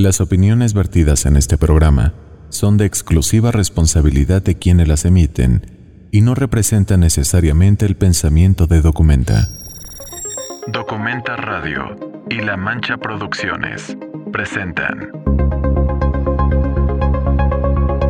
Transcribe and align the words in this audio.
Las 0.00 0.22
opiniones 0.22 0.72
vertidas 0.72 1.26
en 1.26 1.36
este 1.36 1.58
programa 1.58 2.14
son 2.48 2.78
de 2.78 2.86
exclusiva 2.86 3.52
responsabilidad 3.52 4.40
de 4.40 4.54
quienes 4.54 4.88
las 4.88 5.04
emiten 5.04 6.08
y 6.10 6.22
no 6.22 6.34
representan 6.34 7.00
necesariamente 7.00 7.84
el 7.84 7.96
pensamiento 7.96 8.66
de 8.66 8.80
Documenta. 8.80 9.50
Documenta 10.68 11.36
Radio 11.36 11.98
y 12.30 12.36
La 12.36 12.56
Mancha 12.56 12.96
Producciones 12.96 13.94
presentan 14.32 15.10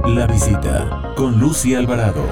La 0.06 0.28
visita 0.28 1.12
con 1.16 1.40
Lucy 1.40 1.74
Alvarado. 1.74 2.24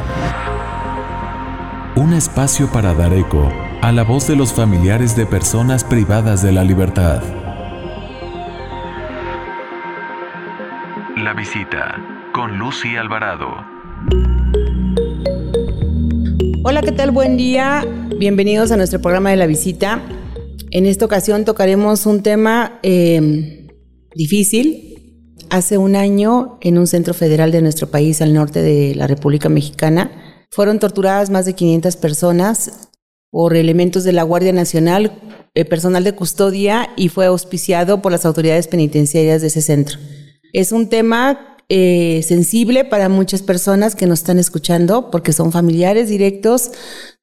Un 1.96 2.12
espacio 2.12 2.70
para 2.70 2.94
dar 2.94 3.12
eco 3.12 3.52
a 3.82 3.90
la 3.90 4.04
voz 4.04 4.28
de 4.28 4.36
los 4.36 4.52
familiares 4.52 5.16
de 5.16 5.26
personas 5.26 5.82
privadas 5.82 6.44
de 6.44 6.52
la 6.52 6.62
libertad. 6.62 7.47
Visita 11.38 11.94
con 12.34 12.58
Lucy 12.58 12.96
Alvarado. 12.96 13.46
Hola, 16.64 16.82
¿qué 16.82 16.90
tal? 16.90 17.12
Buen 17.12 17.36
día. 17.36 17.86
Bienvenidos 18.18 18.72
a 18.72 18.76
nuestro 18.76 19.00
programa 19.00 19.30
de 19.30 19.36
la 19.36 19.46
visita. 19.46 20.02
En 20.72 20.84
esta 20.84 21.04
ocasión 21.04 21.44
tocaremos 21.44 22.06
un 22.06 22.24
tema 22.24 22.80
eh, 22.82 23.68
difícil. 24.16 25.36
Hace 25.48 25.78
un 25.78 25.94
año, 25.94 26.58
en 26.60 26.76
un 26.76 26.88
centro 26.88 27.14
federal 27.14 27.52
de 27.52 27.62
nuestro 27.62 27.88
país, 27.88 28.20
al 28.20 28.34
norte 28.34 28.60
de 28.60 28.96
la 28.96 29.06
República 29.06 29.48
Mexicana, 29.48 30.10
fueron 30.50 30.80
torturadas 30.80 31.30
más 31.30 31.46
de 31.46 31.54
500 31.54 31.96
personas 31.98 32.90
por 33.30 33.54
elementos 33.54 34.02
de 34.02 34.12
la 34.12 34.24
Guardia 34.24 34.52
Nacional, 34.52 35.12
eh, 35.54 35.64
personal 35.64 36.02
de 36.02 36.16
custodia, 36.16 36.90
y 36.96 37.10
fue 37.10 37.26
auspiciado 37.26 38.02
por 38.02 38.10
las 38.10 38.26
autoridades 38.26 38.66
penitenciarias 38.66 39.40
de 39.40 39.46
ese 39.46 39.62
centro. 39.62 39.98
Es 40.52 40.72
un 40.72 40.88
tema 40.88 41.56
eh, 41.68 42.24
sensible 42.26 42.84
para 42.84 43.08
muchas 43.08 43.42
personas 43.42 43.94
que 43.94 44.06
nos 44.06 44.20
están 44.20 44.38
escuchando, 44.38 45.10
porque 45.10 45.32
son 45.32 45.52
familiares 45.52 46.08
directos 46.08 46.70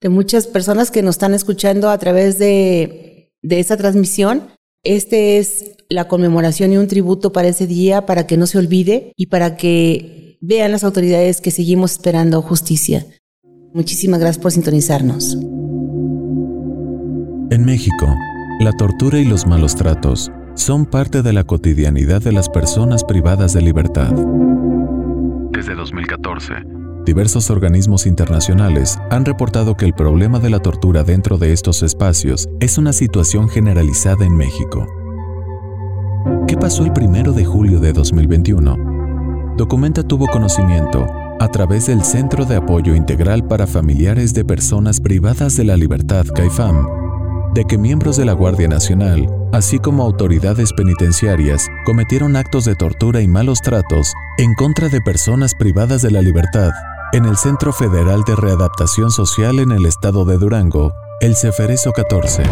de 0.01 0.09
muchas 0.09 0.45
personas 0.47 0.91
que 0.91 1.01
nos 1.01 1.15
están 1.15 1.33
escuchando 1.33 1.89
a 1.89 1.97
través 1.97 2.37
de, 2.37 3.31
de 3.41 3.59
esa 3.59 3.77
transmisión. 3.77 4.49
Este 4.83 5.39
es 5.39 5.71
la 5.89 6.07
conmemoración 6.07 6.73
y 6.73 6.77
un 6.77 6.87
tributo 6.87 7.33
para 7.33 7.47
ese 7.47 7.65
día, 7.65 8.05
para 8.05 8.27
que 8.27 8.37
no 8.37 8.45
se 8.45 8.59
olvide 8.59 9.13
y 9.15 9.27
para 9.27 9.57
que 9.57 10.37
vean 10.41 10.71
las 10.71 10.83
autoridades 10.83 11.41
que 11.41 11.49
seguimos 11.49 11.93
esperando 11.93 12.41
justicia. 12.43 13.05
Muchísimas 13.73 14.19
gracias 14.19 14.41
por 14.41 14.51
sintonizarnos. 14.51 15.33
En 17.49 17.65
México, 17.65 18.15
la 18.59 18.71
tortura 18.73 19.19
y 19.19 19.25
los 19.25 19.47
malos 19.47 19.75
tratos 19.75 20.31
son 20.55 20.85
parte 20.85 21.21
de 21.21 21.33
la 21.33 21.43
cotidianidad 21.43 22.21
de 22.21 22.31
las 22.31 22.49
personas 22.49 23.03
privadas 23.03 23.53
de 23.53 23.61
libertad. 23.61 24.11
Desde 25.51 25.75
2014, 25.75 26.53
diversos 27.05 27.49
organismos 27.49 28.05
internacionales 28.05 28.97
han 29.11 29.25
reportado 29.25 29.75
que 29.75 29.85
el 29.85 29.93
problema 29.93 30.39
de 30.39 30.49
la 30.49 30.59
tortura 30.59 31.03
dentro 31.03 31.37
de 31.37 31.53
estos 31.53 31.83
espacios 31.83 32.49
es 32.59 32.77
una 32.77 32.93
situación 32.93 33.49
generalizada 33.49 34.25
en 34.25 34.35
México. 34.35 34.87
¿Qué 36.47 36.57
pasó 36.57 36.85
el 36.85 36.93
primero 36.93 37.33
de 37.33 37.45
julio 37.45 37.79
de 37.79 37.91
2021? 37.93 39.55
Documenta 39.57 40.03
tuvo 40.03 40.27
conocimiento 40.27 41.05
a 41.39 41.49
través 41.49 41.87
del 41.87 42.01
Centro 42.03 42.45
de 42.45 42.55
Apoyo 42.55 42.95
Integral 42.95 43.45
para 43.45 43.67
Familiares 43.67 44.33
de 44.33 44.45
Personas 44.45 45.01
Privadas 45.01 45.57
de 45.57 45.65
la 45.65 45.75
Libertad, 45.75 46.25
CAIFAM, 46.33 47.04
de 47.55 47.63
que 47.63 47.77
miembros 47.77 48.17
de 48.17 48.25
la 48.25 48.33
Guardia 48.33 48.67
Nacional, 48.67 49.27
así 49.53 49.79
como 49.79 50.03
autoridades 50.03 50.73
penitenciarias, 50.73 51.67
cometieron 51.85 52.35
actos 52.35 52.65
de 52.65 52.75
tortura 52.75 53.21
y 53.21 53.29
malos 53.29 53.61
tratos 53.61 54.13
en 54.37 54.53
contra 54.55 54.89
de 54.89 54.99
personas 54.99 55.55
privadas 55.55 56.01
de 56.01 56.11
la 56.11 56.21
libertad 56.21 56.71
en 57.13 57.23
el 57.23 57.37
Centro 57.37 57.71
Federal 57.71 58.23
de 58.27 58.35
Readaptación 58.35 59.09
Social 59.09 59.59
en 59.59 59.71
el 59.71 59.85
estado 59.85 60.25
de 60.25 60.37
Durango, 60.37 60.91
el 61.21 61.37
Ceferezo 61.37 61.93
14. 61.93 62.43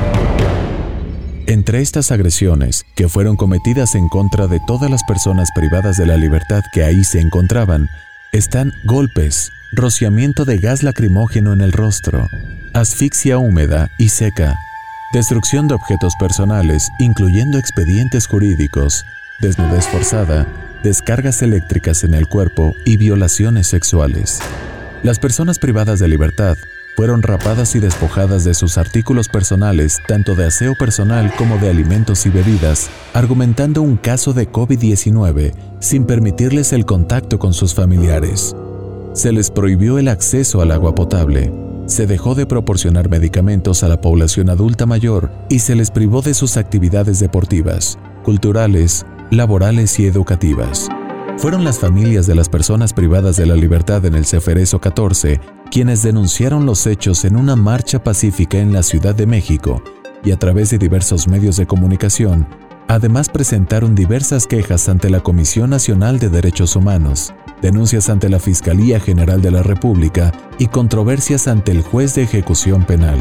Entre 1.47 1.81
estas 1.81 2.11
agresiones, 2.11 2.85
que 2.95 3.09
fueron 3.09 3.35
cometidas 3.35 3.95
en 3.95 4.07
contra 4.07 4.47
de 4.47 4.61
todas 4.65 4.89
las 4.89 5.03
personas 5.03 5.49
privadas 5.53 5.97
de 5.97 6.05
la 6.05 6.15
libertad 6.15 6.61
que 6.71 6.85
ahí 6.85 7.03
se 7.03 7.19
encontraban, 7.19 7.89
están 8.31 8.71
golpes, 8.85 9.51
rociamiento 9.73 10.45
de 10.45 10.59
gas 10.59 10.81
lacrimógeno 10.81 11.51
en 11.51 11.59
el 11.59 11.73
rostro, 11.73 12.25
asfixia 12.73 13.37
húmeda 13.37 13.89
y 13.99 14.07
seca, 14.07 14.57
destrucción 15.13 15.67
de 15.67 15.75
objetos 15.75 16.15
personales, 16.15 16.91
incluyendo 16.97 17.59
expedientes 17.59 18.25
jurídicos, 18.25 19.05
desnudez 19.39 19.87
forzada, 19.87 20.47
descargas 20.83 21.43
eléctricas 21.43 22.03
en 22.03 22.15
el 22.15 22.27
cuerpo 22.27 22.73
y 22.83 22.97
violaciones 22.97 23.67
sexuales. 23.67 24.39
Las 25.03 25.19
personas 25.19 25.59
privadas 25.59 25.99
de 25.99 26.07
libertad 26.07 26.57
fueron 26.95 27.21
rapadas 27.21 27.75
y 27.75 27.79
despojadas 27.79 28.43
de 28.43 28.55
sus 28.55 28.79
artículos 28.79 29.29
personales, 29.29 29.99
tanto 30.07 30.33
de 30.33 30.47
aseo 30.47 30.75
personal 30.75 31.31
como 31.37 31.59
de 31.59 31.69
alimentos 31.69 32.25
y 32.25 32.29
bebidas, 32.29 32.89
argumentando 33.13 33.83
un 33.83 33.97
caso 33.97 34.33
de 34.33 34.51
COVID-19 34.51 35.53
sin 35.79 36.05
permitirles 36.05 36.73
el 36.73 36.85
contacto 36.85 37.37
con 37.37 37.53
sus 37.53 37.75
familiares. 37.75 38.55
Se 39.13 39.31
les 39.31 39.51
prohibió 39.51 39.99
el 39.99 40.07
acceso 40.07 40.61
al 40.61 40.71
agua 40.71 40.95
potable, 40.95 41.51
se 41.85 42.07
dejó 42.07 42.35
de 42.35 42.45
proporcionar 42.45 43.09
medicamentos 43.09 43.83
a 43.83 43.87
la 43.87 44.01
población 44.01 44.49
adulta 44.49 44.85
mayor 44.85 45.31
y 45.49 45.59
se 45.59 45.75
les 45.75 45.91
privó 45.91 46.21
de 46.21 46.33
sus 46.33 46.57
actividades 46.57 47.19
deportivas, 47.19 47.97
culturales, 48.23 49.05
laborales 49.31 49.99
y 49.99 50.05
educativas. 50.05 50.89
Fueron 51.37 51.63
las 51.63 51.79
familias 51.79 52.27
de 52.27 52.35
las 52.35 52.49
personas 52.49 52.93
privadas 52.93 53.37
de 53.37 53.45
la 53.45 53.55
libertad 53.55 54.05
en 54.05 54.15
el 54.15 54.25
Ceferezo 54.25 54.79
14 54.79 55.39
quienes 55.73 56.03
denunciaron 56.03 56.67
los 56.67 56.85
hechos 56.85 57.25
en 57.25 57.35
una 57.35 57.55
marcha 57.55 58.03
pacífica 58.03 58.59
en 58.59 58.73
la 58.73 58.83
Ciudad 58.83 59.15
de 59.15 59.25
México 59.25 59.81
y 60.23 60.31
a 60.31 60.37
través 60.37 60.69
de 60.69 60.77
diversos 60.77 61.27
medios 61.27 61.57
de 61.57 61.65
comunicación, 61.65 62.47
además 62.87 63.29
presentaron 63.29 63.95
diversas 63.95 64.47
quejas 64.47 64.89
ante 64.89 65.09
la 65.09 65.21
Comisión 65.21 65.69
Nacional 65.69 66.19
de 66.19 66.29
Derechos 66.29 66.75
Humanos, 66.75 67.33
denuncias 67.61 68.09
ante 68.09 68.29
la 68.29 68.39
Fiscalía 68.39 68.99
General 68.99 69.41
de 69.41 69.51
la 69.51 69.63
República 69.63 70.31
y 70.59 70.67
controversias 70.67 71.47
ante 71.47 71.71
el 71.71 71.81
juez 71.81 72.15
de 72.15 72.23
ejecución 72.23 72.83
penal. 72.83 73.17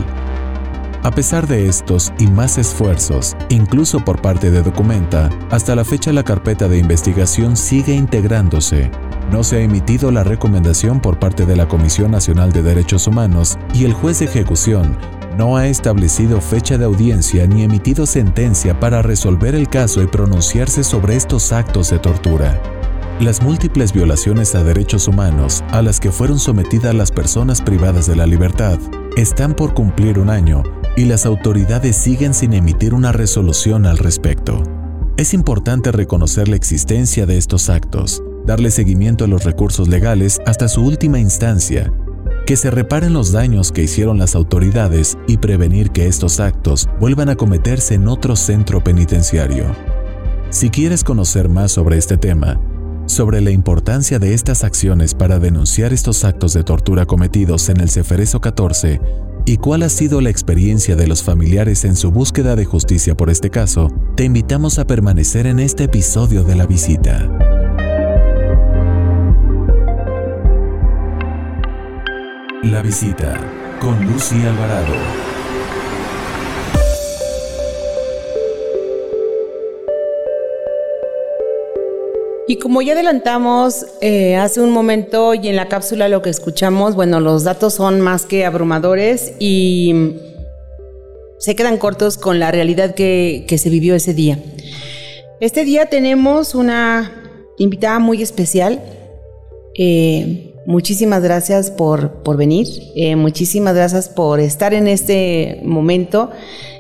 A 1.03 1.11
pesar 1.11 1.49
de 1.49 1.67
estos 1.67 2.13
y 2.19 2.29
más 2.29 2.59
esfuerzos, 2.59 3.37
incluso 3.49 4.05
por 4.05 4.21
parte 4.21 4.51
de 4.51 4.63
Documenta, 4.63 5.31
hasta 5.51 5.75
la 5.75 5.85
fecha 5.85 6.13
la 6.13 6.23
carpeta 6.23 6.69
de 6.69 6.79
investigación 6.79 7.57
sigue 7.57 7.93
integrándose. 7.95 8.91
No 9.33 9.43
se 9.43 9.57
ha 9.57 9.61
emitido 9.61 10.13
la 10.13 10.23
recomendación 10.23 11.01
por 11.01 11.19
parte 11.19 11.45
de 11.45 11.57
la 11.57 11.67
Comisión 11.67 12.13
Nacional 12.13 12.53
de 12.53 12.63
Derechos 12.63 13.07
Humanos 13.07 13.59
y 13.75 13.85
el 13.85 13.95
juez 13.95 14.21
de 14.21 14.27
ejecución 14.27 14.97
no 15.37 15.57
ha 15.57 15.67
establecido 15.67 16.41
fecha 16.41 16.79
de 16.79 16.85
audiencia 16.85 17.47
ni 17.47 17.63
emitido 17.63 18.07
sentencia 18.07 18.79
para 18.79 19.03
resolver 19.03 19.55
el 19.55 19.69
caso 19.69 20.03
y 20.03 20.07
pronunciarse 20.07 20.85
sobre 20.85 21.17
estos 21.17 21.53
actos 21.53 21.91
de 21.91 21.99
tortura. 21.99 22.61
Las 23.21 23.43
múltiples 23.43 23.93
violaciones 23.93 24.55
a 24.55 24.65
derechos 24.65 25.07
humanos 25.07 25.63
a 25.71 25.83
las 25.83 26.01
que 26.01 26.11
fueron 26.11 26.39
sometidas 26.39 26.95
las 26.95 27.11
personas 27.11 27.63
privadas 27.63 28.07
de 28.07 28.17
la 28.17 28.27
libertad 28.27 28.79
están 29.17 29.55
por 29.55 29.75
cumplir 29.75 30.19
un 30.19 30.31
año 30.31 30.63
y 30.97 31.05
las 31.05 31.25
autoridades 31.27 31.97
siguen 31.97 32.35
sin 32.35 32.53
emitir 32.53 32.95
una 32.95 33.13
resolución 33.13 33.87
al 33.87 33.99
respecto. 33.99 34.63
Es 35.17 35.35
importante 35.35 35.93
reconocer 35.93 36.49
la 36.49 36.57
existencia 36.57 37.27
de 37.27 37.39
estos 37.39 37.69
actos, 37.69 38.23
darle 38.45 38.71
seguimiento 38.71 39.25
a 39.25 39.29
los 39.29 39.45
recursos 39.45 39.89
legales 39.89 40.41
hasta 40.47 40.69
su 40.69 40.83
última 40.83 41.19
instancia, 41.19 41.93
que 42.47 42.57
se 42.57 42.71
reparen 42.71 43.13
los 43.13 43.33
daños 43.33 43.73
que 43.73 43.83
hicieron 43.83 44.19
las 44.19 44.35
autoridades 44.35 45.17
y 45.27 45.37
prevenir 45.37 45.91
que 45.91 46.07
estos 46.07 46.41
actos 46.41 46.89
vuelvan 47.01 47.29
a 47.29 47.37
cometerse 47.37 47.95
en 47.95 48.09
otro 48.09 48.37
centro 48.37 48.83
penitenciario. 48.83 49.67
Si 50.51 50.71
quieres 50.71 51.05
conocer 51.05 51.49
más 51.49 51.73
sobre 51.73 51.99
este 51.99 52.17
tema, 52.17 52.61
sobre 53.07 53.41
la 53.41 53.51
importancia 53.51 54.19
de 54.19 54.35
estas 54.35 54.65
acciones 54.65 55.15
para 55.15 55.39
denunciar 55.39 55.93
estos 55.93 56.25
actos 56.25 56.53
de 56.53 56.65
tortura 56.65 57.07
cometidos 57.07 57.69
en 57.69 57.81
el 57.81 57.91
Ceferezo 57.91 58.41
14 58.41 59.01
y 59.45 59.57
cuál 59.57 59.83
ha 59.83 59.89
sido 59.89 60.21
la 60.21 60.31
experiencia 60.31 60.95
de 60.95 61.07
los 61.07 61.23
familiares 61.23 61.85
en 61.85 61.97
su 61.97 62.11
búsqueda 62.11 62.55
de 62.55 62.65
justicia 62.65 63.17
por 63.17 63.29
este 63.31 63.51
caso, 63.51 63.89
te 64.17 64.25
invitamos 64.25 64.79
a 64.79 64.87
permanecer 64.87 65.47
en 65.47 65.59
este 65.59 65.85
episodio 65.85 66.45
de 66.45 66.55
la 66.55 66.67
visita. 66.67 67.42
La 72.63 72.81
visita 72.81 73.41
con 73.81 74.07
Lucy 74.07 74.37
Alvarado. 74.37 74.95
Y 82.47 82.57
como 82.59 82.81
ya 82.83 82.93
adelantamos 82.93 83.87
eh, 84.01 84.37
hace 84.37 84.61
un 84.61 84.71
momento 84.71 85.35
y 85.35 85.49
en 85.49 85.57
la 85.57 85.67
cápsula 85.67 86.09
lo 86.09 86.23
que 86.23 86.31
escuchamos, 86.31 86.95
bueno, 86.95 87.19
los 87.19 87.43
datos 87.43 87.75
son 87.75 88.01
más 88.01 88.27
que 88.27 88.45
abrumadores 88.45 89.35
y 89.41 90.15
se 91.39 91.57
quedan 91.57 91.79
cortos 91.79 92.17
con 92.17 92.39
la 92.39 92.53
realidad 92.53 92.95
que, 92.95 93.45
se 93.59 93.71
vivió 93.71 93.97
ese 93.97 94.15
día. 94.15 94.39
Este 95.41 95.65
día 95.65 95.87
tenemos 95.87 96.55
una 96.55 97.11
invitada 97.59 97.99
muy 97.99 98.23
especial. 98.23 98.81
Eh, 99.77 100.52
muchísimas 100.67 101.23
gracias 101.23 101.71
por, 101.71 102.23
por 102.23 102.37
venir. 102.37 102.67
Eh, 102.95 103.17
muchísimas 103.17 103.75
gracias 103.75 104.09
por 104.09 104.41
estar 104.41 104.75
en 104.75 104.89
este 104.89 105.61
momento. 105.65 106.31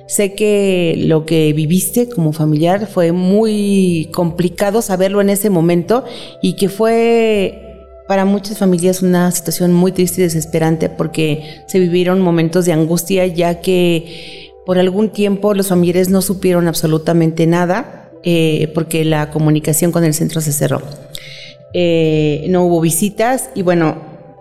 Sé 0.06 0.34
que 0.34 0.94
lo 0.98 1.24
que 1.24 1.52
viviste 1.52 2.08
como 2.08 2.32
familiar 2.32 2.86
fue 2.86 3.12
muy 3.12 4.10
complicado 4.12 4.82
saberlo 4.82 5.20
en 5.20 5.30
ese 5.30 5.48
momento 5.48 6.04
y 6.42 6.54
que 6.54 6.68
fue 6.68 7.72
para 8.08 8.24
muchas 8.24 8.58
familias 8.58 9.00
una 9.00 9.30
situación 9.30 9.72
muy 9.72 9.92
triste 9.92 10.20
y 10.20 10.24
desesperante 10.24 10.90
porque 10.90 11.62
se 11.66 11.78
vivieron 11.78 12.20
momentos 12.20 12.66
de 12.66 12.72
angustia 12.72 13.26
ya 13.26 13.60
que 13.60 14.50
por 14.66 14.78
algún 14.78 15.10
tiempo 15.10 15.54
los 15.54 15.68
familiares 15.68 16.10
no 16.10 16.20
supieron 16.20 16.68
absolutamente 16.68 17.46
nada 17.46 18.10
eh, 18.24 18.70
porque 18.74 19.04
la 19.04 19.30
comunicación 19.30 19.92
con 19.92 20.04
el 20.04 20.14
centro 20.14 20.40
se 20.40 20.52
cerró. 20.52 20.82
Eh, 21.74 22.44
no 22.48 22.64
hubo 22.64 22.80
visitas 22.80 23.50
y 23.54 23.62
bueno, 23.62 23.96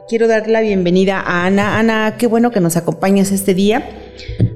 quiero 0.10 0.28
dar 0.28 0.50
la 0.50 0.62
bienvenida 0.62 1.20
a 1.20 1.46
Ana. 1.46 1.80
Ana, 1.80 2.16
qué 2.18 2.28
bueno 2.28 2.52
que 2.52 2.60
nos 2.60 2.76
acompañas 2.76 3.32
este 3.32 3.54
día. 3.54 3.90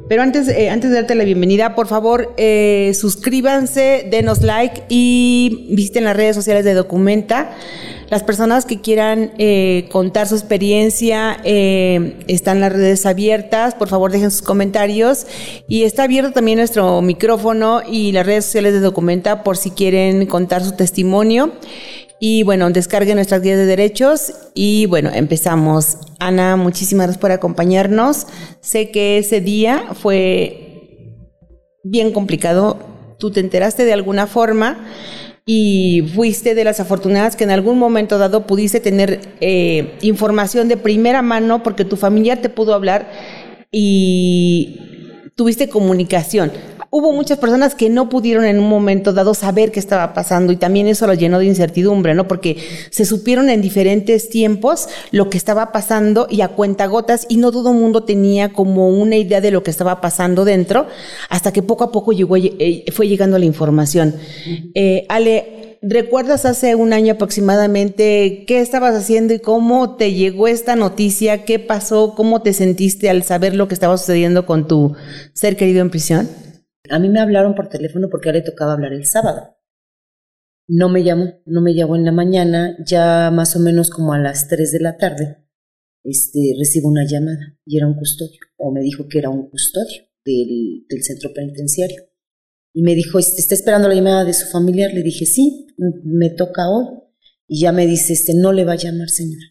Pero 0.08 0.22
antes, 0.22 0.48
eh, 0.50 0.70
antes 0.70 0.92
de 0.92 0.98
darte 0.98 1.16
la 1.16 1.24
bienvenida, 1.24 1.74
por 1.74 1.88
favor, 1.88 2.34
eh, 2.38 2.92
suscríbanse, 2.94 4.08
denos 4.12 4.42
like 4.42 4.84
y 4.88 5.68
visiten 5.72 6.04
las 6.04 6.16
redes 6.16 6.36
sociales 6.36 6.64
de 6.66 6.74
Documenta. 6.74 7.52
Las 8.10 8.22
personas 8.22 8.66
que 8.66 8.82
quieran 8.82 9.32
contar 9.90 10.28
su 10.28 10.36
experiencia 10.36 11.40
están 11.44 12.62
las 12.62 12.72
redes 12.72 13.04
abiertas. 13.08 13.74
Por 13.74 13.88
favor, 13.88 14.12
dejen 14.12 14.30
sus 14.30 14.44
comentarios. 14.44 15.26
Y 15.68 15.86
está 15.86 16.04
abierto 16.04 16.32
también 16.32 16.60
nuestro 16.60 17.02
micrófono 17.02 17.82
y 17.84 18.12
las 18.12 18.28
redes 18.28 18.46
sociales 18.46 18.74
de 18.74 18.82
Documenta 18.82 19.42
por 19.42 19.58
si 19.58 19.72
quieren 19.72 20.28
contar 20.28 20.64
su 20.64 20.74
testimonio. 20.74 21.54
Y 22.20 22.44
bueno, 22.44 22.70
descarguen 22.70 23.16
nuestras 23.16 23.42
guías 23.42 23.58
de 23.58 23.66
derechos 23.66 24.34
y 24.54 24.86
bueno, 24.86 25.12
empezamos. 25.14 25.98
Ana, 26.20 26.56
muchísimas 26.56 27.08
gracias 27.08 27.22
por 27.22 27.32
acompañarnos. 27.32 28.28
Sé 28.62 28.92
que 28.92 29.18
ese 29.18 29.42
día 29.42 29.84
fue 29.94 30.66
bien 31.84 32.14
complicado. 32.14 32.80
Tú 33.20 33.32
te 33.32 33.42
enteraste 33.42 33.86
de 33.86 33.94
alguna 33.94 34.28
forma 34.28 34.88
y 35.46 36.10
fuiste 36.16 36.56
de 36.56 36.64
las 36.64 36.80
afortunadas 36.80 37.36
que 37.36 37.44
en 37.44 37.52
algún 37.52 37.78
momento 37.78 38.18
dado 38.18 38.48
pudiste 38.48 38.80
tener 38.80 39.20
eh, 39.42 39.96
información 40.02 40.68
de 40.68 40.78
primera 40.78 41.22
mano 41.22 41.62
porque 41.62 41.86
tu 41.86 41.98
familiar 41.98 42.42
te 42.42 42.50
pudo 42.50 42.74
hablar 42.74 43.12
y 43.72 44.80
tuviste 45.36 45.70
comunicación 45.70 46.52
hubo 46.96 47.12
muchas 47.12 47.38
personas 47.40 47.76
que 47.76 47.90
no 47.90 48.08
pudieron 48.08 48.46
en 48.46 48.58
un 48.58 48.70
momento 48.70 49.12
dado 49.12 49.34
saber 49.34 49.74
qué 49.74 49.82
estaba 49.82 50.14
pasando 50.14 50.54
y 50.54 50.56
también 50.56 50.88
eso 50.88 51.06
lo 51.06 51.14
llenó 51.14 51.40
de 51.40 51.46
incertidumbre, 51.46 52.14
¿no? 52.14 52.26
Porque 52.26 52.56
se 52.90 53.04
supieron 53.04 53.50
en 53.50 53.62
diferentes 53.62 54.30
tiempos 54.30 54.88
lo 55.12 55.30
que 55.30 55.38
estaba 55.38 55.74
pasando 55.74 56.26
y 56.30 56.40
a 56.40 56.48
cuentagotas 56.48 57.26
y 57.28 57.36
no 57.36 57.52
todo 57.52 57.72
el 57.72 57.80
mundo 57.80 58.06
tenía 58.06 58.54
como 58.54 58.88
una 58.88 59.18
idea 59.18 59.42
de 59.42 59.52
lo 59.52 59.62
que 59.62 59.72
estaba 59.72 60.00
pasando 60.00 60.46
dentro 60.46 60.88
hasta 61.30 61.52
que 61.52 61.62
poco 61.62 61.84
a 61.84 61.92
poco 61.92 62.14
llegó, 62.14 62.38
eh, 62.38 62.86
fue 62.94 63.10
llegando 63.10 63.38
la 63.38 63.44
información. 63.46 64.16
Eh, 64.74 65.06
Ale, 65.10 65.80
¿recuerdas 65.82 66.46
hace 66.46 66.76
un 66.76 66.94
año 66.94 67.16
aproximadamente 67.16 68.46
qué 68.48 68.62
estabas 68.62 68.96
haciendo 68.96 69.34
y 69.34 69.40
cómo 69.40 69.98
te 69.98 70.14
llegó 70.14 70.48
esta 70.48 70.78
noticia? 70.78 71.44
¿Qué 71.44 71.60
pasó? 71.60 72.14
¿Cómo 72.16 72.42
te 72.42 72.54
sentiste 72.54 73.10
al 73.10 73.24
saber 73.24 73.54
lo 73.54 73.68
que 73.68 73.74
estaba 73.74 73.98
sucediendo 73.98 74.46
con 74.46 74.66
tu 74.66 74.96
ser 75.34 75.58
querido 75.58 75.82
en 75.82 75.90
prisión? 75.90 76.30
A 76.90 77.00
mí 77.00 77.10
me 77.10 77.20
hablaron 77.20 77.56
por 77.56 77.70
teléfono 77.70 78.10
porque 78.10 78.30
a 78.30 78.34
le 78.34 78.42
tocaba 78.42 78.74
hablar 78.74 78.94
el 78.94 79.06
sábado. 79.06 79.58
No 80.68 80.90
me 80.90 81.04
llamó, 81.04 81.42
no 81.46 81.62
me 81.62 81.74
llamó 81.76 81.96
en 81.96 82.06
la 82.06 82.12
mañana, 82.12 82.76
ya 82.86 83.30
más 83.32 83.56
o 83.56 83.60
menos 83.60 83.90
como 83.90 84.14
a 84.14 84.20
las 84.20 84.48
3 84.48 84.72
de 84.72 84.80
la 84.80 84.98
tarde, 84.98 85.46
este, 86.04 86.56
recibo 86.58 86.90
una 86.90 87.06
llamada 87.06 87.60
y 87.66 87.78
era 87.78 87.88
un 87.88 87.96
custodio, 87.96 88.40
o 88.58 88.72
me 88.72 88.82
dijo 88.82 89.08
que 89.08 89.20
era 89.20 89.30
un 89.30 89.50
custodio 89.50 90.04
del, 90.24 90.86
del 90.90 91.04
centro 91.04 91.32
penitenciario. 91.34 92.04
Y 92.74 92.82
me 92.82 92.94
dijo, 92.94 93.20
este, 93.20 93.40
¿está 93.40 93.56
esperando 93.56 93.88
la 93.88 93.96
llamada 93.96 94.26
de 94.26 94.34
su 94.34 94.48
familiar? 94.48 94.94
Le 94.94 95.02
dije, 95.02 95.26
sí, 95.26 95.68
me 96.04 96.30
toca 96.30 96.70
hoy. 96.70 96.86
Y 97.48 97.62
ya 97.62 97.72
me 97.72 97.88
dice, 97.88 98.14
este, 98.14 98.34
no 98.34 98.52
le 98.52 98.66
va 98.66 98.74
a 98.74 98.78
llamar, 98.78 99.10
señora. 99.10 99.46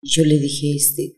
Y 0.00 0.10
yo 0.10 0.24
le 0.24 0.38
dije, 0.38 0.74
este, 0.74 1.17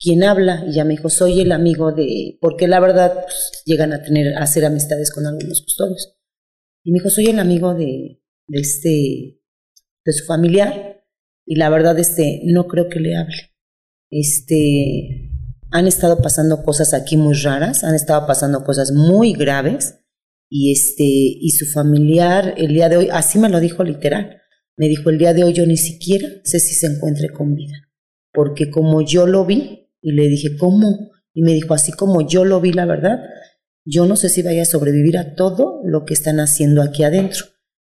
¿quién 0.00 0.24
habla? 0.24 0.64
Y 0.66 0.74
ya 0.74 0.84
me 0.84 0.94
dijo, 0.94 1.10
soy 1.10 1.40
el 1.40 1.52
amigo 1.52 1.92
de, 1.92 2.38
porque 2.40 2.66
la 2.66 2.80
verdad 2.80 3.12
pues, 3.22 3.62
llegan 3.66 3.92
a 3.92 4.02
tener, 4.02 4.34
a 4.34 4.42
hacer 4.42 4.64
amistades 4.64 5.12
con 5.12 5.26
algunos 5.26 5.62
custodios. 5.62 6.16
Y 6.82 6.90
me 6.90 6.98
dijo, 6.98 7.10
soy 7.10 7.26
el 7.26 7.38
amigo 7.38 7.74
de, 7.74 8.22
de 8.48 8.60
este, 8.60 9.40
de 10.04 10.12
su 10.12 10.24
familiar, 10.24 11.04
y 11.46 11.56
la 11.56 11.68
verdad, 11.68 11.98
este, 11.98 12.40
no 12.44 12.66
creo 12.66 12.88
que 12.88 13.00
le 13.00 13.16
hable. 13.16 13.52
Este, 14.10 15.30
han 15.70 15.86
estado 15.86 16.22
pasando 16.22 16.62
cosas 16.62 16.94
aquí 16.94 17.16
muy 17.16 17.34
raras, 17.34 17.84
han 17.84 17.94
estado 17.94 18.26
pasando 18.26 18.64
cosas 18.64 18.92
muy 18.92 19.34
graves, 19.34 19.96
y 20.48 20.72
este, 20.72 21.04
y 21.04 21.50
su 21.50 21.66
familiar, 21.66 22.54
el 22.56 22.74
día 22.74 22.88
de 22.88 22.96
hoy, 22.96 23.08
así 23.12 23.38
me 23.38 23.48
lo 23.48 23.60
dijo 23.60 23.84
literal, 23.84 24.40
me 24.76 24.88
dijo, 24.88 25.10
el 25.10 25.18
día 25.18 25.34
de 25.34 25.44
hoy 25.44 25.52
yo 25.52 25.66
ni 25.66 25.76
siquiera 25.76 26.26
sé 26.44 26.58
si 26.58 26.74
se 26.74 26.86
encuentre 26.86 27.28
con 27.30 27.54
vida, 27.54 27.88
porque 28.32 28.70
como 28.70 29.02
yo 29.02 29.26
lo 29.26 29.44
vi, 29.44 29.89
y 30.02 30.12
le 30.12 30.28
dije, 30.28 30.56
¿cómo? 30.56 31.10
Y 31.34 31.42
me 31.42 31.52
dijo, 31.52 31.74
así 31.74 31.92
como 31.92 32.26
yo 32.26 32.44
lo 32.44 32.60
vi, 32.60 32.72
la 32.72 32.86
verdad, 32.86 33.20
yo 33.84 34.06
no 34.06 34.16
sé 34.16 34.28
si 34.28 34.42
vaya 34.42 34.62
a 34.62 34.66
sobrevivir 34.66 35.18
a 35.18 35.34
todo 35.34 35.80
lo 35.84 36.04
que 36.04 36.14
están 36.14 36.40
haciendo 36.40 36.82
aquí 36.82 37.02
adentro. 37.02 37.46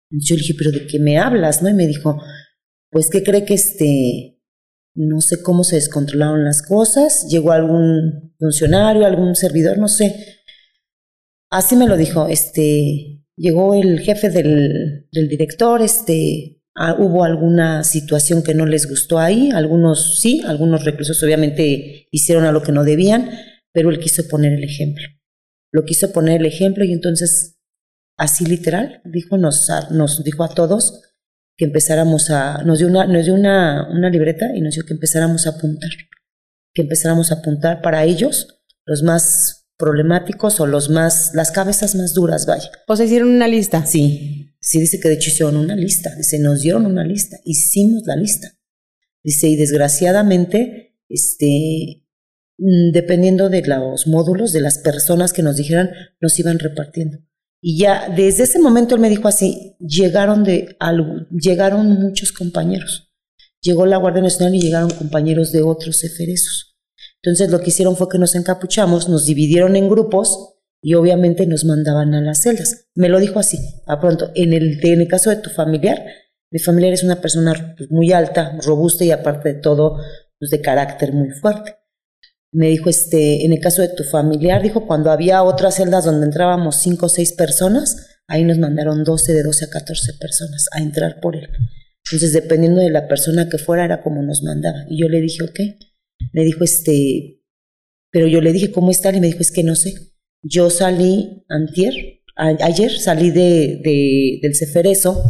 Yo 0.09 0.35
le 0.35 0.41
dije, 0.41 0.55
¿pero 0.57 0.71
de 0.71 0.87
qué 0.87 0.99
me 0.99 1.17
hablas? 1.17 1.61
¿No? 1.61 1.69
Y 1.69 1.73
me 1.73 1.87
dijo, 1.87 2.21
pues 2.89 3.09
que 3.09 3.23
cree 3.23 3.45
que 3.45 3.53
este, 3.53 4.39
no 4.93 5.21
sé 5.21 5.41
cómo 5.41 5.63
se 5.63 5.75
descontrolaron 5.77 6.43
las 6.43 6.61
cosas, 6.61 7.27
llegó 7.29 7.51
algún 7.51 8.33
funcionario, 8.37 9.05
algún 9.05 9.35
servidor, 9.35 9.77
no 9.77 9.87
sé. 9.87 10.15
Así 11.49 11.75
me 11.75 11.87
lo 11.87 11.97
dijo, 11.97 12.27
este, 12.27 13.23
llegó 13.35 13.73
el 13.73 13.99
jefe 13.99 14.29
del, 14.29 15.07
del 15.11 15.27
director, 15.27 15.81
este, 15.81 16.60
Ah, 16.75 16.95
hubo 16.97 17.25
alguna 17.25 17.83
situación 17.83 18.43
que 18.43 18.53
no 18.53 18.65
les 18.65 18.87
gustó 18.87 19.19
ahí, 19.19 19.51
algunos 19.51 20.21
sí, 20.21 20.41
algunos 20.45 20.85
reclusos 20.85 21.21
obviamente 21.21 22.07
hicieron 22.11 22.45
a 22.45 22.53
lo 22.53 22.61
que 22.61 22.71
no 22.71 22.85
debían, 22.85 23.29
pero 23.73 23.89
él 23.89 23.99
quiso 23.99 24.27
poner 24.29 24.53
el 24.53 24.63
ejemplo. 24.63 25.03
Lo 25.73 25.83
quiso 25.83 26.13
poner 26.13 26.39
el 26.39 26.47
ejemplo 26.47 26.85
y 26.85 26.93
entonces, 26.93 27.59
así 28.17 28.45
literal, 28.45 29.01
dijo, 29.03 29.37
nos, 29.37 29.69
nos 29.91 30.23
dijo 30.23 30.43
a 30.43 30.53
todos 30.53 31.01
que 31.57 31.65
empezáramos 31.65 32.29
a, 32.29 32.63
nos 32.63 32.79
dio, 32.79 32.87
una, 32.87 33.05
nos 33.05 33.25
dio 33.25 33.33
una, 33.33 33.89
una 33.91 34.09
libreta 34.09 34.55
y 34.55 34.61
nos 34.61 34.75
dijo 34.75 34.87
que 34.87 34.93
empezáramos 34.93 35.47
a 35.47 35.51
apuntar, 35.51 35.91
que 36.73 36.83
empezáramos 36.83 37.31
a 37.31 37.35
apuntar 37.35 37.81
para 37.81 38.05
ellos, 38.05 38.61
los 38.85 39.03
más 39.03 39.60
problemáticos 39.81 40.61
o 40.61 40.65
los 40.67 40.89
más, 40.89 41.31
las 41.33 41.51
cabezas 41.51 41.95
más 41.95 42.13
duras, 42.13 42.45
vaya. 42.45 42.69
O 42.87 42.95
sea, 42.95 43.05
hicieron 43.05 43.29
una 43.29 43.49
lista. 43.49 43.85
Sí, 43.85 44.41
Sí, 44.63 44.79
dice 44.79 44.99
que 44.99 45.09
de 45.09 45.15
hecho 45.15 45.31
hicieron 45.31 45.57
una 45.57 45.75
lista, 45.75 46.13
dice, 46.15 46.37
nos 46.37 46.61
dieron 46.61 46.85
una 46.85 47.03
lista, 47.03 47.37
hicimos 47.45 48.03
la 48.05 48.15
lista. 48.15 48.59
Dice, 49.23 49.47
y 49.47 49.55
desgraciadamente, 49.55 50.99
este, 51.09 52.05
mm, 52.59 52.91
dependiendo 52.93 53.49
de 53.49 53.63
los 53.63 54.05
módulos, 54.05 54.53
de 54.53 54.61
las 54.61 54.77
personas 54.77 55.33
que 55.33 55.41
nos 55.41 55.57
dijeran, 55.57 55.89
nos 56.21 56.37
iban 56.37 56.59
repartiendo. 56.59 57.17
Y 57.59 57.79
ya 57.79 58.07
desde 58.15 58.43
ese 58.43 58.59
momento 58.59 58.93
él 58.93 59.01
me 59.01 59.09
dijo 59.09 59.27
así, 59.27 59.75
llegaron 59.79 60.43
de 60.43 60.75
algo, 60.79 61.27
llegaron 61.31 61.87
muchos 61.99 62.31
compañeros. 62.31 63.11
Llegó 63.61 63.87
la 63.87 63.97
Guardia 63.97 64.21
Nacional 64.21 64.55
y 64.55 64.61
llegaron 64.61 64.91
compañeros 64.91 65.51
de 65.51 65.63
otros 65.63 66.03
eferesos. 66.03 66.70
Entonces 67.23 67.51
lo 67.51 67.59
que 67.59 67.69
hicieron 67.69 67.95
fue 67.95 68.09
que 68.09 68.17
nos 68.17 68.35
encapuchamos, 68.35 69.07
nos 69.07 69.25
dividieron 69.25 69.75
en 69.75 69.89
grupos 69.89 70.55
y 70.81 70.95
obviamente 70.95 71.45
nos 71.45 71.65
mandaban 71.65 72.13
a 72.15 72.21
las 72.21 72.41
celdas. 72.41 72.87
Me 72.95 73.09
lo 73.09 73.19
dijo 73.19 73.39
así, 73.39 73.59
a 73.85 73.99
pronto. 73.99 74.31
En 74.33 74.53
el, 74.53 74.79
en 74.83 75.01
el 75.01 75.07
caso 75.07 75.29
de 75.29 75.35
tu 75.35 75.51
familiar, 75.51 76.03
mi 76.51 76.59
familiar 76.59 76.93
es 76.93 77.03
una 77.03 77.21
persona 77.21 77.75
pues, 77.77 77.91
muy 77.91 78.11
alta, 78.11 78.57
robusta 78.65 79.05
y 79.05 79.11
aparte 79.11 79.53
de 79.53 79.59
todo, 79.61 79.97
pues, 80.39 80.49
de 80.49 80.61
carácter 80.61 81.13
muy 81.13 81.29
fuerte. 81.29 81.75
Me 82.51 82.67
dijo, 82.67 82.89
este, 82.89 83.45
en 83.45 83.53
el 83.53 83.59
caso 83.61 83.81
de 83.81 83.89
tu 83.89 84.03
familiar, 84.03 84.61
dijo, 84.61 84.85
cuando 84.85 85.11
había 85.11 85.43
otras 85.43 85.75
celdas 85.75 86.03
donde 86.03 86.25
entrábamos 86.25 86.77
cinco 86.77 87.05
o 87.05 87.09
seis 87.09 87.31
personas, 87.31 88.19
ahí 88.27 88.43
nos 88.43 88.57
mandaron 88.57 89.03
12, 89.03 89.33
de 89.33 89.43
12 89.43 89.65
a 89.65 89.69
14 89.69 90.13
personas 90.19 90.67
a 90.73 90.81
entrar 90.81 91.21
por 91.21 91.37
él. 91.37 91.47
Entonces, 92.05 92.33
dependiendo 92.33 92.81
de 92.81 92.89
la 92.89 93.07
persona 93.07 93.47
que 93.47 93.57
fuera, 93.57 93.85
era 93.85 94.01
como 94.01 94.21
nos 94.23 94.43
mandaban. 94.43 94.85
Y 94.89 94.99
yo 94.99 95.07
le 95.07 95.21
dije, 95.21 95.43
ok. 95.43 95.59
Me 96.33 96.43
dijo, 96.43 96.63
este, 96.63 97.41
pero 98.11 98.27
yo 98.27 98.41
le 98.41 98.53
dije, 98.53 98.71
¿cómo 98.71 98.91
está? 98.91 99.15
Y 99.15 99.19
me 99.19 99.27
dijo, 99.27 99.39
es 99.39 99.51
que 99.51 99.63
no 99.63 99.75
sé. 99.75 99.93
Yo 100.43 100.69
salí 100.69 101.43
antier, 101.49 101.93
ayer 102.35 102.91
salí 102.91 103.31
de, 103.31 103.79
de, 103.83 104.39
del 104.41 104.55
Ceferezo 104.55 105.23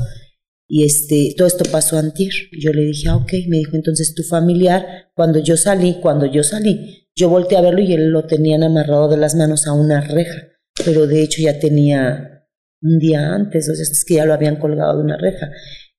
y 0.67 0.85
este, 0.85 1.33
todo 1.37 1.47
esto 1.47 1.65
pasó 1.69 1.97
antier. 1.97 2.31
Yo 2.59 2.71
le 2.71 2.83
dije, 2.83 3.09
ah, 3.09 3.17
ok, 3.17 3.33
me 3.49 3.57
dijo, 3.57 3.75
entonces 3.75 4.15
tu 4.15 4.23
familiar, 4.23 5.11
cuando 5.15 5.39
yo 5.39 5.57
salí, 5.57 5.97
cuando 6.01 6.25
yo 6.25 6.43
salí, 6.43 7.09
yo 7.15 7.29
volteé 7.29 7.57
a 7.57 7.61
verlo 7.61 7.81
y 7.81 7.93
él 7.93 8.09
lo 8.09 8.25
tenían 8.25 8.63
amarrado 8.63 9.09
de 9.09 9.17
las 9.17 9.35
manos 9.35 9.67
a 9.67 9.73
una 9.73 10.01
reja, 10.01 10.47
pero 10.85 11.07
de 11.07 11.23
hecho 11.23 11.41
ya 11.41 11.59
tenía 11.59 12.47
un 12.81 12.99
día 12.99 13.33
antes, 13.33 13.69
o 13.69 13.75
sea, 13.75 13.83
es 13.83 14.05
que 14.05 14.15
ya 14.15 14.25
lo 14.25 14.33
habían 14.33 14.55
colgado 14.55 14.97
de 14.97 15.03
una 15.03 15.17
reja. 15.17 15.51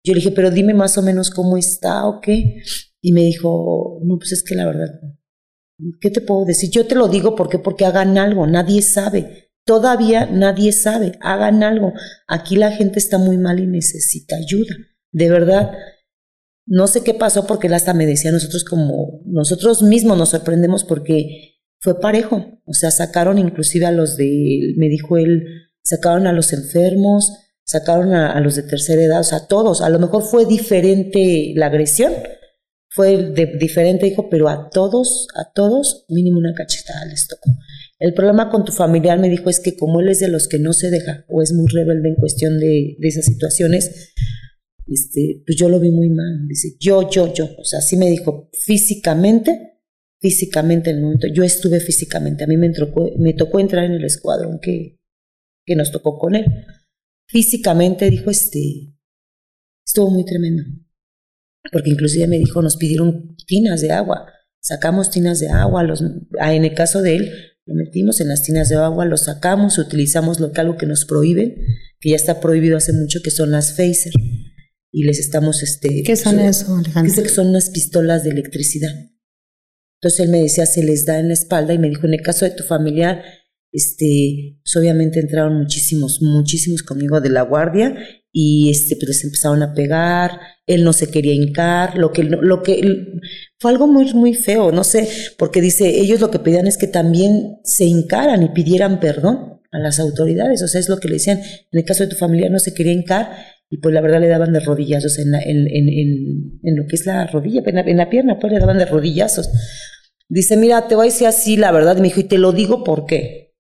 Yo 0.05 0.15
le 0.15 0.21
dije, 0.21 0.33
pero 0.33 0.51
dime 0.51 0.75
más 0.75 0.99
o 0.99 1.03
menos 1.03 1.31
cómo 1.31 1.57
está 1.57 2.07
o 2.07 2.21
qué. 2.21 2.63
Y 3.03 3.13
me 3.13 3.23
dijo, 3.23 4.01
no, 4.05 4.17
pues 4.17 4.33
es 4.33 4.43
que 4.43 4.55
la 4.55 4.65
verdad, 4.65 4.89
¿qué 6.01 6.11
te 6.11 6.21
puedo 6.21 6.45
decir? 6.45 6.71
Yo 6.71 6.87
te 6.87 6.95
lo 6.95 7.09
digo 7.09 7.35
porque 7.35 7.59
porque 7.59 7.85
hagan 7.85 8.17
algo, 8.17 8.47
nadie 8.47 8.81
sabe. 8.81 9.51
Todavía 9.65 10.27
nadie 10.27 10.73
sabe, 10.73 11.13
hagan 11.21 11.63
algo. 11.63 11.93
Aquí 12.27 12.57
la 12.57 12.73
gente 12.73 12.99
está 12.99 13.19
muy 13.19 13.39
mal 13.39 13.61
y 13.61 13.67
necesita 13.67 14.37
ayuda. 14.37 14.75
De 15.13 15.29
verdad, 15.29 15.73
no 16.67 16.87
sé 16.87 17.03
qué 17.03 17.15
pasó 17.15 17.47
porque 17.47 17.67
él 17.67 17.75
hasta 17.75 17.93
me 17.93 18.07
decía, 18.07 18.33
nosotros 18.33 18.65
como, 18.65 19.23
nosotros 19.27 19.83
mismos 19.83 20.17
nos 20.17 20.31
sorprendemos 20.31 20.85
porque 20.85 21.59
fue 21.81 22.01
parejo. 22.01 22.61
O 22.65 22.73
sea, 22.73 22.91
sacaron 22.91 23.39
inclusive 23.39 23.87
a 23.87 23.93
los 23.93 24.17
de, 24.17 24.75
me 24.77 24.89
dijo 24.89 25.17
él, 25.17 25.45
sacaron 25.83 26.27
a 26.27 26.33
los 26.33 26.53
enfermos, 26.53 27.33
sacaron 27.65 28.15
a, 28.15 28.41
los 28.41 28.57
de 28.57 28.63
tercera 28.63 29.03
edad, 29.03 29.21
o 29.21 29.25
sea, 29.25 29.47
todos. 29.47 29.81
A 29.83 29.89
lo 29.89 29.99
mejor 29.99 30.23
fue 30.23 30.47
diferente 30.47 31.53
la 31.57 31.67
agresión, 31.67 32.13
fue 32.95 33.33
diferente, 33.59 34.07
dijo, 34.07 34.29
pero 34.29 34.49
a 34.49 34.69
todos, 34.69 35.27
a 35.35 35.51
todos, 35.53 36.05
mínimo 36.09 36.39
una 36.39 36.53
cachetada 36.55 37.07
les 37.07 37.27
tocó. 37.27 37.51
El 37.99 38.13
problema 38.13 38.51
con 38.51 38.65
tu 38.65 38.73
familiar, 38.73 39.19
me 39.19 39.31
dijo, 39.31 39.49
es 39.49 39.61
que 39.61 39.77
como 39.77 40.01
él 40.01 40.09
es 40.09 40.21
de 40.21 40.29
los 40.29 40.47
que 40.47 40.59
no 40.59 40.73
se 40.73 40.91
deja 40.91 41.25
o 41.29 41.41
es 41.41 41.53
muy 41.53 41.69
rebelde 41.69 42.11
en 42.11 42.17
cuestión 42.17 42.59
de, 42.59 42.97
de 42.99 43.09
esas 43.09 43.25
situaciones, 43.25 44.13
este, 44.87 45.43
pues 45.47 45.57
yo 45.57 45.69
lo 45.69 45.81
vi 45.81 45.91
muy 45.91 46.11
mal. 46.11 46.47
Dice, 46.47 46.77
yo, 46.79 47.09
yo, 47.09 47.33
yo. 47.33 47.49
O 47.59 47.65
sea, 47.65 47.81
sí 47.81 47.97
me 47.97 48.11
dijo 48.11 48.51
físicamente, 48.53 49.81
físicamente 50.21 50.91
en 50.91 50.97
el 50.97 51.03
momento. 51.03 51.29
Yo 51.33 51.45
estuve 51.45 51.81
físicamente. 51.81 52.45
A 52.45 52.47
mí 52.47 52.57
me 52.57 52.71
tocó, 52.71 53.11
me 53.19 53.33
tocó 53.33 53.61
entrar 53.61 53.85
en 53.85 53.93
el 53.93 54.05
escuadrón 54.05 54.59
que, 54.61 54.99
que 55.65 55.77
nos 55.77 55.93
tocó 55.93 56.19
con 56.19 56.35
él. 56.35 56.45
Físicamente 57.27 58.11
dijo, 58.11 58.31
este, 58.31 58.95
estuvo 59.87 60.11
muy 60.11 60.25
tremendo. 60.25 60.65
Porque 61.71 61.91
inclusive 61.91 62.27
me 62.27 62.39
dijo, 62.39 62.63
nos 62.63 62.77
pidieron 62.77 63.37
tinas 63.47 63.81
de 63.81 63.93
agua. 63.93 64.27
Sacamos 64.61 65.11
tinas 65.11 65.41
de 65.41 65.49
agua. 65.49 65.83
Los, 65.83 66.03
ah, 66.41 66.55
en 66.55 66.65
el 66.65 66.75
caso 66.75 67.03
de 67.03 67.17
él, 67.17 67.33
lo 67.67 67.75
metimos 67.75 68.21
en 68.21 68.29
las 68.29 68.43
tinas 68.43 68.69
de 68.69 68.77
agua, 68.77 69.05
lo 69.05 69.17
sacamos, 69.17 69.79
utilizamos 69.79 70.41
lo 70.41 70.53
que 70.53 70.61
algo 70.61 70.77
que 70.77 70.87
nos 70.87 71.05
prohíben, 71.05 71.55
que 72.01 72.11
ya 72.11 72.17
está 72.17 72.41
prohibido 72.41 72.77
hace 72.77 72.93
mucho, 72.93 73.21
que 73.23 73.31
son 73.31 73.53
las 73.53 73.77
phaser 73.77 74.13
y 74.93 75.05
les 75.05 75.19
estamos, 75.19 75.63
este... 75.63 76.03
¿Qué 76.05 76.17
son 76.17 76.39
eso, 76.39 76.77
Alejandro? 76.77 77.23
Que 77.23 77.29
son 77.29 77.49
unas 77.49 77.71
pistolas 77.71 78.25
de 78.25 78.31
electricidad. 78.31 78.93
Entonces 80.01 80.21
él 80.21 80.29
me 80.31 80.43
decía, 80.43 80.67
se 80.67 80.83
les 80.83 81.07
da 81.07 81.19
en 81.19 81.29
la 81.29 81.35
espalda 81.35 81.73
y 81.73 81.79
me 81.79 81.89
dijo, 81.89 82.07
en 82.07 82.15
el 82.15 82.23
caso 82.23 82.45
de 82.45 82.51
tu 82.51 82.65
familiar, 82.65 83.23
este, 83.73 84.59
pues 84.63 84.77
obviamente 84.77 85.19
entraron 85.19 85.59
muchísimos, 85.59 86.21
muchísimos 86.21 86.83
conmigo 86.83 87.21
de 87.21 87.31
la 87.31 87.43
guardia 87.43 87.97
y 88.31 88.71
este, 88.71 88.97
pues 88.97 89.09
les 89.09 89.25
empezaron 89.25 89.63
a 89.63 89.75
pegar, 89.75 90.41
él 90.67 90.85
no 90.85 90.93
se 90.93 91.11
quería 91.11 91.33
hincar, 91.35 91.99
lo 91.99 92.13
que, 92.13 92.25
lo 92.25 92.63
que, 92.63 92.81
fue 93.59 93.71
algo 93.71 93.87
muy, 93.87 94.13
muy 94.15 94.35
feo, 94.35 94.73
no 94.73 94.85
sé, 94.85 95.09
porque 95.39 95.61
dice, 95.61 96.01
ellos 96.01 96.21
lo 96.21 96.31
que 96.31 96.39
pedían 96.39 96.67
es 96.67 96.79
que 96.79 96.87
también 96.87 97.59
se 97.65 97.85
hincaran 97.85 98.43
y 98.43 98.51
pidieran 98.51 99.01
perdón 99.01 99.61
a 99.71 99.79
las 99.79 99.99
autoridades, 100.01 100.63
o 100.63 100.69
sea, 100.69 100.81
es 100.81 100.89
lo 100.89 100.99
que 100.99 101.09
le 101.09 101.15
decían, 101.15 101.39
en 101.39 101.79
el 101.79 101.85
caso 101.85 102.05
de 102.05 102.11
tu 102.11 102.17
familiar 102.17 102.51
no 102.51 102.59
se 102.59 102.75
quería 102.75 102.93
hincar 102.93 103.31
y 103.73 103.79
pues 103.79 103.95
la 103.95 104.03
verdad 104.03 104.21
le 104.21 104.29
daban 104.29 104.53
de 104.53 104.61
rodillazos 104.61 105.19
en, 105.19 105.35
en, 105.35 105.67
en, 105.67 106.61
en, 106.63 106.77
lo 106.77 106.87
que 106.87 106.97
es 106.97 107.07
la 107.07 107.27
rodilla, 107.27 107.63
en 107.65 107.97
la, 107.97 108.11
pierna, 108.11 108.39
pues 108.39 108.53
le 108.53 108.59
daban 108.59 108.77
de 108.77 108.85
rodillazos. 108.85 109.49
Dice, 110.29 110.59
mira, 110.59 110.89
te 110.89 110.95
voy 110.95 111.07
a 111.07 111.11
decir 111.11 111.27
así 111.27 111.57
la 111.57 111.73
verdad, 111.73 111.97
y 111.97 112.03
me 112.03 112.09
dijo, 112.09 112.21
y 112.21 112.25
te 112.25 112.37
lo 112.37 112.53
digo 112.53 112.85
por 112.85 113.07
qué. 113.07 113.52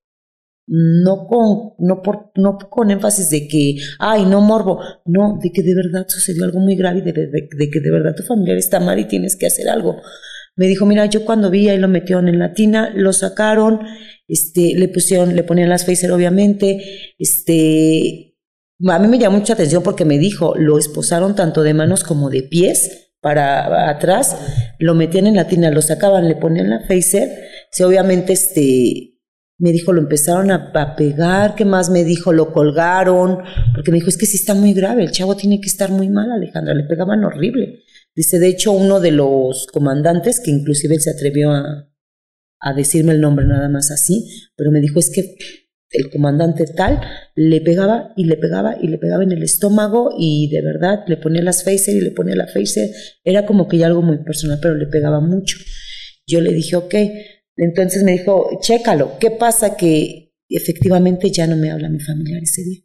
No 0.66 1.26
con, 1.26 1.74
no, 1.78 2.02
por, 2.02 2.30
no 2.36 2.56
con 2.56 2.90
énfasis 2.90 3.30
de 3.30 3.48
que, 3.48 3.76
ay, 3.98 4.24
no 4.26 4.40
morbo, 4.40 4.80
no, 5.04 5.38
de 5.42 5.50
que 5.50 5.62
de 5.62 5.74
verdad 5.74 6.06
sucedió 6.08 6.44
algo 6.44 6.60
muy 6.60 6.76
grave 6.76 6.98
y 6.98 7.02
de, 7.02 7.12
de, 7.12 7.70
que 7.70 7.80
de 7.80 7.90
verdad 7.90 8.14
tu 8.14 8.22
familiar 8.22 8.56
está 8.56 8.78
mal 8.78 8.98
y 8.98 9.06
tienes 9.06 9.36
que 9.36 9.46
hacer 9.46 9.68
algo. 9.68 9.96
Me 10.54 10.66
dijo, 10.66 10.86
mira, 10.86 11.06
yo 11.06 11.24
cuando 11.24 11.50
vi 11.50 11.68
ahí 11.68 11.78
lo 11.78 11.88
metieron 11.88 12.28
en 12.28 12.38
la 12.38 12.52
tina, 12.52 12.92
lo 12.94 13.12
sacaron, 13.12 13.80
este, 14.28 14.74
le 14.76 14.88
pusieron, 14.88 15.34
le 15.34 15.42
ponían 15.42 15.68
las 15.68 15.84
facer 15.84 16.12
obviamente, 16.12 16.82
este, 17.18 18.36
a 18.88 18.98
mí 18.98 19.08
me 19.08 19.18
llamó 19.18 19.38
mucha 19.38 19.54
atención 19.54 19.82
porque 19.82 20.04
me 20.04 20.18
dijo, 20.18 20.54
lo 20.56 20.78
esposaron 20.78 21.34
tanto 21.34 21.62
de 21.62 21.74
manos 21.74 22.04
como 22.04 22.30
de 22.30 22.42
pies 22.42 23.12
para 23.20 23.88
atrás, 23.88 24.36
lo 24.78 24.94
metían 24.94 25.26
en 25.26 25.36
la 25.36 25.46
tina, 25.46 25.70
lo 25.70 25.80
sacaban, 25.80 26.28
le 26.28 26.34
ponían 26.34 26.70
la 26.70 26.80
phaser, 26.80 27.30
sí, 27.70 27.82
obviamente 27.84 28.32
este, 28.32 29.11
me 29.62 29.70
dijo, 29.70 29.92
lo 29.92 30.00
empezaron 30.00 30.50
a, 30.50 30.96
pegar, 30.96 31.54
¿qué 31.54 31.64
más 31.64 31.88
me 31.88 32.02
dijo? 32.02 32.32
Lo 32.32 32.52
colgaron, 32.52 33.38
porque 33.72 33.92
me 33.92 33.98
dijo, 33.98 34.08
es 34.08 34.16
que 34.16 34.26
sí 34.26 34.36
está 34.36 34.54
muy 34.54 34.74
grave, 34.74 35.04
el 35.04 35.12
chavo 35.12 35.36
tiene 35.36 35.60
que 35.60 35.68
estar 35.68 35.88
muy 35.88 36.08
mal, 36.08 36.32
Alejandra, 36.32 36.74
le 36.74 36.82
pegaban 36.82 37.22
horrible. 37.22 37.78
Dice, 38.12 38.40
de 38.40 38.48
hecho, 38.48 38.72
uno 38.72 38.98
de 38.98 39.12
los 39.12 39.68
comandantes, 39.72 40.40
que 40.40 40.50
inclusive 40.50 40.96
él 40.96 41.00
se 41.00 41.10
atrevió 41.10 41.52
a, 41.52 41.88
a 42.58 42.74
decirme 42.74 43.12
el 43.12 43.20
nombre 43.20 43.46
nada 43.46 43.68
más 43.68 43.92
así, 43.92 44.28
pero 44.56 44.72
me 44.72 44.80
dijo, 44.80 44.98
es 44.98 45.10
que 45.10 45.36
el 45.92 46.10
comandante 46.10 46.64
tal 46.66 47.00
le 47.36 47.60
pegaba 47.60 48.14
y 48.16 48.24
le 48.24 48.38
pegaba 48.38 48.74
y 48.82 48.88
le 48.88 48.98
pegaba 48.98 49.22
en 49.22 49.30
el 49.30 49.44
estómago 49.44 50.10
y 50.18 50.48
de 50.50 50.60
verdad 50.60 51.04
le 51.06 51.18
ponía 51.18 51.42
las 51.42 51.62
faces 51.62 51.94
y 51.94 52.00
le 52.00 52.10
ponía 52.10 52.34
la 52.34 52.48
facer. 52.48 52.90
Era 53.22 53.46
como 53.46 53.68
que 53.68 53.78
ya 53.78 53.86
algo 53.86 54.02
muy 54.02 54.18
personal, 54.24 54.58
pero 54.60 54.74
le 54.74 54.86
pegaba 54.86 55.20
mucho. 55.20 55.56
Yo 56.26 56.40
le 56.40 56.52
dije, 56.52 56.74
ok. 56.74 56.94
Entonces 57.56 58.02
me 58.02 58.12
dijo, 58.12 58.58
chécalo. 58.60 59.18
¿Qué 59.18 59.30
pasa? 59.30 59.76
Que 59.76 60.34
efectivamente 60.48 61.30
ya 61.30 61.46
no 61.46 61.56
me 61.56 61.70
habla 61.70 61.88
mi 61.88 62.00
familiar 62.00 62.42
ese 62.42 62.62
día. 62.62 62.80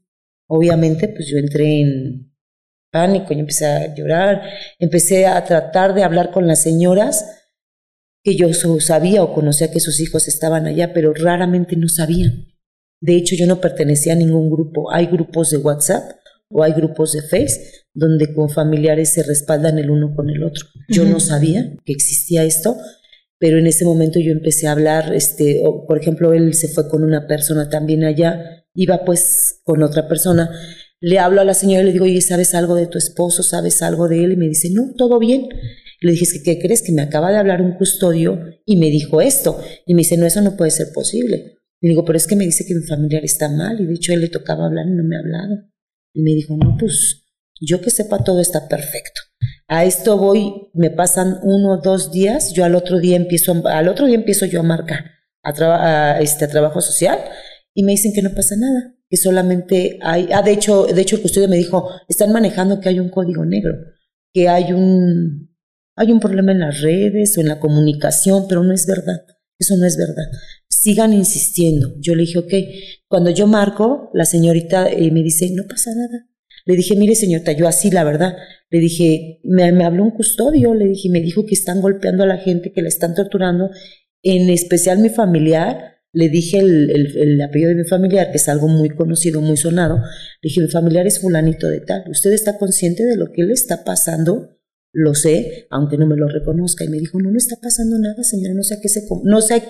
Obviamente, 0.48 1.10
pues 1.10 1.28
yo 1.28 1.38
entré 1.38 1.82
en 1.82 2.34
pánico, 2.92 3.34
y 3.34 3.40
empecé 3.40 3.66
a 3.66 3.96
llorar, 3.96 4.42
empecé 4.80 5.26
a 5.26 5.44
tratar 5.44 5.94
de 5.94 6.04
hablar 6.04 6.32
con 6.32 6.48
las 6.48 6.62
señoras 6.62 7.26
que 8.24 8.36
yo 8.36 8.54
sabía 8.54 9.24
o 9.24 9.34
conocía 9.34 9.72
que 9.72 9.80
sus 9.80 10.00
hijos 10.00 10.28
estaban 10.28 10.66
allá, 10.66 10.94
pero 10.94 11.14
raramente 11.14 11.76
no 11.76 11.88
sabían. 11.88 12.48
De 13.00 13.16
hecho, 13.16 13.36
yo 13.36 13.46
no 13.46 13.62
pertenecía 13.62 14.14
a 14.14 14.18
ningún 14.18 14.50
grupo. 14.50 14.92
Hay 14.92 15.06
grupos 15.06 15.52
de 15.52 15.58
WhatsApp 15.58 16.12
o 16.50 16.64
hay 16.64 16.74
grupos 16.74 17.12
de 17.12 17.22
Face 17.22 17.86
donde 17.94 18.34
con 18.34 18.50
familiares 18.50 19.14
se 19.14 19.24
respaldan 19.24 19.80
el 19.80 19.90
uno 19.90 20.14
con 20.16 20.30
el 20.30 20.44
otro. 20.44 20.66
Yo 20.88 21.06
no 21.06 21.20
sabía 21.20 21.76
que 21.86 21.94
existía 21.94 22.44
esto, 22.44 22.78
pero 23.40 23.60
en 23.60 23.68
ese 23.68 23.86
momento 23.86 24.20
yo 24.20 24.32
empecé 24.32 24.68
a 24.68 24.72
hablar, 24.72 25.14
este, 25.14 25.62
por 25.88 26.00
ejemplo, 26.00 26.34
él 26.34 26.54
se 26.54 26.68
fue 26.68 26.90
con 26.90 27.04
una 27.04 27.28
persona 27.28 27.70
también 27.70 28.04
allá, 28.04 28.66
iba 28.74 29.06
pues 29.06 29.62
con 29.64 29.84
otra 29.84 30.08
persona. 30.08 30.50
Le 31.00 31.20
hablo 31.20 31.42
a 31.42 31.46
la 31.46 31.54
señora 31.54 31.84
y 31.84 31.86
le 31.86 31.92
digo, 31.94 32.06
oye, 32.06 32.22
¿sabes 32.22 32.56
algo 32.56 32.76
de 32.76 32.88
tu 32.88 32.98
esposo? 32.98 33.44
¿Sabes 33.44 33.84
algo 33.84 34.08
de 34.08 34.24
él? 34.24 34.34
Y 34.34 34.38
me 34.38 34.48
dice, 34.48 34.70
no, 34.72 34.94
todo 34.98 35.20
bien. 35.20 35.50
Le 36.02 36.12
dije, 36.12 36.26
¿qué 36.44 36.60
crees? 36.60 36.82
Que 36.82 36.92
me 36.92 37.02
acaba 37.02 37.32
de 37.32 37.38
hablar 37.38 37.62
un 37.62 37.74
custodio 37.74 38.40
y 38.66 38.78
me 38.78 38.88
dijo 38.88 39.22
esto. 39.22 39.60
Y 39.86 39.94
me 39.94 40.00
dice, 40.00 40.18
no, 40.18 40.26
eso 40.26 40.42
no 40.42 40.58
puede 40.58 40.72
ser 40.72 40.88
posible. 40.94 41.58
Y 41.80 41.90
digo, 41.90 42.06
pero 42.06 42.18
es 42.18 42.26
que 42.26 42.36
me 42.36 42.46
dice 42.46 42.66
que 42.66 42.74
mi 42.74 42.84
familiar 42.84 43.24
está 43.24 43.50
mal 43.50 43.80
y 43.80 43.86
de 43.86 43.94
hecho 43.94 44.14
él 44.14 44.22
le 44.22 44.30
tocaba 44.30 44.66
hablar 44.66 44.88
y 44.88 44.92
no 44.92 45.04
me 45.04 45.16
ha 45.16 45.20
hablado. 45.20 45.70
Y 46.14 46.22
me 46.22 46.32
dijo, 46.32 46.58
no, 46.58 46.76
pues 46.80 47.26
yo 47.62 47.82
que 47.82 47.92
sepa 47.92 48.24
todo 48.24 48.42
está 48.42 48.68
perfecto. 48.68 49.22
A 49.68 49.86
esto 49.86 50.18
voy, 50.18 50.70
me 50.74 50.92
pasan 50.92 51.40
uno 51.44 51.74
o 51.74 51.82
dos 51.82 52.12
días, 52.12 52.54
yo 52.54 52.64
al 52.64 52.76
otro 52.76 53.00
día 53.00 53.18
empiezo, 53.18 53.62
al 53.66 53.88
otro 53.88 54.06
día 54.06 54.16
empiezo 54.16 54.46
yo 54.46 54.62
a 54.62 54.64
marcar 54.64 55.12
a, 55.44 56.20
este, 56.22 56.48
trabajo 56.48 56.82
social 56.82 57.20
y 57.74 57.84
me 57.84 57.92
dicen 57.92 58.14
que 58.14 58.22
no 58.22 58.34
pasa 58.34 58.56
nada, 58.58 58.96
que 59.10 59.18
solamente 59.18 60.00
hay, 60.02 60.30
ah, 60.34 60.42
de 60.42 60.52
hecho, 60.52 60.86
de 60.86 61.02
hecho 61.02 61.18
el 61.18 61.22
custodio 61.22 61.48
me 61.48 61.58
dijo, 61.58 61.90
están 62.08 62.32
manejando 62.32 62.80
que 62.80 62.90
hay 62.90 63.00
un 63.00 63.10
código 63.10 63.46
negro, 63.46 63.74
que 64.34 64.50
hay 64.50 64.72
un, 64.74 65.56
hay 65.96 66.12
un 66.12 66.20
problema 66.20 66.52
en 66.52 66.60
las 66.60 66.82
redes 66.82 67.38
o 67.38 67.42
en 67.42 67.48
la 67.48 67.60
comunicación, 67.60 68.48
pero 68.48 68.64
no 68.64 68.74
es 68.74 68.86
verdad, 68.86 69.26
eso 69.60 69.76
no 69.78 69.86
es 69.86 69.98
verdad 69.98 70.26
sigan 70.88 71.14
insistiendo. 71.14 71.94
Yo 72.00 72.16
le 72.16 72.22
dije, 72.22 72.40
ok, 72.40 72.54
cuando 73.08 73.30
yo 73.30 73.48
marco, 73.48 74.10
la 74.14 74.26
señorita 74.26 74.90
eh, 74.90 75.12
me 75.12 75.24
dice, 75.24 75.50
no 75.54 75.64
pasa 75.68 75.92
nada. 75.94 76.28
Le 76.68 76.76
dije, 76.76 76.98
mire 76.98 77.16
señorita, 77.16 77.54
yo 77.54 77.66
así, 77.66 77.90
la 77.92 78.04
verdad. 78.04 78.36
Le 78.70 78.80
dije, 78.80 79.40
me, 79.44 79.64
habló 79.86 80.04
un 80.04 80.12
custodio, 80.12 80.74
le 80.74 80.86
dije, 80.86 81.10
me 81.10 81.22
dijo 81.22 81.46
que 81.46 81.54
están 81.54 81.82
golpeando 81.82 82.24
a 82.24 82.28
la 82.28 82.38
gente, 82.38 82.74
que 82.74 82.82
la 82.82 82.90
están 82.90 83.16
torturando, 83.16 83.70
en 84.22 84.50
especial 84.50 85.00
mi 85.00 85.08
familiar. 85.08 85.96
Le 86.12 86.28
dije 86.28 86.60
el, 86.60 86.92
el, 87.16 87.42
apellido 87.42 87.70
de 87.70 87.76
mi 87.76 87.84
familiar, 87.86 88.32
que 88.32 88.38
es 88.38 88.50
algo 88.50 88.68
muy 88.68 88.90
conocido, 88.90 89.40
muy 89.40 89.56
sonado. 89.56 89.96
Le 89.96 90.50
dije, 90.50 90.60
mi 90.60 90.68
familiar 90.68 91.08
es 91.08 91.22
fulanito 91.22 91.70
de 91.70 91.80
tal. 91.80 92.04
¿Usted 92.10 92.34
está 92.34 92.58
consciente 92.58 93.06
de 93.06 93.16
lo 93.16 93.32
que 93.32 93.44
le 93.44 93.54
está 93.54 93.86
pasando? 93.86 94.60
Lo 94.92 95.16
sé, 95.16 95.68
aunque 95.70 95.98
no 95.98 96.06
me 96.06 96.18
lo 96.18 96.28
reconozca. 96.28 96.84
Y 96.84 96.90
me 96.90 96.98
dijo, 96.98 97.18
no, 97.22 97.32
no 97.32 97.38
está 97.38 97.56
pasando 97.62 97.98
nada, 97.98 98.24
señora, 98.24 98.54
no 98.54 98.64
sé 98.64 98.82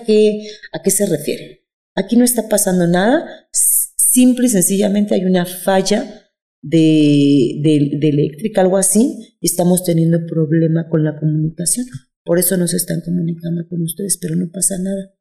qué, 0.04 0.48
a 0.72 0.82
qué 0.82 0.90
se 0.90 1.06
refiere. 1.06 1.64
Aquí 1.94 2.16
no 2.16 2.24
está 2.24 2.48
pasando 2.48 2.88
nada, 2.88 3.48
simple 3.52 4.46
y 4.46 4.50
sencillamente 4.50 5.14
hay 5.14 5.24
una 5.24 5.46
falla 5.46 6.17
de, 6.62 7.60
de, 7.62 8.08
eléctrica, 8.08 8.60
algo 8.60 8.76
así, 8.76 9.36
y 9.40 9.46
estamos 9.46 9.84
teniendo 9.84 10.26
problema 10.26 10.88
con 10.88 11.04
la 11.04 11.18
comunicación. 11.18 11.86
Por 12.24 12.38
eso 12.38 12.56
no 12.56 12.66
se 12.66 12.76
están 12.76 13.00
comunicando 13.00 13.66
con 13.68 13.82
ustedes, 13.82 14.18
pero 14.20 14.36
no 14.36 14.50
pasa 14.50 14.78
nada. 14.78 15.14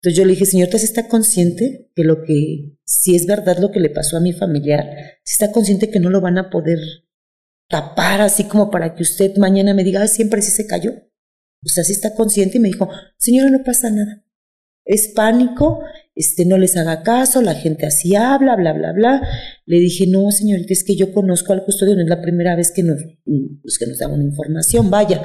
Entonces 0.00 0.18
yo 0.18 0.24
le 0.24 0.32
dije, 0.32 0.46
señor, 0.46 0.68
¿usted 0.68 0.82
está 0.82 1.08
consciente 1.08 1.90
que 1.94 2.04
lo 2.04 2.22
que, 2.22 2.78
si 2.84 3.14
es 3.14 3.26
verdad 3.26 3.58
lo 3.58 3.70
que 3.70 3.80
le 3.80 3.90
pasó 3.90 4.16
a 4.16 4.20
mi 4.20 4.32
familiar, 4.32 4.84
si 5.24 5.32
está 5.32 5.52
consciente 5.52 5.90
que 5.90 6.00
no 6.00 6.10
lo 6.10 6.20
van 6.20 6.38
a 6.38 6.50
poder 6.50 6.78
tapar 7.68 8.20
así 8.20 8.44
como 8.44 8.70
para 8.70 8.94
que 8.94 9.02
usted 9.02 9.36
mañana 9.36 9.74
me 9.74 9.84
diga, 9.84 10.06
siempre 10.06 10.42
sí 10.42 10.50
se 10.50 10.66
cayó? 10.66 10.92
O 11.64 11.68
sea, 11.68 11.82
sí 11.82 11.92
está 11.92 12.14
consciente 12.14 12.58
y 12.58 12.60
me 12.60 12.68
dijo, 12.68 12.88
señora, 13.16 13.50
no 13.50 13.64
pasa 13.64 13.90
nada. 13.90 14.24
Es 14.84 15.08
pánico, 15.08 15.80
este, 16.16 16.46
no 16.46 16.58
les 16.58 16.76
haga 16.76 17.04
caso, 17.04 17.42
la 17.42 17.54
gente 17.54 17.86
así 17.86 18.16
habla, 18.16 18.56
bla, 18.56 18.72
bla, 18.72 18.92
bla. 18.92 19.22
Le 19.66 19.78
dije, 19.78 20.06
no, 20.08 20.32
señorita, 20.32 20.72
es 20.72 20.82
que 20.82 20.96
yo 20.96 21.12
conozco 21.12 21.52
al 21.52 21.64
custodio, 21.64 21.94
no 21.94 22.02
es 22.02 22.08
la 22.08 22.20
primera 22.20 22.56
vez 22.56 22.72
que 22.74 22.82
nos, 22.82 23.00
pues, 23.62 23.78
que 23.78 23.86
nos 23.86 24.00
una 24.00 24.24
información, 24.24 24.90
vaya 24.90 25.22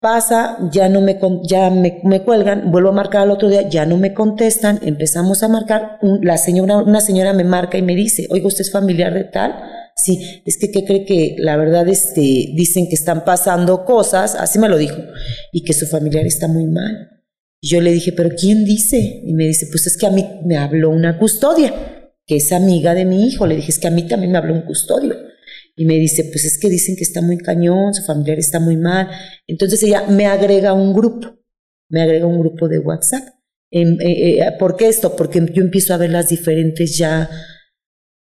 pasa, 0.00 0.58
ya 0.72 0.88
no 0.88 1.00
me, 1.00 1.18
ya 1.42 1.70
me, 1.70 2.22
cuelgan, 2.24 2.70
vuelvo 2.70 2.90
a 2.90 2.92
marcar 2.92 3.22
al 3.22 3.30
otro 3.30 3.48
día, 3.48 3.68
ya 3.68 3.84
no 3.84 3.96
me 3.96 4.14
contestan, 4.14 4.78
empezamos 4.82 5.42
a 5.42 5.48
marcar, 5.48 5.98
la 6.22 6.38
señora, 6.38 6.78
una 6.78 7.00
señora 7.00 7.32
me 7.32 7.44
marca 7.44 7.78
y 7.78 7.82
me 7.82 7.96
dice, 7.96 8.28
oiga, 8.30 8.46
¿usted 8.46 8.62
es 8.62 8.70
familiar 8.70 9.12
de 9.12 9.24
tal? 9.24 9.56
Sí, 9.96 10.42
es 10.46 10.56
que, 10.58 10.70
¿qué 10.70 10.84
cree 10.84 11.04
que 11.04 11.34
la 11.38 11.56
verdad 11.56 11.88
este, 11.88 12.20
dicen 12.20 12.88
que 12.88 12.94
están 12.94 13.24
pasando 13.24 13.84
cosas? 13.84 14.36
Así 14.36 14.60
me 14.60 14.68
lo 14.68 14.78
dijo, 14.78 15.02
y 15.52 15.64
que 15.64 15.72
su 15.72 15.86
familiar 15.86 16.26
está 16.26 16.46
muy 16.46 16.66
mal. 16.66 17.17
Yo 17.60 17.80
le 17.80 17.92
dije, 17.92 18.12
¿pero 18.12 18.30
quién 18.38 18.64
dice? 18.64 19.22
Y 19.24 19.32
me 19.34 19.46
dice, 19.46 19.66
pues 19.70 19.86
es 19.86 19.96
que 19.96 20.06
a 20.06 20.10
mí 20.10 20.24
me 20.44 20.56
habló 20.56 20.90
una 20.90 21.18
custodia, 21.18 21.74
que 22.26 22.36
es 22.36 22.52
amiga 22.52 22.94
de 22.94 23.04
mi 23.04 23.26
hijo. 23.26 23.46
Le 23.46 23.56
dije, 23.56 23.72
es 23.72 23.78
que 23.78 23.88
a 23.88 23.90
mí 23.90 24.06
también 24.06 24.32
me 24.32 24.38
habló 24.38 24.54
un 24.54 24.62
custodio 24.62 25.16
y 25.78 25.84
me 25.84 25.94
dice, 25.94 26.24
pues 26.24 26.44
es 26.44 26.58
que 26.58 26.68
dicen 26.68 26.96
que 26.96 27.04
está 27.04 27.22
muy 27.22 27.38
cañón, 27.38 27.94
su 27.94 28.02
familiar 28.02 28.38
está 28.38 28.58
muy 28.58 28.76
mal. 28.76 29.08
Entonces 29.46 29.80
ella 29.84 30.06
me 30.08 30.26
agrega 30.26 30.72
un 30.74 30.92
grupo, 30.92 31.38
me 31.88 32.02
agrega 32.02 32.26
un 32.26 32.40
grupo 32.40 32.68
de 32.68 32.80
WhatsApp. 32.80 33.22
Em, 33.70 33.96
eh, 34.00 34.40
eh, 34.40 34.52
¿Por 34.58 34.76
qué 34.76 34.88
esto? 34.88 35.14
Porque 35.14 35.40
yo 35.52 35.62
empiezo 35.62 35.94
a 35.94 35.98
ver 35.98 36.10
las 36.10 36.30
diferentes 36.30 36.98
ya, 36.98 37.30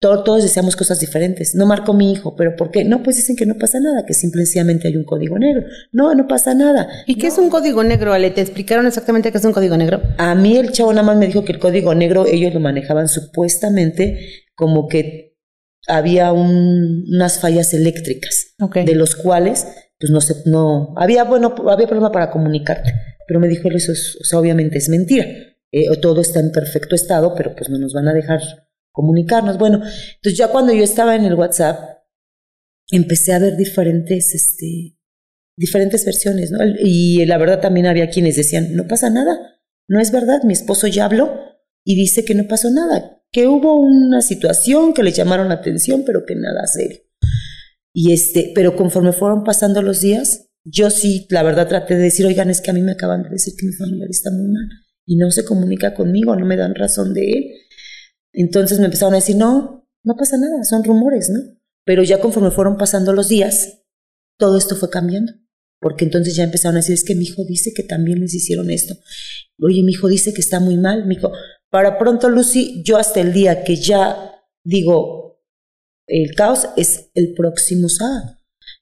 todos 0.03 0.43
deseamos 0.43 0.75
cosas 0.75 1.00
diferentes. 1.00 1.55
No 1.55 1.65
marco 1.65 1.93
mi 1.93 2.12
hijo, 2.12 2.36
pero 2.36 2.55
¿por 2.55 2.72
qué? 2.72 2.83
No, 2.83 3.01
pues 3.01 3.15
dicen 3.15 3.36
que 3.36 3.45
no 3.45 3.55
pasa 3.55 3.79
nada, 3.79 4.05
que 4.05 4.13
simplemente 4.13 4.88
hay 4.88 4.98
un 4.98 5.05
código 5.05 5.39
negro. 5.39 5.63
No, 5.91 6.13
no 6.13 6.27
pasa 6.27 6.53
nada. 6.53 6.88
¿Y 7.07 7.15
qué 7.15 7.27
es 7.27 7.38
un 7.38 7.50
código 7.50 7.83
negro, 7.83 8.13
Ale? 8.13 8.31
¿Te 8.31 8.41
explicaron 8.41 8.86
exactamente 8.86 9.31
qué 9.31 9.38
es 9.38 9.45
un 9.45 9.53
código 9.53 9.77
negro? 9.77 10.01
A 10.17 10.36
mí 10.36 10.57
el 10.57 10.72
chavo 10.72 10.91
nada 10.91 11.07
más 11.07 11.17
me 11.17 11.27
dijo 11.27 11.43
que 11.43 11.53
el 11.53 11.60
código 11.60 11.95
negro 11.95 12.25
ellos 12.25 12.53
lo 12.53 12.60
manejaban 12.60 13.07
supuestamente 13.07 14.43
como 14.55 14.88
que 14.88 15.33
había 15.88 16.31
unas 16.31 17.39
fallas 17.39 17.74
eléctricas, 17.74 18.55
de 18.57 18.95
los 18.95 19.15
cuales, 19.15 19.67
pues 20.00 20.12
no 20.12 20.22
sé, 20.22 20.36
no, 20.45 20.93
había, 20.95 21.24
bueno, 21.24 21.53
había 21.69 21.88
problema 21.88 22.12
para 22.12 22.29
comunicarte, 22.29 22.93
pero 23.27 23.39
me 23.39 23.50
dijo 23.50 23.69
eso, 23.69 23.91
es, 23.91 24.17
o 24.22 24.24
sea, 24.24 24.39
obviamente 24.39 24.77
es 24.77 24.88
mentira, 24.88 25.25
eh, 25.72 25.86
todo 26.01 26.22
está 26.22 26.39
en 26.39 26.51
perfecto 26.51 26.95
estado, 26.95 27.33
pero 27.36 27.53
pues 27.55 27.69
no 27.69 27.77
nos 27.77 27.93
van 27.93 28.07
a 28.07 28.13
dejar 28.13 28.39
comunicarnos. 28.93 29.57
Bueno, 29.57 29.77
entonces 29.77 30.38
ya 30.38 30.47
cuando 30.47 30.71
yo 30.71 30.83
estaba 30.83 31.15
en 31.15 31.25
el 31.25 31.33
WhatsApp, 31.33 32.05
empecé 32.89 33.33
a 33.33 33.39
ver 33.39 33.57
diferentes, 33.57 34.33
este, 34.33 34.97
diferentes 35.57 36.05
versiones, 36.05 36.51
¿no? 36.51 36.59
Y 36.79 37.25
la 37.25 37.38
verdad 37.38 37.59
también 37.59 37.88
había 37.88 38.09
quienes 38.09 38.38
decían, 38.38 38.75
no 38.75 38.88
pasa 38.88 39.09
nada, 39.09 39.38
no 39.89 40.00
es 40.00 40.12
verdad, 40.12 40.43
mi 40.43 40.53
esposo 40.53 40.88
ya 40.88 41.05
habló 41.05 41.38
y 41.83 41.95
dice 41.95 42.23
que 42.23 42.35
no 42.35 42.47
pasó 42.47 42.69
nada, 42.69 43.21
que 43.31 43.47
hubo 43.47 43.79
una 43.79 44.21
situación 44.21 44.93
que 44.93 45.03
le 45.03 45.12
llamaron 45.12 45.50
la 45.50 45.55
atención, 45.55 46.03
pero 46.05 46.25
que 46.25 46.35
nada 46.35 46.65
serio. 46.67 47.00
Y 47.93 48.13
este, 48.13 48.51
pero 48.55 48.75
conforme 48.75 49.12
fueron 49.12 49.43
pasando 49.43 49.81
los 49.81 50.01
días, 50.01 50.50
yo 50.65 50.89
sí, 50.89 51.27
la 51.29 51.43
verdad, 51.43 51.67
traté 51.67 51.95
de 51.95 52.03
decir, 52.03 52.25
oigan, 52.25 52.50
es 52.50 52.62
que 52.62 52.71
a 52.71 52.73
mí 52.73 52.81
me 52.81 52.93
acaban 52.93 53.23
de 53.23 53.29
decir 53.29 53.53
que 53.57 53.65
mi 53.65 53.73
familiar 53.73 54.09
está 54.09 54.31
muy 54.31 54.47
mal 54.47 54.69
y 55.05 55.17
no 55.17 55.29
se 55.31 55.43
comunica 55.43 55.93
conmigo, 55.93 56.35
no 56.35 56.45
me 56.45 56.55
dan 56.55 56.75
razón 56.75 57.13
de 57.13 57.31
él. 57.31 57.51
Entonces 58.33 58.79
me 58.79 58.85
empezaron 58.85 59.13
a 59.13 59.17
decir, 59.17 59.37
no, 59.37 59.87
no 60.03 60.15
pasa 60.15 60.37
nada, 60.37 60.63
son 60.63 60.83
rumores, 60.83 61.29
¿no? 61.29 61.39
Pero 61.85 62.03
ya 62.03 62.19
conforme 62.19 62.51
fueron 62.51 62.77
pasando 62.77 63.13
los 63.13 63.29
días, 63.29 63.83
todo 64.37 64.57
esto 64.57 64.75
fue 64.75 64.89
cambiando. 64.89 65.33
Porque 65.79 66.05
entonces 66.05 66.35
ya 66.35 66.43
empezaron 66.43 66.75
a 66.75 66.79
decir, 66.79 66.93
es 66.93 67.03
que 67.03 67.15
mi 67.15 67.25
hijo 67.25 67.43
dice 67.46 67.74
que 67.74 67.83
también 67.83 68.19
les 68.19 68.33
hicieron 68.33 68.69
esto. 68.69 68.96
Oye, 69.59 69.83
mi 69.83 69.91
hijo 69.91 70.07
dice 70.07 70.33
que 70.33 70.41
está 70.41 70.59
muy 70.59 70.77
mal. 70.77 71.05
Mi 71.05 71.15
hijo, 71.15 71.31
para 71.69 71.98
pronto, 71.98 72.29
Lucy, 72.29 72.81
yo 72.83 72.98
hasta 72.98 73.19
el 73.19 73.33
día 73.33 73.63
que 73.63 73.75
ya 73.75 74.41
digo 74.63 75.24
el 76.07 76.35
caos 76.35 76.67
es 76.77 77.09
el 77.13 77.33
próximo 77.33 77.89
sábado. 77.89 78.37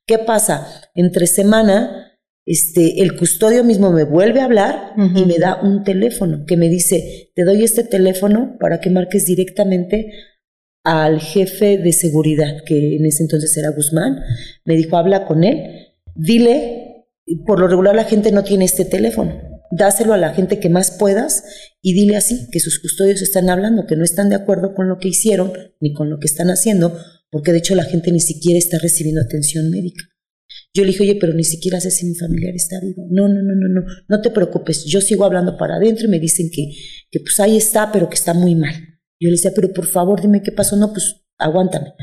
¿Qué 0.06 0.20
pasa? 0.20 0.90
Entre 0.94 1.28
semana, 1.28 2.11
este, 2.46 3.02
el 3.02 3.16
custodio 3.18 3.64
mismo 3.64 3.92
me 3.92 4.04
vuelve 4.04 4.42
a 4.42 4.46
hablar 4.46 4.94
y 4.98 5.26
me 5.26 5.38
da 5.38 5.62
un 5.62 5.84
teléfono 5.84 6.46
que 6.46 6.58
me 6.58 6.70
dice, 6.70 7.32
te 7.36 7.44
doy 7.44 7.64
este 7.64 7.84
teléfono 7.84 8.58
para 8.60 8.80
que 8.80 8.90
marques 8.90 9.26
directamente 9.26 10.12
al 10.84 11.20
jefe 11.20 11.78
de 11.78 11.94
seguridad, 11.94 12.64
que 12.66 12.96
en 12.96 13.06
ese 13.06 13.24
entonces 13.24 13.56
era 13.56 13.70
Guzmán. 13.70 14.20
Me 14.66 14.76
dijo, 14.76 14.98
habla 14.98 15.26
con 15.28 15.44
él, 15.44 15.94
dile, 16.16 17.06
por 17.46 17.60
lo 17.60 17.68
regular 17.68 17.96
la 17.96 18.06
gente 18.06 18.32
no 18.32 18.44
tiene 18.44 18.66
este 18.66 18.86
teléfono 18.86 19.52
dáselo 19.72 20.14
a 20.14 20.18
la 20.18 20.34
gente 20.34 20.60
que 20.60 20.70
más 20.70 20.92
puedas 20.92 21.44
y 21.82 21.94
dile 21.94 22.18
así, 22.18 22.48
que 22.52 22.60
sus 22.60 22.80
custodios 22.80 23.22
están 23.22 23.50
hablando, 23.50 23.88
que 23.88 23.96
no 23.96 24.04
están 24.04 24.30
de 24.30 24.36
acuerdo 24.36 24.76
con 24.76 24.88
lo 24.88 25.00
que 25.00 25.08
hicieron 25.08 25.54
ni 25.80 25.94
con 25.94 26.10
lo 26.10 26.20
que 26.20 26.28
están 26.28 26.50
haciendo, 26.50 26.98
porque 27.32 27.54
de 27.54 27.60
hecho 27.60 27.76
la 27.76 27.86
gente 27.86 28.12
ni 28.12 28.20
siquiera 28.20 28.60
está 28.60 28.78
recibiendo 28.78 29.22
atención 29.22 29.70
médica. 29.72 30.04
Yo 30.74 30.84
le 30.84 30.92
dije, 30.92 31.04
oye, 31.04 31.18
pero 31.20 31.34
ni 31.34 31.44
siquiera 31.44 31.82
sé 31.82 31.92
si 31.92 32.06
mi 32.06 32.16
familiar 32.16 32.54
está 32.56 32.80
vivo. 32.82 33.06
No, 33.10 33.28
no, 33.28 33.42
no, 33.42 33.54
no, 33.56 33.68
no, 33.68 33.86
no 34.08 34.22
te 34.22 34.30
preocupes. 34.30 34.86
Yo 34.86 35.02
sigo 35.02 35.26
hablando 35.26 35.58
para 35.58 35.76
adentro 35.76 36.06
y 36.06 36.10
me 36.10 36.20
dicen 36.20 36.50
que, 36.52 36.72
que 37.10 37.20
pues 37.20 37.40
ahí 37.40 37.58
está, 37.58 37.92
pero 37.92 38.10
que 38.10 38.16
está 38.16 38.34
muy 38.34 38.56
mal. 38.56 38.74
Yo 39.20 39.30
le 39.30 39.32
decía, 39.32 39.52
pero 39.54 39.72
por 39.74 39.86
favor 39.86 40.22
dime 40.22 40.42
qué 40.42 40.52
pasó. 40.52 40.76
No, 40.76 40.92
pues 40.92 41.24
aguántame. 41.38 41.94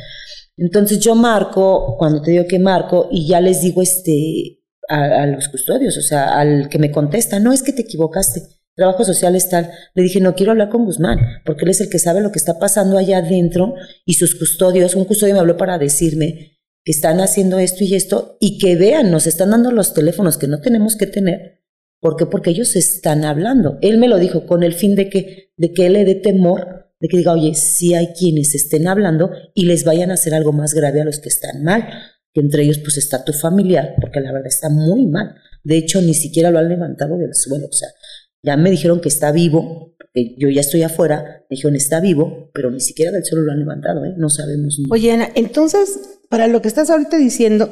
Entonces 0.56 0.98
yo 0.98 1.14
marco, 1.14 1.96
cuando 1.98 2.20
te 2.20 2.32
digo 2.32 2.46
que 2.46 2.58
marco, 2.58 3.08
y 3.10 3.28
ya 3.28 3.40
les 3.40 3.62
digo, 3.62 3.80
este, 3.80 4.58
a, 4.88 5.26
los 5.26 5.48
custodios, 5.48 5.96
o 5.96 6.02
sea, 6.02 6.38
al 6.38 6.68
que 6.68 6.78
me 6.78 6.90
contesta, 6.90 7.38
no 7.38 7.52
es 7.52 7.62
que 7.62 7.72
te 7.72 7.82
equivocaste, 7.82 8.42
trabajo 8.74 9.04
social 9.04 9.36
es 9.36 9.48
tal. 9.48 9.70
Le 9.94 10.02
dije, 10.02 10.20
no 10.20 10.34
quiero 10.34 10.52
hablar 10.52 10.68
con 10.68 10.84
Guzmán, 10.84 11.18
porque 11.44 11.64
él 11.64 11.70
es 11.70 11.80
el 11.80 11.88
que 11.88 11.98
sabe 11.98 12.20
lo 12.20 12.32
que 12.32 12.38
está 12.38 12.58
pasando 12.58 12.98
allá 12.98 13.18
adentro 13.18 13.74
y 14.04 14.14
sus 14.14 14.34
custodios, 14.34 14.94
un 14.94 15.04
custodio 15.04 15.34
me 15.34 15.40
habló 15.40 15.56
para 15.56 15.78
decirme 15.78 16.57
que 16.88 16.92
están 16.92 17.20
haciendo 17.20 17.58
esto 17.58 17.84
y 17.84 17.94
esto 17.94 18.38
y 18.40 18.56
que 18.56 18.74
vean, 18.74 19.10
nos 19.10 19.26
están 19.26 19.50
dando 19.50 19.72
los 19.72 19.92
teléfonos 19.92 20.38
que 20.38 20.46
no 20.46 20.62
tenemos 20.62 20.96
que 20.96 21.06
tener. 21.06 21.60
¿Por 22.00 22.16
qué? 22.16 22.24
Porque 22.24 22.48
ellos 22.48 22.76
están 22.76 23.26
hablando. 23.26 23.76
Él 23.82 23.98
me 23.98 24.08
lo 24.08 24.16
dijo 24.16 24.46
con 24.46 24.62
el 24.62 24.72
fin 24.72 24.94
de 24.94 25.10
que, 25.10 25.52
de 25.58 25.74
que 25.74 25.84
él 25.84 25.92
le 25.92 26.06
dé 26.06 26.14
temor, 26.14 26.94
de 26.98 27.08
que 27.08 27.18
diga, 27.18 27.34
oye, 27.34 27.52
si 27.52 27.94
hay 27.94 28.14
quienes 28.18 28.54
estén 28.54 28.88
hablando 28.88 29.30
y 29.52 29.66
les 29.66 29.84
vayan 29.84 30.10
a 30.10 30.14
hacer 30.14 30.32
algo 30.32 30.54
más 30.54 30.72
grave 30.72 31.02
a 31.02 31.04
los 31.04 31.18
que 31.18 31.28
están 31.28 31.62
mal 31.62 31.90
que 32.32 32.40
entre 32.40 32.62
ellos 32.62 32.78
pues 32.78 32.96
está 32.96 33.22
tu 33.22 33.34
familiar, 33.34 33.94
porque 34.00 34.20
la 34.20 34.32
verdad 34.32 34.48
está 34.48 34.70
muy 34.70 35.04
mal. 35.08 35.34
De 35.64 35.76
hecho, 35.76 36.00
ni 36.00 36.14
siquiera 36.14 36.50
lo 36.50 36.58
han 36.58 36.70
levantado 36.70 37.18
del 37.18 37.34
suelo. 37.34 37.66
O 37.66 37.72
sea, 37.72 37.88
ya 38.42 38.56
me 38.56 38.70
dijeron 38.70 39.02
que 39.02 39.10
está 39.10 39.30
vivo, 39.30 39.94
porque 39.98 40.36
yo 40.38 40.48
ya 40.48 40.62
estoy 40.62 40.84
afuera, 40.84 41.44
me 41.50 41.56
dijeron 41.56 41.76
está 41.76 42.00
vivo, 42.00 42.50
pero 42.54 42.70
ni 42.70 42.80
siquiera 42.80 43.12
del 43.12 43.26
suelo 43.26 43.44
lo 43.44 43.52
han 43.52 43.58
levantado, 43.58 44.06
¿eh? 44.06 44.14
No 44.16 44.30
sabemos. 44.30 44.80
Oye, 44.90 45.12
Ana, 45.12 45.28
entonces, 45.34 46.17
para 46.28 46.46
lo 46.46 46.62
que 46.62 46.68
estás 46.68 46.90
ahorita 46.90 47.16
diciendo, 47.16 47.70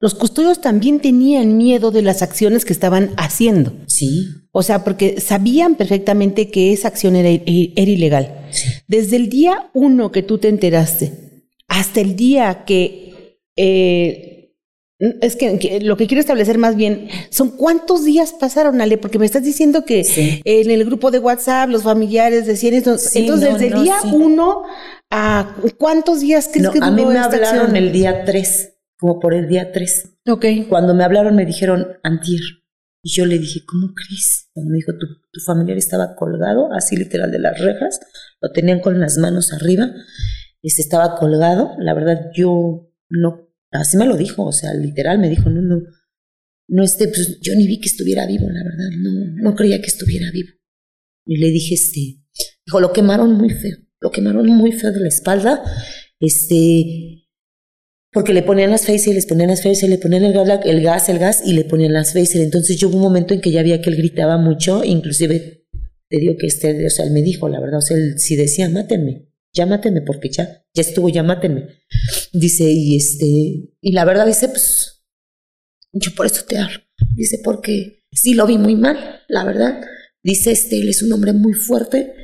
los 0.00 0.14
custodios 0.14 0.60
también 0.60 1.00
tenían 1.00 1.56
miedo 1.56 1.90
de 1.90 2.02
las 2.02 2.22
acciones 2.22 2.64
que 2.64 2.72
estaban 2.72 3.10
haciendo. 3.16 3.72
Sí. 3.86 4.26
O 4.52 4.62
sea, 4.62 4.84
porque 4.84 5.20
sabían 5.20 5.76
perfectamente 5.76 6.50
que 6.50 6.72
esa 6.72 6.88
acción 6.88 7.16
era, 7.16 7.28
era 7.28 7.90
ilegal. 7.90 8.48
Desde 8.86 9.16
el 9.16 9.28
día 9.28 9.70
uno 9.72 10.12
que 10.12 10.22
tú 10.22 10.38
te 10.38 10.48
enteraste 10.48 11.24
hasta 11.68 12.00
el 12.00 12.16
día 12.16 12.64
que 12.64 13.40
eh, 13.56 14.33
es 14.98 15.36
que, 15.36 15.80
lo 15.80 15.96
que 15.96 16.06
quiero 16.06 16.20
establecer 16.20 16.58
más 16.58 16.76
bien 16.76 17.08
son 17.30 17.50
cuántos 17.56 18.04
días 18.04 18.32
pasaron, 18.32 18.80
Ale, 18.80 18.96
porque 18.96 19.18
me 19.18 19.26
estás 19.26 19.42
diciendo 19.42 19.84
que 19.84 20.40
en 20.44 20.70
el 20.70 20.84
grupo 20.84 21.10
de 21.10 21.18
WhatsApp 21.18 21.68
los 21.68 21.82
familiares 21.82 22.46
decían 22.46 22.74
esto. 22.74 22.96
entonces, 23.14 23.52
desde 23.52 23.66
el 23.68 23.82
día 23.82 23.96
uno 24.12 24.62
a 25.10 25.56
cuántos 25.78 26.20
días 26.20 26.48
crees 26.52 26.70
que 26.70 26.78
A 26.80 26.90
mí 26.90 27.04
me 27.04 27.18
hablaron 27.18 27.74
el 27.76 27.92
día 27.92 28.24
tres, 28.24 28.76
como 28.96 29.18
por 29.18 29.34
el 29.34 29.48
día 29.48 29.72
tres. 29.72 30.12
Ok. 30.26 30.46
Cuando 30.68 30.94
me 30.94 31.04
hablaron 31.04 31.34
me 31.34 31.44
dijeron 31.44 31.98
antier. 32.02 32.40
Y 33.02 33.12
yo 33.12 33.26
le 33.26 33.38
dije, 33.38 33.60
¿cómo 33.66 33.92
crees? 33.94 34.48
Cuando 34.54 34.70
me 34.70 34.76
dijo, 34.76 34.92
tu, 34.92 35.06
tu 35.30 35.40
familiar 35.44 35.76
estaba 35.76 36.14
colgado, 36.16 36.72
así 36.72 36.96
literal 36.96 37.30
de 37.30 37.38
las 37.38 37.60
rejas, 37.60 38.00
lo 38.40 38.50
tenían 38.52 38.80
con 38.80 38.98
las 38.98 39.18
manos 39.18 39.52
arriba, 39.52 39.90
este 40.62 40.80
estaba 40.80 41.16
colgado. 41.16 41.72
La 41.80 41.92
verdad, 41.92 42.30
yo 42.34 42.90
no 43.10 43.53
Así 43.74 43.96
me 43.96 44.06
lo 44.06 44.16
dijo, 44.16 44.44
o 44.44 44.52
sea, 44.52 44.72
literal 44.72 45.18
me 45.18 45.28
dijo, 45.28 45.50
no, 45.50 45.60
no, 45.60 45.82
no 46.68 46.82
este, 46.82 47.08
pues 47.08 47.40
yo 47.40 47.54
ni 47.56 47.66
vi 47.66 47.80
que 47.80 47.88
estuviera 47.88 48.26
vivo, 48.26 48.48
la 48.48 48.62
verdad, 48.62 48.90
no, 48.98 49.42
no 49.42 49.54
creía 49.56 49.80
que 49.80 49.88
estuviera 49.88 50.30
vivo. 50.32 50.50
Y 51.26 51.38
le 51.38 51.50
dije, 51.50 51.74
este, 51.74 52.22
dijo, 52.64 52.80
lo 52.80 52.92
quemaron 52.92 53.32
muy 53.32 53.50
feo, 53.50 53.76
lo 54.00 54.10
quemaron 54.10 54.46
muy 54.46 54.72
feo 54.72 54.92
de 54.92 55.00
la 55.00 55.08
espalda, 55.08 55.62
este, 56.20 57.24
porque 58.12 58.32
le 58.32 58.44
ponían 58.44 58.70
las 58.70 58.86
faces, 58.86 59.12
les 59.12 59.26
ponían 59.26 59.48
las 59.48 59.62
faces, 59.62 59.88
le 59.88 59.98
ponían 59.98 60.24
el 60.24 60.32
gas, 60.32 60.60
el 60.64 60.80
gas, 60.80 61.08
el 61.08 61.18
gas 61.18 61.42
y 61.44 61.52
le 61.54 61.64
ponían 61.64 61.92
las 61.92 62.12
faces. 62.12 62.36
Entonces 62.36 62.76
yo 62.76 62.88
hubo 62.88 62.96
un 62.96 63.02
momento 63.02 63.34
en 63.34 63.40
que 63.40 63.50
ya 63.50 63.64
veía 63.64 63.80
que 63.80 63.90
él 63.90 63.96
gritaba 63.96 64.38
mucho, 64.38 64.84
inclusive 64.84 65.66
te 66.08 66.18
digo 66.18 66.36
que 66.38 66.46
este, 66.46 66.86
o 66.86 66.90
sea, 66.90 67.06
él 67.06 67.10
me 67.10 67.22
dijo, 67.22 67.48
la 67.48 67.58
verdad, 67.58 67.78
o 67.78 67.82
sea, 67.82 67.96
él 67.96 68.20
sí 68.20 68.36
decía, 68.36 68.68
mátenme, 68.68 69.33
mátenme, 69.66 70.02
porque 70.02 70.30
ya, 70.30 70.64
ya 70.74 70.82
estuvo, 70.82 71.08
mátenme. 71.22 71.68
Dice, 72.32 72.64
y 72.64 72.96
este, 72.96 73.26
y 73.80 73.92
la 73.92 74.04
verdad 74.04 74.26
dice, 74.26 74.48
pues, 74.48 75.04
yo 75.92 76.14
por 76.14 76.26
eso 76.26 76.44
te 76.44 76.58
hablo. 76.58 76.80
Dice, 77.14 77.40
porque 77.42 78.04
sí 78.12 78.34
lo 78.34 78.46
vi 78.46 78.58
muy 78.58 78.76
mal, 78.76 79.22
la 79.28 79.44
verdad. 79.44 79.80
Dice, 80.22 80.50
este, 80.52 80.78
él 80.78 80.88
es 80.88 81.02
un 81.02 81.12
hombre 81.12 81.32
muy 81.32 81.52
fuerte, 81.52 82.14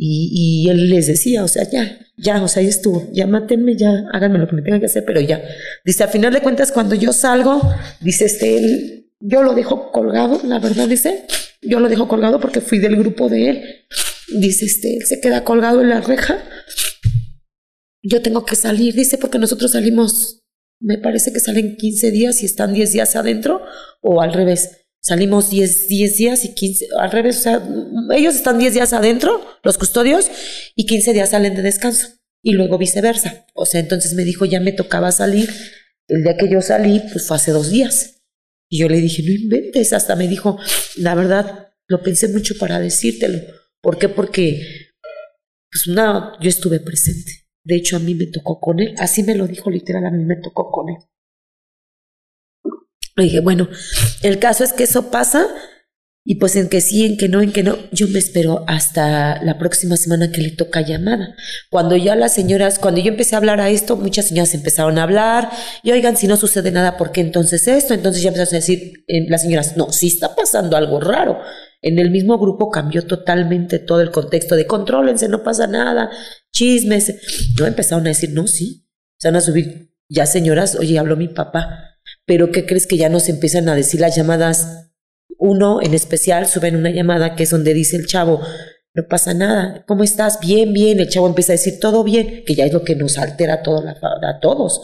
y, 0.00 0.64
y, 0.64 0.70
él 0.70 0.90
les 0.90 1.08
decía, 1.08 1.42
o 1.42 1.48
sea, 1.48 1.68
ya, 1.68 1.98
ya, 2.16 2.40
o 2.40 2.46
sea, 2.46 2.62
ya 2.62 2.68
estuvo, 2.68 3.08
ya 3.12 3.26
mátenme, 3.26 3.76
ya, 3.76 4.04
háganme 4.12 4.38
lo 4.38 4.46
que 4.46 4.54
me 4.54 4.62
tengan 4.62 4.78
que 4.78 4.86
hacer, 4.86 5.04
pero 5.04 5.20
ya. 5.20 5.42
Dice, 5.84 6.04
a 6.04 6.08
final 6.08 6.32
de 6.32 6.40
cuentas, 6.40 6.70
cuando 6.70 6.94
yo 6.94 7.12
salgo, 7.12 7.60
dice, 8.00 8.26
este, 8.26 8.56
él, 8.58 9.10
yo 9.18 9.42
lo 9.42 9.54
dejo 9.54 9.90
colgado, 9.90 10.40
la 10.44 10.60
verdad, 10.60 10.86
dice, 10.86 11.24
yo 11.62 11.80
lo 11.80 11.88
dejo 11.88 12.06
colgado 12.08 12.38
porque 12.40 12.60
fui 12.60 12.78
del 12.78 12.96
grupo 12.96 13.28
de 13.28 13.50
él. 13.50 13.64
Dice, 14.28 14.66
este, 14.66 14.96
él 14.96 15.06
se 15.06 15.20
queda 15.20 15.44
colgado 15.44 15.80
en 15.80 15.88
la 15.88 16.00
reja. 16.00 16.38
Yo 18.02 18.22
tengo 18.22 18.44
que 18.44 18.56
salir, 18.56 18.94
dice, 18.94 19.18
porque 19.18 19.38
nosotros 19.38 19.72
salimos, 19.72 20.42
me 20.80 20.98
parece 20.98 21.32
que 21.32 21.40
salen 21.40 21.76
15 21.76 22.10
días 22.10 22.42
y 22.42 22.46
están 22.46 22.72
10 22.72 22.92
días 22.92 23.16
adentro, 23.16 23.62
o 24.00 24.20
al 24.20 24.32
revés. 24.32 24.86
Salimos 25.00 25.50
10, 25.50 25.88
10 25.88 26.16
días 26.16 26.44
y 26.44 26.54
15, 26.54 26.88
al 26.98 27.10
revés, 27.10 27.38
o 27.38 27.40
sea, 27.40 27.68
ellos 28.14 28.34
están 28.34 28.58
10 28.58 28.74
días 28.74 28.92
adentro, 28.92 29.40
los 29.62 29.78
custodios, 29.78 30.30
y 30.74 30.86
15 30.86 31.12
días 31.12 31.30
salen 31.30 31.54
de 31.54 31.62
descanso, 31.62 32.08
y 32.42 32.52
luego 32.52 32.78
viceversa. 32.78 33.46
O 33.54 33.66
sea, 33.66 33.80
entonces 33.80 34.14
me 34.14 34.24
dijo, 34.24 34.44
ya 34.44 34.60
me 34.60 34.72
tocaba 34.72 35.12
salir. 35.12 35.50
El 36.08 36.22
día 36.22 36.36
que 36.36 36.50
yo 36.50 36.62
salí, 36.62 37.00
pues 37.12 37.26
fue 37.26 37.36
hace 37.36 37.52
dos 37.52 37.70
días. 37.70 38.22
Y 38.70 38.78
yo 38.78 38.88
le 38.88 38.98
dije, 38.98 39.22
no 39.22 39.32
inventes, 39.32 39.92
hasta 39.92 40.14
me 40.14 40.28
dijo, 40.28 40.58
la 40.96 41.14
verdad, 41.14 41.70
lo 41.88 42.02
pensé 42.02 42.28
mucho 42.28 42.56
para 42.58 42.80
decírtelo. 42.80 43.40
¿Por 43.80 43.98
qué? 43.98 44.08
Porque, 44.08 44.62
pues 45.70 45.94
nada, 45.94 46.36
yo 46.40 46.48
estuve 46.48 46.80
presente. 46.80 47.47
De 47.68 47.76
hecho, 47.76 47.96
a 47.96 47.98
mí 47.98 48.14
me 48.14 48.24
tocó 48.24 48.58
con 48.58 48.80
él, 48.80 48.94
así 48.96 49.22
me 49.22 49.34
lo 49.34 49.46
dijo 49.46 49.68
literal, 49.68 50.06
a 50.06 50.10
mí 50.10 50.24
me 50.24 50.36
tocó 50.36 50.70
con 50.70 50.88
él. 50.88 50.96
Le 53.14 53.24
dije, 53.24 53.40
bueno, 53.40 53.68
el 54.22 54.38
caso 54.38 54.64
es 54.64 54.72
que 54.72 54.84
eso 54.84 55.10
pasa 55.10 55.46
y 56.24 56.36
pues 56.36 56.56
en 56.56 56.70
que 56.70 56.80
sí, 56.80 57.04
en 57.04 57.18
que 57.18 57.28
no, 57.28 57.42
en 57.42 57.52
que 57.52 57.62
no, 57.62 57.76
yo 57.92 58.08
me 58.08 58.20
espero 58.20 58.64
hasta 58.68 59.44
la 59.44 59.58
próxima 59.58 59.98
semana 59.98 60.32
que 60.32 60.40
le 60.40 60.52
toca 60.52 60.80
llamada. 60.80 61.36
Cuando 61.68 61.94
ya 61.94 62.16
las 62.16 62.32
señoras, 62.32 62.78
cuando 62.78 63.02
yo 63.02 63.08
empecé 63.10 63.34
a 63.34 63.38
hablar 63.38 63.60
a 63.60 63.68
esto, 63.68 63.96
muchas 63.96 64.28
señoras 64.28 64.54
empezaron 64.54 64.96
a 64.96 65.02
hablar 65.02 65.50
y 65.82 65.92
oigan, 65.92 66.16
si 66.16 66.26
no 66.26 66.38
sucede 66.38 66.70
nada, 66.70 66.96
¿por 66.96 67.12
qué 67.12 67.20
entonces 67.20 67.68
esto? 67.68 67.92
Entonces 67.92 68.22
ya 68.22 68.28
empezaron 68.28 68.54
a 68.54 68.60
decir 68.60 69.04
eh, 69.08 69.28
las 69.28 69.42
señoras, 69.42 69.76
no, 69.76 69.92
sí 69.92 70.06
está 70.06 70.34
pasando 70.34 70.74
algo 70.78 71.00
raro. 71.00 71.38
En 71.80 71.98
el 71.98 72.10
mismo 72.10 72.38
grupo 72.38 72.70
cambió 72.70 73.06
totalmente 73.06 73.78
todo 73.78 74.00
el 74.00 74.10
contexto 74.10 74.56
de 74.56 74.66
contrólense, 74.66 75.28
no 75.28 75.42
pasa 75.42 75.66
nada, 75.66 76.10
chismes. 76.52 77.14
No 77.58 77.66
empezaron 77.66 78.06
a 78.06 78.10
decir, 78.10 78.30
no, 78.32 78.46
sí, 78.46 78.88
se 79.16 79.28
van 79.28 79.36
a 79.36 79.40
subir. 79.40 79.94
Ya 80.08 80.26
señoras, 80.26 80.74
oye, 80.76 80.98
habló 80.98 81.16
mi 81.16 81.28
papá 81.28 81.88
pero 82.24 82.50
¿qué 82.50 82.66
crees 82.66 82.86
que 82.86 82.96
ya 82.96 83.08
nos 83.08 83.28
empiezan 83.28 83.68
a 83.68 83.74
decir 83.74 84.00
las 84.00 84.16
llamadas? 84.16 84.90
Uno 85.38 85.80
en 85.82 85.94
especial 85.94 86.46
suben 86.46 86.76
una 86.76 86.90
llamada 86.90 87.36
que 87.36 87.44
es 87.44 87.50
donde 87.50 87.74
dice 87.74 87.96
el 87.96 88.06
chavo, 88.06 88.40
no 88.94 89.06
pasa 89.08 89.34
nada, 89.34 89.84
¿cómo 89.86 90.02
estás? 90.02 90.40
Bien, 90.40 90.72
bien, 90.72 90.98
el 90.98 91.08
chavo 91.08 91.28
empieza 91.28 91.52
a 91.52 91.56
decir 91.56 91.78
todo 91.78 92.02
bien, 92.02 92.42
que 92.46 92.54
ya 92.54 92.64
es 92.64 92.72
lo 92.72 92.82
que 92.82 92.96
nos 92.96 93.18
altera 93.18 93.54
a, 93.54 93.62
todo 93.62 93.86
a 93.86 94.40
todos, 94.40 94.80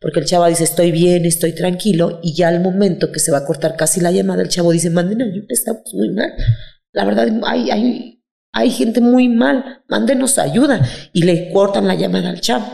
porque 0.00 0.20
el 0.20 0.26
chavo 0.26 0.46
dice 0.46 0.64
estoy 0.64 0.92
bien, 0.92 1.24
estoy 1.24 1.52
tranquilo, 1.52 2.20
y 2.22 2.34
ya 2.34 2.48
al 2.48 2.60
momento 2.60 3.10
que 3.10 3.18
se 3.18 3.32
va 3.32 3.38
a 3.38 3.46
cortar 3.46 3.76
casi 3.76 4.00
la 4.00 4.12
llamada, 4.12 4.42
el 4.42 4.48
chavo 4.48 4.72
dice, 4.72 4.90
manden 4.90 5.22
ayuda, 5.22 5.46
estamos 5.48 5.82
muy 5.94 6.10
mal. 6.10 6.32
La 6.92 7.04
verdad, 7.04 7.28
hay, 7.44 7.70
hay, 7.70 8.22
hay 8.52 8.70
gente 8.70 9.00
muy 9.00 9.28
mal, 9.28 9.82
mándenos 9.88 10.38
ayuda, 10.38 10.86
y 11.12 11.22
le 11.22 11.50
cortan 11.52 11.88
la 11.88 11.94
llamada 11.94 12.28
al 12.28 12.40
chavo. 12.40 12.66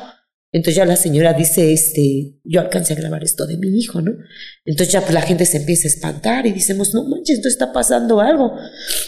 Entonces 0.52 0.76
ya 0.76 0.84
la 0.84 0.96
señora 0.96 1.32
dice, 1.32 1.72
este, 1.72 2.38
yo 2.44 2.60
alcancé 2.60 2.92
a 2.92 2.96
grabar 2.96 3.24
esto 3.24 3.46
de 3.46 3.56
mi 3.56 3.68
hijo, 3.68 4.02
¿no? 4.02 4.12
Entonces 4.66 4.92
ya 4.92 5.00
pues 5.00 5.14
la 5.14 5.22
gente 5.22 5.46
se 5.46 5.56
empieza 5.56 5.88
a 5.88 5.92
espantar 5.92 6.46
y 6.46 6.52
decimos, 6.52 6.92
no 6.92 7.04
manches, 7.04 7.38
esto 7.38 7.48
está 7.48 7.72
pasando 7.72 8.20
algo. 8.20 8.54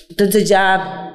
Entonces 0.08 0.48
ya, 0.48 1.13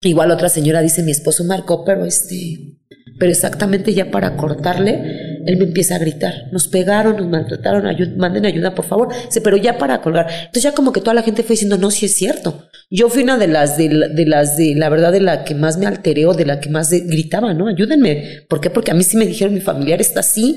igual 0.00 0.30
otra 0.30 0.48
señora 0.48 0.82
dice, 0.82 1.02
mi 1.02 1.10
esposo 1.10 1.44
marcó, 1.44 1.84
pero 1.84 2.04
este, 2.04 2.76
pero 3.18 3.32
exactamente 3.32 3.94
ya 3.94 4.10
para 4.10 4.36
cortarle, 4.36 5.40
él 5.46 5.56
me 5.56 5.64
empieza 5.64 5.96
a 5.96 5.98
gritar, 5.98 6.48
nos 6.52 6.68
pegaron, 6.68 7.16
nos 7.16 7.28
maltrataron, 7.28 7.84
manden 8.16 8.46
ayuda, 8.46 8.74
por 8.74 8.84
favor. 8.84 9.08
Dice, 9.26 9.40
pero 9.40 9.56
ya 9.56 9.78
para 9.78 10.02
colgar. 10.02 10.26
Entonces 10.28 10.64
ya 10.64 10.72
como 10.72 10.92
que 10.92 11.00
toda 11.00 11.14
la 11.14 11.22
gente 11.22 11.42
fue 11.42 11.54
diciendo, 11.54 11.78
no, 11.78 11.90
sí 11.90 12.06
es 12.06 12.14
cierto. 12.14 12.68
Yo 12.90 13.08
fui 13.08 13.22
una 13.22 13.38
de 13.38 13.48
las, 13.48 13.78
de, 13.78 13.88
las, 13.88 14.56
de 14.56 14.74
la 14.74 14.88
verdad, 14.88 15.12
de 15.12 15.20
la 15.20 15.44
que 15.44 15.54
más 15.54 15.78
me 15.78 15.86
alteré 15.86 16.26
o 16.26 16.34
de 16.34 16.46
la 16.46 16.60
que 16.60 16.68
más 16.68 16.90
gritaba, 16.90 17.54
¿no? 17.54 17.68
Ayúdenme. 17.68 18.44
¿Por 18.48 18.60
qué? 18.60 18.70
Porque 18.70 18.90
a 18.90 18.94
mí 18.94 19.02
sí 19.02 19.16
me 19.16 19.26
dijeron, 19.26 19.54
mi 19.54 19.60
familiar 19.60 20.00
está 20.00 20.20
así. 20.20 20.56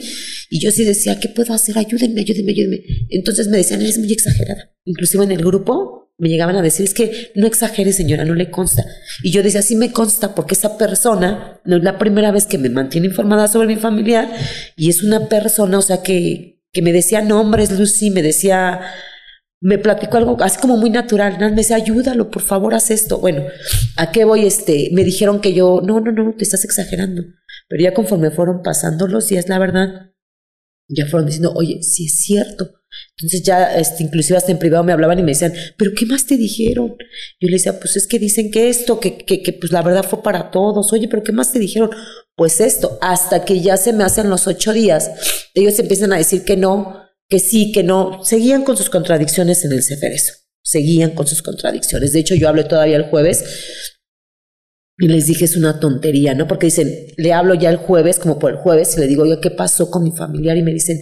Y 0.49 0.59
yo 0.59 0.71
sí 0.71 0.83
decía, 0.83 1.19
¿qué 1.19 1.29
puedo 1.29 1.53
hacer? 1.53 1.77
Ayúdenme, 1.77 2.21
ayúdenme, 2.21 2.51
ayúdenme. 2.51 2.79
Entonces 3.09 3.47
me 3.47 3.57
decían, 3.57 3.81
eres 3.81 3.97
muy 3.99 4.11
exagerada. 4.11 4.71
Inclusive 4.85 5.23
en 5.23 5.31
el 5.31 5.43
grupo 5.43 5.98
me 6.19 6.29
llegaban 6.29 6.57
a 6.57 6.61
decir, 6.61 6.85
es 6.85 6.93
que 6.93 7.31
no 7.35 7.47
exagere 7.47 7.93
señora, 7.93 8.25
no 8.25 8.35
le 8.35 8.51
consta. 8.51 8.83
Y 9.23 9.31
yo 9.31 9.41
decía, 9.41 9.61
sí 9.61 9.75
me 9.75 9.91
consta 9.91 10.35
porque 10.35 10.53
esa 10.53 10.77
persona 10.77 11.59
no 11.63 11.77
es 11.77 11.83
la 11.83 11.97
primera 11.97 12.31
vez 12.31 12.45
que 12.45 12.57
me 12.57 12.69
mantiene 12.69 13.07
informada 13.07 13.47
sobre 13.47 13.67
mi 13.67 13.77
familiar 13.77 14.29
y 14.75 14.89
es 14.89 15.01
una 15.01 15.27
persona, 15.29 15.77
o 15.79 15.81
sea, 15.81 16.03
que, 16.03 16.61
que 16.73 16.81
me 16.81 16.91
decía 16.91 17.21
nombres, 17.21 17.71
Lucy, 17.71 18.11
me 18.11 18.21
decía, 18.21 18.81
me 19.61 19.77
platicó 19.77 20.17
algo 20.17 20.37
así 20.41 20.59
como 20.59 20.75
muy 20.75 20.89
natural, 20.89 21.37
me 21.39 21.51
decía, 21.51 21.77
ayúdalo, 21.77 22.29
por 22.29 22.41
favor, 22.41 22.73
haz 22.73 22.91
esto. 22.91 23.19
Bueno, 23.19 23.43
¿a 23.95 24.11
qué 24.11 24.25
voy? 24.25 24.45
Este, 24.45 24.89
me 24.91 25.05
dijeron 25.05 25.39
que 25.39 25.53
yo, 25.53 25.81
no, 25.83 26.01
no, 26.01 26.11
no, 26.11 26.33
te 26.35 26.43
estás 26.43 26.65
exagerando. 26.65 27.23
Pero 27.69 27.83
ya 27.83 27.93
conforme 27.93 28.31
fueron 28.31 28.61
pasando 28.61 29.07
los 29.07 29.27
días, 29.27 29.47
la 29.47 29.59
verdad, 29.59 30.11
ya 30.89 31.05
fueron 31.05 31.27
diciendo, 31.27 31.53
oye, 31.55 31.81
sí 31.81 32.05
es 32.05 32.21
cierto 32.21 32.79
entonces 33.17 33.43
ya, 33.43 33.75
este, 33.77 34.03
inclusive 34.03 34.37
hasta 34.37 34.51
en 34.51 34.59
privado 34.59 34.83
me 34.83 34.93
hablaban 34.93 35.19
y 35.19 35.23
me 35.23 35.31
decían, 35.31 35.53
¿pero 35.77 35.91
qué 35.95 36.05
más 36.05 36.25
te 36.25 36.37
dijeron? 36.37 36.95
Yo 37.39 37.49
le 37.49 37.53
decía, 37.53 37.79
pues 37.79 37.97
es 37.97 38.07
que 38.07 38.17
dicen 38.17 38.49
que 38.49 38.69
esto, 38.69 38.99
que, 38.99 39.17
que, 39.17 39.43
que 39.43 39.53
pues 39.53 39.71
la 39.71 39.81
verdad 39.81 40.05
fue 40.05 40.23
para 40.23 40.51
todos. 40.51 40.93
Oye, 40.93 41.07
¿pero 41.09 41.23
qué 41.23 41.33
más 41.33 41.51
te 41.51 41.59
dijeron? 41.59 41.89
Pues 42.35 42.61
esto, 42.61 42.97
hasta 43.01 43.43
que 43.43 43.59
ya 43.59 43.75
se 43.75 43.91
me 43.91 44.05
hacen 44.05 44.29
los 44.29 44.47
ocho 44.47 44.71
días, 44.71 45.11
ellos 45.53 45.77
empiezan 45.79 46.13
a 46.13 46.17
decir 46.17 46.45
que 46.45 46.55
no, 46.55 47.03
que 47.27 47.39
sí, 47.39 47.73
que 47.73 47.83
no. 47.83 48.23
Seguían 48.23 48.63
con 48.63 48.77
sus 48.77 48.89
contradicciones 48.89 49.65
en 49.65 49.73
el 49.73 49.83
Ceferezo. 49.83 50.33
Seguían 50.63 51.11
con 51.11 51.27
sus 51.27 51.41
contradicciones. 51.41 52.13
De 52.13 52.19
hecho, 52.19 52.35
yo 52.35 52.47
hablé 52.47 52.63
todavía 52.63 52.95
el 52.95 53.09
jueves 53.09 53.43
y 55.01 55.07
les 55.07 55.27
dije, 55.27 55.45
es 55.45 55.55
una 55.55 55.79
tontería, 55.79 56.35
¿no? 56.35 56.45
Porque 56.45 56.67
dicen, 56.67 56.93
le 57.15 57.31
hablo 57.31 57.53
ya 57.53 57.69
el 57.69 57.77
jueves, 57.77 58.19
como 58.19 58.37
por 58.37 58.51
el 58.51 58.57
jueves, 58.57 58.97
y 58.97 58.99
le 58.99 59.07
digo, 59.07 59.23
oye, 59.23 59.39
¿qué 59.41 59.49
pasó 59.49 59.89
con 59.89 60.03
mi 60.03 60.11
familiar? 60.11 60.57
Y 60.57 60.61
me 60.61 60.73
dicen, 60.73 60.99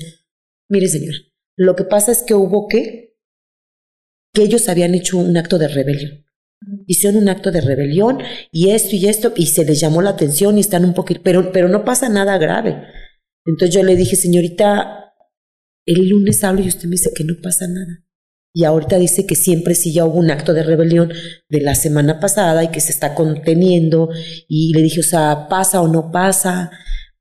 mire 0.70 0.88
señora, 0.88 1.18
lo 1.58 1.76
que 1.76 1.84
pasa 1.84 2.12
es 2.12 2.22
que 2.22 2.36
hubo 2.36 2.68
que, 2.68 3.18
que 4.34 4.44
ellos 4.44 4.70
habían 4.70 4.94
hecho 4.94 5.18
un 5.18 5.36
acto 5.36 5.58
de 5.58 5.68
rebelión. 5.68 6.26
Hicieron 6.86 7.24
un 7.24 7.30
acto 7.30 7.52
de 7.52 7.60
rebelión 7.60 8.20
y 8.52 8.70
esto 8.70 8.96
y 8.96 9.08
esto, 9.08 9.34
y 9.36 9.48
se 9.48 9.66
les 9.66 9.80
llamó 9.80 10.04
la 10.04 10.12
atención 10.12 10.58
y 10.58 10.62
están 10.62 10.86
un 10.86 10.94
poquito, 10.94 11.22
pero, 11.24 11.52
pero 11.52 11.68
no 11.68 11.84
pasa 11.84 12.08
nada 12.08 12.38
grave. 12.38 12.84
Entonces 13.46 13.74
yo 13.74 13.82
le 13.82 13.96
dije, 13.96 14.16
señorita, 14.16 15.16
el 15.88 16.08
lunes 16.08 16.44
hablo 16.44 16.62
y 16.62 16.68
usted 16.68 16.86
me 16.86 16.92
dice 16.92 17.12
que 17.16 17.24
no 17.24 17.34
pasa 17.42 17.68
nada. 17.68 18.07
Y 18.58 18.64
ahorita 18.64 18.98
dice 18.98 19.28
que 19.28 19.36
siempre 19.36 19.76
sí 19.76 19.94
ya 19.94 20.04
hubo 20.04 20.18
un 20.18 20.32
acto 20.32 20.52
de 20.52 20.64
rebelión 20.64 21.14
de 21.48 21.62
la 21.62 21.76
semana 21.76 22.20
pasada 22.20 22.64
y 22.64 22.70
que 22.70 22.82
se 22.82 22.92
está 22.92 23.14
conteniendo. 23.14 24.10
Y 24.48 24.74
le 24.74 24.82
dije, 24.82 25.02
o 25.02 25.04
sea, 25.04 25.46
¿pasa 25.48 25.80
o 25.80 25.88
no 25.88 26.12
pasa? 26.12 26.72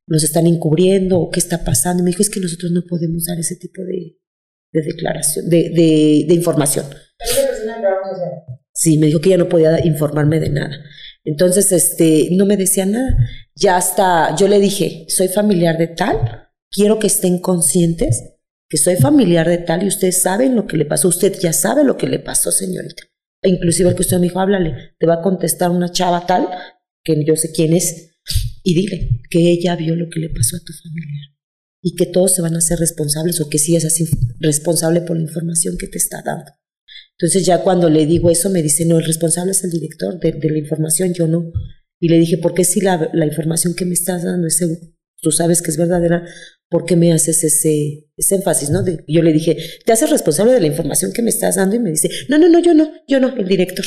¿Nos 0.06 0.24
están 0.24 0.46
encubriendo 0.46 1.18
o 1.20 1.30
qué 1.30 1.38
está 1.38 1.62
pasando? 1.62 2.02
Me 2.02 2.08
dijo, 2.08 2.22
es 2.22 2.30
que 2.30 2.40
nosotros 2.40 2.72
no 2.72 2.84
podemos 2.88 3.26
dar 3.26 3.38
ese 3.38 3.54
tipo 3.56 3.82
de, 3.82 4.16
de 4.72 4.82
declaración, 4.82 5.50
de, 5.50 6.24
de, 6.26 6.34
información. 6.34 6.86
Sí, 8.72 8.96
me 8.96 9.08
dijo 9.08 9.20
que 9.20 9.28
ya 9.28 9.36
no 9.36 9.50
podía 9.50 9.84
informarme 9.84 10.40
de 10.40 10.48
nada. 10.48 10.74
Entonces, 11.22 11.70
este, 11.70 12.30
no 12.32 12.46
me 12.46 12.56
decía 12.56 12.86
nada. 12.86 13.14
Ya 13.54 13.76
hasta, 13.76 14.34
yo 14.36 14.48
le 14.48 14.58
dije, 14.58 15.04
soy 15.10 15.28
familiar 15.28 15.76
de 15.76 15.88
tal, 15.88 16.48
quiero 16.70 16.98
que 16.98 17.08
estén 17.08 17.40
conscientes 17.40 18.35
que 18.68 18.78
soy 18.78 18.96
familiar 18.96 19.48
de 19.48 19.58
tal 19.58 19.82
y 19.82 19.88
ustedes 19.88 20.22
saben 20.22 20.56
lo 20.56 20.66
que 20.66 20.76
le 20.76 20.86
pasó. 20.86 21.08
Usted 21.08 21.38
ya 21.40 21.52
sabe 21.52 21.84
lo 21.84 21.96
que 21.96 22.08
le 22.08 22.18
pasó, 22.18 22.50
señorita. 22.50 23.04
E 23.42 23.50
inclusive 23.50 23.90
el 23.90 23.94
que 23.94 24.02
usted 24.02 24.18
me 24.18 24.24
dijo, 24.24 24.40
háblale, 24.40 24.94
te 24.98 25.06
va 25.06 25.14
a 25.14 25.22
contestar 25.22 25.70
una 25.70 25.92
chava 25.92 26.26
tal, 26.26 26.48
que 27.04 27.24
yo 27.24 27.36
sé 27.36 27.52
quién 27.52 27.74
es, 27.74 28.16
y 28.62 28.74
dile 28.74 29.20
que 29.30 29.50
ella 29.50 29.76
vio 29.76 29.94
lo 29.94 30.08
que 30.10 30.20
le 30.20 30.30
pasó 30.30 30.56
a 30.56 30.60
tu 30.60 30.72
familiar 30.72 31.36
y 31.86 31.94
que 31.94 32.06
todos 32.06 32.34
se 32.34 32.42
van 32.42 32.56
a 32.56 32.60
ser 32.60 32.80
responsables 32.80 33.40
o 33.40 33.48
que 33.48 33.58
sí 33.58 33.76
es 33.76 33.84
así 33.84 34.06
responsable 34.40 35.02
por 35.02 35.16
la 35.16 35.22
información 35.22 35.76
que 35.78 35.86
te 35.86 35.98
está 35.98 36.20
dando. 36.20 36.50
Entonces 37.16 37.46
ya 37.46 37.62
cuando 37.62 37.88
le 37.88 38.06
digo 38.06 38.28
eso 38.28 38.50
me 38.50 38.60
dice, 38.60 38.84
no, 38.86 38.98
el 38.98 39.04
responsable 39.04 39.52
es 39.52 39.62
el 39.62 39.70
director 39.70 40.18
de, 40.18 40.32
la 40.32 40.58
información, 40.58 41.14
yo 41.14 41.28
no. 41.28 41.52
Y 42.00 42.08
le 42.08 42.18
dije, 42.18 42.38
¿por 42.38 42.54
qué 42.54 42.64
si 42.64 42.80
la, 42.80 43.08
información 43.24 43.74
que 43.74 43.84
me 43.84 43.94
estás 43.94 44.24
dando 44.24 44.48
es, 44.48 44.60
tú 45.22 45.30
sabes 45.30 45.62
que 45.62 45.70
es 45.70 45.76
verdadera, 45.76 46.26
¿por 46.68 46.84
qué 46.84 46.96
me 46.96 47.12
haces 47.12 47.44
ese, 47.44 48.08
ese 48.16 48.34
énfasis? 48.34 48.70
¿no? 48.70 48.84
yo 49.06 49.22
le 49.22 49.32
dije, 49.32 49.56
¿te 49.84 49.92
haces 49.92 50.10
responsable 50.10 50.52
de 50.52 50.60
la 50.60 50.66
información 50.66 51.12
que 51.12 51.22
me 51.22 51.30
estás 51.30 51.56
dando? 51.56 51.76
Y 51.76 51.80
me 51.80 51.90
dice, 51.90 52.10
no, 52.28 52.38
no, 52.38 52.48
no, 52.48 52.60
yo 52.60 52.74
no, 52.74 52.90
yo 53.06 53.20
no, 53.20 53.34
el 53.36 53.46
director. 53.46 53.84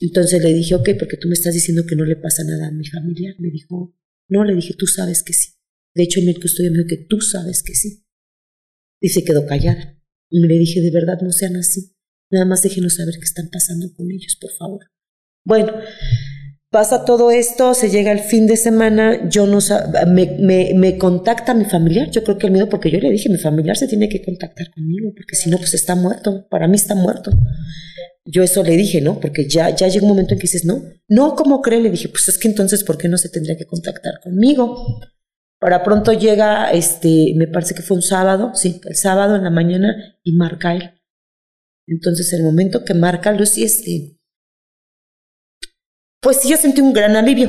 Entonces 0.00 0.42
le 0.42 0.54
dije, 0.54 0.74
ok, 0.74 0.90
porque 0.98 1.16
tú 1.16 1.28
me 1.28 1.34
estás 1.34 1.54
diciendo 1.54 1.84
que 1.86 1.96
no 1.96 2.04
le 2.04 2.16
pasa 2.16 2.44
nada 2.44 2.68
a 2.68 2.72
mi 2.72 2.86
familia. 2.86 3.34
Me 3.38 3.50
dijo, 3.50 3.96
no, 4.28 4.44
le 4.44 4.54
dije, 4.54 4.74
tú 4.78 4.86
sabes 4.86 5.22
que 5.22 5.32
sí. 5.32 5.50
De 5.94 6.04
hecho, 6.04 6.20
en 6.20 6.28
el 6.28 6.40
custodio 6.40 6.70
me 6.70 6.78
dijo 6.78 6.88
que 6.88 7.06
tú 7.08 7.20
sabes 7.20 7.62
que 7.62 7.74
sí. 7.74 8.04
Y 9.00 9.08
se 9.08 9.24
quedó 9.24 9.46
callada. 9.46 10.00
Y 10.30 10.40
le 10.40 10.58
dije, 10.58 10.80
de 10.80 10.90
verdad, 10.90 11.18
no 11.22 11.32
sean 11.32 11.56
así. 11.56 11.94
Nada 12.30 12.46
más 12.46 12.62
déjenos 12.62 12.96
saber 12.96 13.14
qué 13.14 13.24
están 13.24 13.48
pasando 13.50 13.92
con 13.94 14.10
ellos, 14.10 14.36
por 14.40 14.50
favor. 14.52 14.80
Bueno, 15.44 15.72
pasa 16.74 17.04
todo 17.04 17.30
esto, 17.30 17.72
se 17.72 17.88
llega 17.88 18.10
el 18.10 18.18
fin 18.18 18.48
de 18.48 18.56
semana, 18.56 19.28
yo 19.28 19.46
no 19.46 19.60
me, 20.08 20.36
me, 20.40 20.72
me, 20.74 20.98
contacta 20.98 21.54
mi 21.54 21.66
familiar, 21.66 22.10
yo 22.10 22.24
creo 22.24 22.36
que 22.36 22.48
el 22.48 22.52
miedo, 22.52 22.68
porque 22.68 22.90
yo 22.90 22.98
le 22.98 23.12
dije, 23.12 23.28
mi 23.28 23.38
familiar 23.38 23.76
se 23.76 23.86
tiene 23.86 24.08
que 24.08 24.20
contactar 24.24 24.72
conmigo, 24.72 25.12
porque 25.14 25.36
si 25.36 25.50
no, 25.50 25.58
pues 25.58 25.72
está 25.74 25.94
muerto, 25.94 26.48
para 26.50 26.66
mí 26.66 26.74
está 26.74 26.96
muerto. 26.96 27.30
Yo 28.24 28.42
eso 28.42 28.64
le 28.64 28.76
dije, 28.76 29.00
¿no? 29.00 29.20
Porque 29.20 29.48
ya, 29.48 29.70
ya 29.70 29.86
llega 29.86 30.02
un 30.02 30.08
momento 30.08 30.34
en 30.34 30.40
que 30.40 30.48
dices, 30.48 30.64
no, 30.64 30.82
no, 31.08 31.36
¿cómo 31.36 31.62
cree? 31.62 31.80
Le 31.80 31.92
dije, 31.92 32.08
pues 32.08 32.26
es 32.26 32.38
que 32.38 32.48
entonces, 32.48 32.82
¿por 32.82 32.98
qué 32.98 33.08
no 33.08 33.18
se 33.18 33.28
tendría 33.28 33.56
que 33.56 33.66
contactar 33.66 34.14
conmigo? 34.20 34.98
Para 35.60 35.84
pronto 35.84 36.12
llega, 36.12 36.72
este, 36.72 37.34
me 37.36 37.46
parece 37.46 37.76
que 37.76 37.82
fue 37.82 37.98
un 37.98 38.02
sábado, 38.02 38.50
sí, 38.54 38.80
el 38.84 38.96
sábado 38.96 39.36
en 39.36 39.44
la 39.44 39.50
mañana, 39.50 40.18
y 40.24 40.32
marca 40.32 40.74
él. 40.74 40.90
Entonces, 41.86 42.32
el 42.32 42.42
momento 42.42 42.84
que 42.84 42.94
marca 42.94 43.30
Lucy, 43.30 43.62
este, 43.62 44.18
pues 46.24 46.38
sí, 46.38 46.48
yo 46.48 46.56
sentí 46.56 46.80
un 46.80 46.92
gran 46.92 47.14
alivio, 47.14 47.48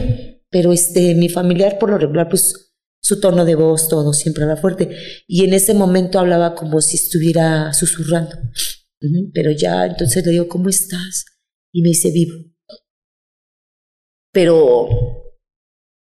pero 0.51 0.71
este, 0.71 1.15
mi 1.15 1.29
familiar 1.29 1.79
por 1.79 1.89
lo 1.89 1.97
regular, 1.97 2.29
pues 2.29 2.75
su 3.01 3.19
tono 3.19 3.45
de 3.45 3.55
voz, 3.55 3.88
todo 3.88 4.13
siempre 4.13 4.43
era 4.43 4.57
fuerte, 4.57 4.89
y 5.27 5.45
en 5.45 5.53
ese 5.53 5.73
momento 5.73 6.19
hablaba 6.19 6.53
como 6.53 6.81
si 6.81 6.97
estuviera 6.97 7.73
susurrando. 7.73 8.35
Pero 9.33 9.51
ya, 9.51 9.85
entonces 9.85 10.25
le 10.25 10.31
digo, 10.31 10.47
¿cómo 10.47 10.69
estás? 10.69 11.25
Y 11.73 11.81
me 11.81 11.89
dice, 11.89 12.11
vivo. 12.11 12.33
Pero, 14.31 14.88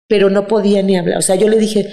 pero 0.08 0.30
no 0.30 0.46
podía 0.46 0.82
ni 0.82 0.96
hablar. 0.96 1.18
O 1.18 1.22
sea, 1.22 1.36
yo 1.36 1.48
le 1.48 1.58
dije, 1.58 1.88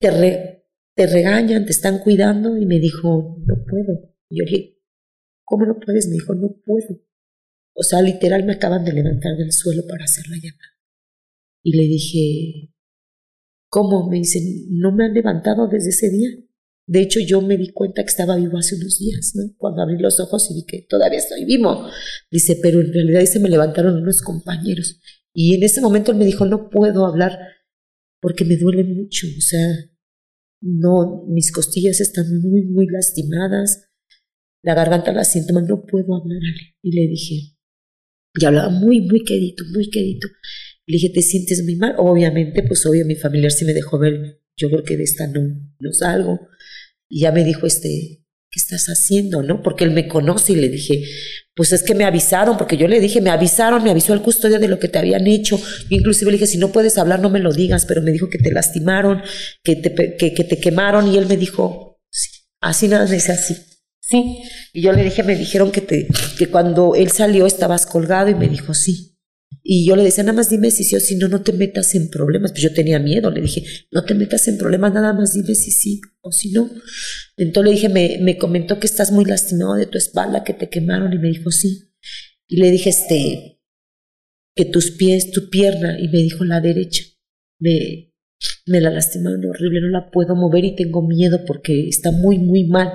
te, 0.00 0.64
te 0.96 1.06
regañan, 1.06 1.64
te 1.64 1.70
están 1.70 2.00
cuidando. 2.00 2.56
Y 2.56 2.66
me 2.66 2.78
dijo, 2.78 3.36
no 3.46 3.54
puedo. 3.64 4.14
Y 4.28 4.38
yo 4.38 4.44
le 4.44 4.50
dije, 4.50 4.78
¿cómo 5.44 5.66
no 5.66 5.78
puedes? 5.78 6.08
Me 6.08 6.14
dijo, 6.14 6.34
no 6.34 6.48
puedo. 6.64 7.00
O 7.74 7.82
sea, 7.82 8.02
literal 8.02 8.44
me 8.44 8.54
acaban 8.54 8.84
de 8.84 8.92
levantar 8.92 9.36
del 9.36 9.52
suelo 9.52 9.82
para 9.88 10.04
hacer 10.04 10.26
la 10.28 10.36
llamada. 10.36 10.78
Y 11.62 11.76
le 11.76 11.84
dije, 11.84 12.74
¿cómo? 13.68 14.08
Me 14.08 14.18
dice, 14.18 14.40
no 14.70 14.92
me 14.92 15.04
han 15.04 15.14
levantado 15.14 15.68
desde 15.68 15.90
ese 15.90 16.10
día. 16.10 16.28
De 16.86 17.00
hecho, 17.00 17.20
yo 17.20 17.40
me 17.40 17.56
di 17.56 17.72
cuenta 17.72 18.02
que 18.02 18.08
estaba 18.08 18.36
vivo 18.36 18.58
hace 18.58 18.74
unos 18.74 18.98
días, 18.98 19.32
¿no? 19.36 19.54
Cuando 19.56 19.82
abrí 19.82 19.96
los 19.98 20.18
ojos 20.18 20.50
y 20.50 20.54
vi 20.54 20.64
que 20.66 20.86
todavía 20.88 21.18
estoy 21.18 21.44
vivo. 21.44 21.86
Dice, 22.30 22.58
pero 22.60 22.80
en 22.80 22.92
realidad 22.92 23.24
se 23.26 23.38
me 23.38 23.48
levantaron 23.48 24.02
unos 24.02 24.22
compañeros. 24.22 25.00
Y 25.32 25.54
en 25.54 25.62
ese 25.62 25.80
momento 25.80 26.10
él 26.10 26.18
me 26.18 26.24
dijo, 26.24 26.46
no 26.46 26.68
puedo 26.68 27.06
hablar 27.06 27.38
porque 28.20 28.44
me 28.44 28.56
duele 28.56 28.84
mucho. 28.84 29.26
O 29.38 29.40
sea, 29.40 29.68
no, 30.60 31.24
mis 31.28 31.52
costillas 31.52 32.00
están 32.00 32.26
muy, 32.40 32.62
muy 32.62 32.86
lastimadas. 32.86 33.88
La 34.62 34.74
garganta 34.74 35.12
la 35.12 35.24
siento 35.24 35.52
no 35.60 35.84
puedo 35.86 36.16
hablar. 36.16 36.42
Y 36.82 36.92
le 36.92 37.06
dije, 37.08 37.56
y 38.34 38.44
hablaba 38.44 38.68
muy, 38.68 39.00
muy 39.00 39.24
quedito, 39.24 39.64
muy 39.72 39.90
quedito. 39.90 40.28
Le 40.86 40.96
dije, 40.96 41.10
¿te 41.10 41.22
sientes 41.22 41.62
muy 41.64 41.76
mal? 41.76 41.94
Obviamente, 41.98 42.62
pues 42.62 42.84
obvio, 42.86 43.04
mi 43.04 43.16
familiar 43.16 43.52
sí 43.52 43.64
me 43.64 43.74
dejó 43.74 43.98
ver. 43.98 44.40
Yo 44.56 44.68
creo 44.68 44.82
que 44.82 44.96
de 44.96 45.04
esta 45.04 45.26
no, 45.26 45.40
no 45.78 45.92
salgo. 45.92 46.48
Y 47.08 47.20
ya 47.22 47.32
me 47.32 47.44
dijo, 47.44 47.66
este, 47.66 48.24
¿qué 48.50 48.58
estás 48.58 48.86
haciendo? 48.86 49.42
¿No? 49.42 49.62
Porque 49.62 49.84
él 49.84 49.92
me 49.92 50.08
conoce 50.08 50.52
y 50.52 50.56
le 50.56 50.68
dije, 50.68 51.04
pues 51.54 51.72
es 51.72 51.82
que 51.82 51.94
me 51.94 52.04
avisaron, 52.04 52.56
porque 52.56 52.76
yo 52.76 52.88
le 52.88 53.00
dije, 53.00 53.20
me 53.20 53.30
avisaron, 53.30 53.82
me 53.82 53.90
avisó 53.90 54.14
el 54.14 54.22
custodio 54.22 54.58
de 54.58 54.68
lo 54.68 54.78
que 54.78 54.88
te 54.88 54.98
habían 54.98 55.26
hecho. 55.26 55.58
Yo 55.58 55.96
inclusive 55.96 56.30
le 56.30 56.36
dije, 56.36 56.46
si 56.46 56.58
no 56.58 56.72
puedes 56.72 56.98
hablar, 56.98 57.20
no 57.20 57.30
me 57.30 57.40
lo 57.40 57.52
digas, 57.52 57.86
pero 57.86 58.02
me 58.02 58.12
dijo 58.12 58.28
que 58.28 58.38
te 58.38 58.50
lastimaron, 58.50 59.22
que 59.62 59.76
te, 59.76 60.16
que, 60.16 60.34
que 60.34 60.44
te 60.44 60.58
quemaron 60.58 61.12
y 61.12 61.18
él 61.18 61.26
me 61.26 61.36
dijo, 61.36 62.00
sí, 62.10 62.30
así 62.60 62.88
nada, 62.88 63.06
me 63.06 63.14
dice 63.14 63.32
así. 63.32 63.56
Sí. 64.10 64.42
Y 64.72 64.82
yo 64.82 64.92
le 64.92 65.04
dije, 65.04 65.22
me 65.22 65.36
dijeron 65.36 65.70
que, 65.70 65.80
te, 65.80 66.08
que 66.36 66.48
cuando 66.48 66.94
él 66.96 67.10
salió 67.10 67.46
estabas 67.46 67.86
colgado 67.86 68.28
y 68.28 68.34
me 68.34 68.48
dijo, 68.48 68.74
sí. 68.74 69.16
Y 69.62 69.86
yo 69.86 69.94
le 69.94 70.02
decía, 70.02 70.24
nada 70.24 70.36
más 70.36 70.50
dime 70.50 70.70
si 70.70 70.84
sí 70.84 70.96
o 70.96 71.00
si 71.00 71.16
no, 71.16 71.28
no 71.28 71.42
te 71.42 71.52
metas 71.52 71.94
en 71.94 72.10
problemas. 72.10 72.50
Pues 72.50 72.62
yo 72.62 72.72
tenía 72.72 72.98
miedo, 72.98 73.30
le 73.30 73.42
dije, 73.42 73.62
no 73.92 74.04
te 74.04 74.14
metas 74.14 74.48
en 74.48 74.58
problemas, 74.58 74.92
nada 74.92 75.12
más 75.12 75.34
dime 75.34 75.54
si 75.54 75.70
sí 75.70 76.00
o 76.22 76.32
si 76.32 76.50
no. 76.50 76.68
Entonces 77.36 77.68
le 77.68 77.76
dije, 77.76 77.88
me, 77.88 78.18
me 78.20 78.36
comentó 78.36 78.80
que 78.80 78.86
estás 78.86 79.12
muy 79.12 79.24
lastimado 79.24 79.74
de 79.74 79.86
tu 79.86 79.96
espalda, 79.96 80.42
que 80.42 80.54
te 80.54 80.68
quemaron, 80.68 81.12
y 81.12 81.18
me 81.18 81.28
dijo, 81.28 81.52
sí. 81.52 81.92
Y 82.48 82.56
le 82.56 82.70
dije, 82.70 82.90
este, 82.90 83.60
que 84.56 84.64
tus 84.64 84.90
pies, 84.92 85.30
tu 85.30 85.50
pierna, 85.50 86.00
y 86.00 86.08
me 86.08 86.18
dijo 86.18 86.44
la 86.44 86.60
derecha, 86.60 87.04
me, 87.60 88.12
me 88.66 88.80
la 88.80 88.90
lastimaron 88.90 89.44
horrible, 89.44 89.82
no 89.82 89.88
la 89.88 90.10
puedo 90.10 90.34
mover 90.34 90.64
y 90.64 90.74
tengo 90.74 91.06
miedo 91.06 91.44
porque 91.46 91.88
está 91.88 92.10
muy, 92.10 92.38
muy 92.38 92.64
mal. 92.64 92.90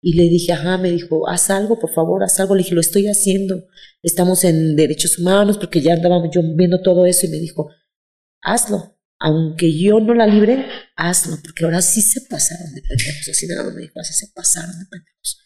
Y 0.00 0.14
le 0.14 0.24
dije, 0.24 0.52
ajá, 0.52 0.78
me 0.78 0.90
dijo, 0.90 1.28
haz 1.28 1.50
algo, 1.50 1.78
por 1.78 1.92
favor, 1.92 2.22
haz 2.22 2.38
algo. 2.38 2.54
Le 2.54 2.62
dije, 2.62 2.74
lo 2.74 2.80
estoy 2.80 3.06
haciendo. 3.08 3.66
Estamos 4.02 4.44
en 4.44 4.76
derechos 4.76 5.18
humanos 5.18 5.58
porque 5.58 5.80
ya 5.80 5.94
andábamos 5.94 6.30
yo 6.32 6.40
viendo 6.54 6.80
todo 6.82 7.04
eso 7.04 7.26
y 7.26 7.30
me 7.30 7.38
dijo, 7.38 7.70
hazlo. 8.42 8.94
Aunque 9.20 9.76
yo 9.76 9.98
no 9.98 10.14
la 10.14 10.28
libre, 10.28 10.66
hazlo, 10.94 11.38
porque 11.42 11.64
ahora 11.64 11.82
sí 11.82 12.02
se 12.02 12.20
pasaron 12.20 12.72
de 12.72 12.82
pendejos. 12.82 13.28
Así 13.28 13.48
nada 13.48 13.68
me 13.74 13.82
dijo, 13.82 13.98
así 13.98 14.14
se 14.14 14.32
pasaron 14.32 14.78
de 14.78 14.86
pendejos. 14.88 15.42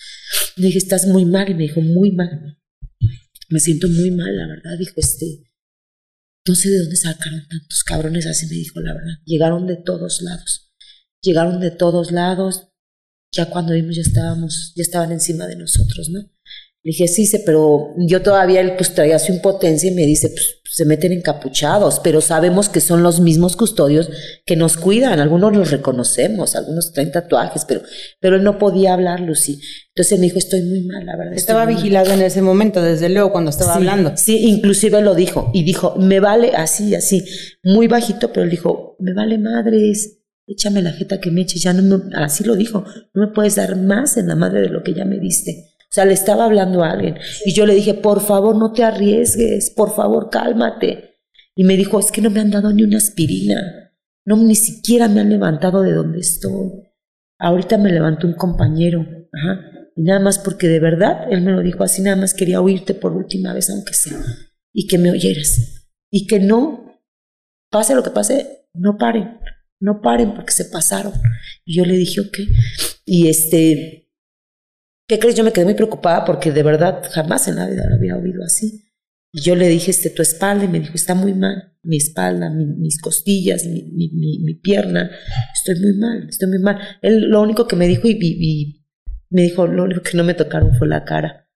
Le 0.56 0.66
dije, 0.66 0.78
estás 0.78 1.06
muy 1.06 1.24
mal. 1.24 1.48
Y 1.48 1.54
me 1.54 1.62
dijo, 1.62 1.80
muy 1.80 2.10
mal. 2.10 2.58
Me 3.48 3.60
siento 3.60 3.88
muy 3.88 4.10
mal, 4.10 4.36
la 4.36 4.46
verdad. 4.46 4.78
Dijo, 4.78 4.92
este, 4.96 5.50
no 6.46 6.54
sé 6.54 6.68
de 6.68 6.80
dónde 6.80 6.96
sacaron 6.96 7.48
tantos 7.48 7.82
cabrones. 7.82 8.26
Así 8.26 8.46
me 8.46 8.56
dijo, 8.56 8.78
la 8.80 8.92
verdad. 8.92 9.14
Llegaron 9.24 9.66
de 9.66 9.76
todos 9.76 10.20
lados. 10.20 10.74
Llegaron 11.22 11.58
de 11.60 11.70
todos 11.70 12.12
lados 12.12 12.71
ya 13.32 13.46
cuando 13.46 13.72
vimos 13.72 13.96
ya 13.96 14.02
estábamos, 14.02 14.72
ya 14.76 14.82
estaban 14.82 15.10
encima 15.12 15.46
de 15.46 15.56
nosotros, 15.56 16.10
¿no? 16.10 16.20
Le 16.84 16.90
dije, 16.90 17.06
sí, 17.06 17.30
pero 17.46 17.94
yo 17.96 18.22
todavía, 18.22 18.60
él 18.60 18.72
pues 18.76 18.92
traía 18.92 19.18
su 19.20 19.32
impotencia 19.32 19.90
y 19.90 19.94
me 19.94 20.04
dice, 20.04 20.28
pues 20.30 20.62
se 20.72 20.84
meten 20.84 21.12
encapuchados, 21.12 22.00
pero 22.02 22.20
sabemos 22.20 22.68
que 22.68 22.80
son 22.80 23.02
los 23.02 23.20
mismos 23.20 23.56
custodios 23.56 24.10
que 24.44 24.56
nos 24.56 24.76
cuidan, 24.76 25.20
algunos 25.20 25.54
los 25.54 25.70
reconocemos, 25.70 26.56
algunos 26.56 26.92
traen 26.92 27.12
tatuajes, 27.12 27.66
pero, 27.66 27.82
pero 28.20 28.36
él 28.36 28.42
no 28.42 28.58
podía 28.58 28.94
hablar, 28.94 29.20
Lucy. 29.20 29.60
Entonces 29.94 30.18
me 30.18 30.24
dijo, 30.24 30.38
estoy 30.38 30.62
muy 30.62 30.82
mal, 30.86 31.06
la 31.06 31.16
verdad. 31.16 31.34
Estaba 31.34 31.66
vigilado 31.66 32.12
en 32.12 32.22
ese 32.22 32.42
momento, 32.42 32.82
desde 32.82 33.10
luego, 33.10 33.30
cuando 33.30 33.50
estaba 33.50 33.74
hablando. 33.74 34.16
Sí, 34.16 34.48
inclusive 34.48 35.02
lo 35.02 35.14
dijo, 35.14 35.50
y 35.54 35.62
dijo, 35.62 35.94
me 35.98 36.18
vale 36.18 36.52
así, 36.56 36.94
así, 36.94 37.24
muy 37.62 37.86
bajito, 37.86 38.32
pero 38.32 38.42
él 38.42 38.50
dijo, 38.50 38.96
me 38.98 39.12
vale 39.12 39.38
madres, 39.38 40.21
échame 40.46 40.82
la 40.82 40.92
jeta 40.92 41.20
que 41.20 41.30
me 41.30 41.42
eches, 41.42 41.62
ya 41.62 41.72
no 41.72 41.82
me, 41.82 42.14
así 42.16 42.44
lo 42.44 42.56
dijo, 42.56 42.84
no 43.14 43.26
me 43.26 43.32
puedes 43.32 43.56
dar 43.56 43.76
más 43.76 44.16
en 44.16 44.28
la 44.28 44.36
madre 44.36 44.60
de 44.60 44.68
lo 44.68 44.82
que 44.82 44.94
ya 44.94 45.04
me 45.04 45.18
diste. 45.18 45.74
O 45.78 45.94
sea, 45.94 46.04
le 46.04 46.14
estaba 46.14 46.46
hablando 46.46 46.82
a 46.82 46.90
alguien. 46.90 47.16
Y 47.44 47.52
yo 47.52 47.66
le 47.66 47.74
dije, 47.74 47.94
por 47.94 48.20
favor, 48.20 48.56
no 48.56 48.72
te 48.72 48.82
arriesgues, 48.82 49.70
por 49.76 49.94
favor, 49.94 50.30
cálmate. 50.30 51.18
Y 51.54 51.64
me 51.64 51.76
dijo, 51.76 52.00
es 52.00 52.10
que 52.10 52.22
no 52.22 52.30
me 52.30 52.40
han 52.40 52.50
dado 52.50 52.72
ni 52.72 52.82
una 52.82 52.96
aspirina, 52.96 53.82
no, 54.24 54.36
ni 54.36 54.54
siquiera 54.54 55.08
me 55.08 55.20
han 55.20 55.30
levantado 55.30 55.82
de 55.82 55.92
donde 55.92 56.20
estoy. 56.20 56.70
Ahorita 57.38 57.76
me 57.76 57.90
levantó 57.90 58.26
un 58.26 58.34
compañero, 58.34 59.00
ajá, 59.32 59.60
y 59.96 60.02
nada 60.02 60.20
más 60.20 60.38
porque 60.38 60.68
de 60.68 60.78
verdad, 60.78 61.26
él 61.30 61.42
me 61.42 61.52
lo 61.52 61.60
dijo 61.60 61.82
así, 61.82 62.02
nada 62.02 62.16
más 62.16 62.34
quería 62.34 62.60
oírte 62.60 62.94
por 62.94 63.12
última 63.12 63.52
vez, 63.52 63.68
aunque 63.70 63.94
sea, 63.94 64.18
y 64.72 64.86
que 64.86 64.98
me 64.98 65.10
oyeras, 65.10 65.88
y 66.10 66.26
que 66.26 66.38
no, 66.38 67.00
pase 67.70 67.94
lo 67.94 68.02
que 68.04 68.10
pase, 68.10 68.68
no 68.74 68.96
paren, 68.96 69.38
no 69.82 70.00
paren 70.00 70.34
porque 70.34 70.52
se 70.52 70.66
pasaron. 70.66 71.12
Y 71.64 71.76
yo 71.76 71.84
le 71.84 71.96
dije, 71.96 72.20
ok. 72.20 72.38
Y 73.04 73.28
este, 73.28 74.08
¿qué 75.08 75.18
crees? 75.18 75.34
Yo 75.34 75.44
me 75.44 75.52
quedé 75.52 75.64
muy 75.64 75.74
preocupada 75.74 76.24
porque 76.24 76.52
de 76.52 76.62
verdad 76.62 77.02
jamás 77.10 77.48
en 77.48 77.56
la 77.56 77.68
vida 77.68 77.88
lo 77.88 77.96
había 77.96 78.16
oído 78.16 78.42
así. 78.44 78.84
Y 79.32 79.40
yo 79.40 79.56
le 79.56 79.68
dije, 79.68 79.90
este, 79.90 80.10
tu 80.10 80.22
espalda, 80.22 80.64
y 80.64 80.68
me 80.68 80.78
dijo, 80.78 80.92
está 80.94 81.14
muy 81.14 81.34
mal, 81.34 81.74
mi 81.82 81.96
espalda, 81.96 82.50
mis 82.50 83.00
costillas, 83.00 83.64
mi, 83.64 83.82
mi, 83.90 84.54
pierna, 84.56 85.10
estoy 85.54 85.80
muy 85.80 85.94
mal, 85.94 86.28
estoy 86.28 86.48
muy 86.50 86.58
mal. 86.58 86.78
Él 87.00 87.30
lo 87.30 87.40
único 87.40 87.66
que 87.66 87.74
me 87.74 87.88
dijo, 87.88 88.08
y, 88.08 88.18
y 88.20 88.86
me 89.30 89.42
dijo, 89.42 89.66
lo 89.66 89.84
único 89.84 90.02
que 90.02 90.18
no 90.18 90.22
me 90.22 90.34
tocaron 90.34 90.74
fue 90.74 90.86
la 90.86 91.04
cara. 91.04 91.48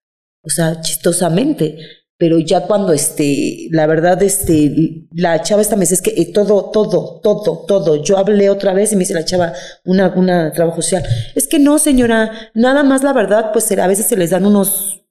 O 0.42 0.48
sea, 0.48 0.80
chistosamente, 0.80 1.78
pero 2.18 2.38
ya 2.38 2.62
cuando 2.62 2.92
este, 2.92 3.68
la 3.70 3.86
verdad, 3.86 4.22
este, 4.22 5.06
la 5.12 5.42
chava 5.42 5.60
esta 5.60 5.76
me 5.76 5.84
es 5.84 6.00
que 6.00 6.14
eh, 6.16 6.32
todo, 6.32 6.70
todo, 6.70 7.20
todo, 7.22 7.64
todo, 7.66 8.02
yo 8.02 8.16
hablé 8.16 8.48
otra 8.48 8.72
vez 8.72 8.92
y 8.92 8.96
me 8.96 9.00
dice 9.00 9.14
la 9.14 9.24
chava, 9.24 9.52
una, 9.84 10.08
una 10.16 10.52
trabajo 10.52 10.80
social, 10.80 11.04
es 11.34 11.46
que 11.46 11.58
no 11.58 11.78
señora, 11.78 12.50
nada 12.54 12.82
más 12.84 13.02
la 13.02 13.12
verdad, 13.12 13.50
pues 13.52 13.70
a 13.70 13.86
veces 13.86 14.06
se 14.06 14.16
les 14.16 14.30
dan 14.30 14.46
unos, 14.46 15.04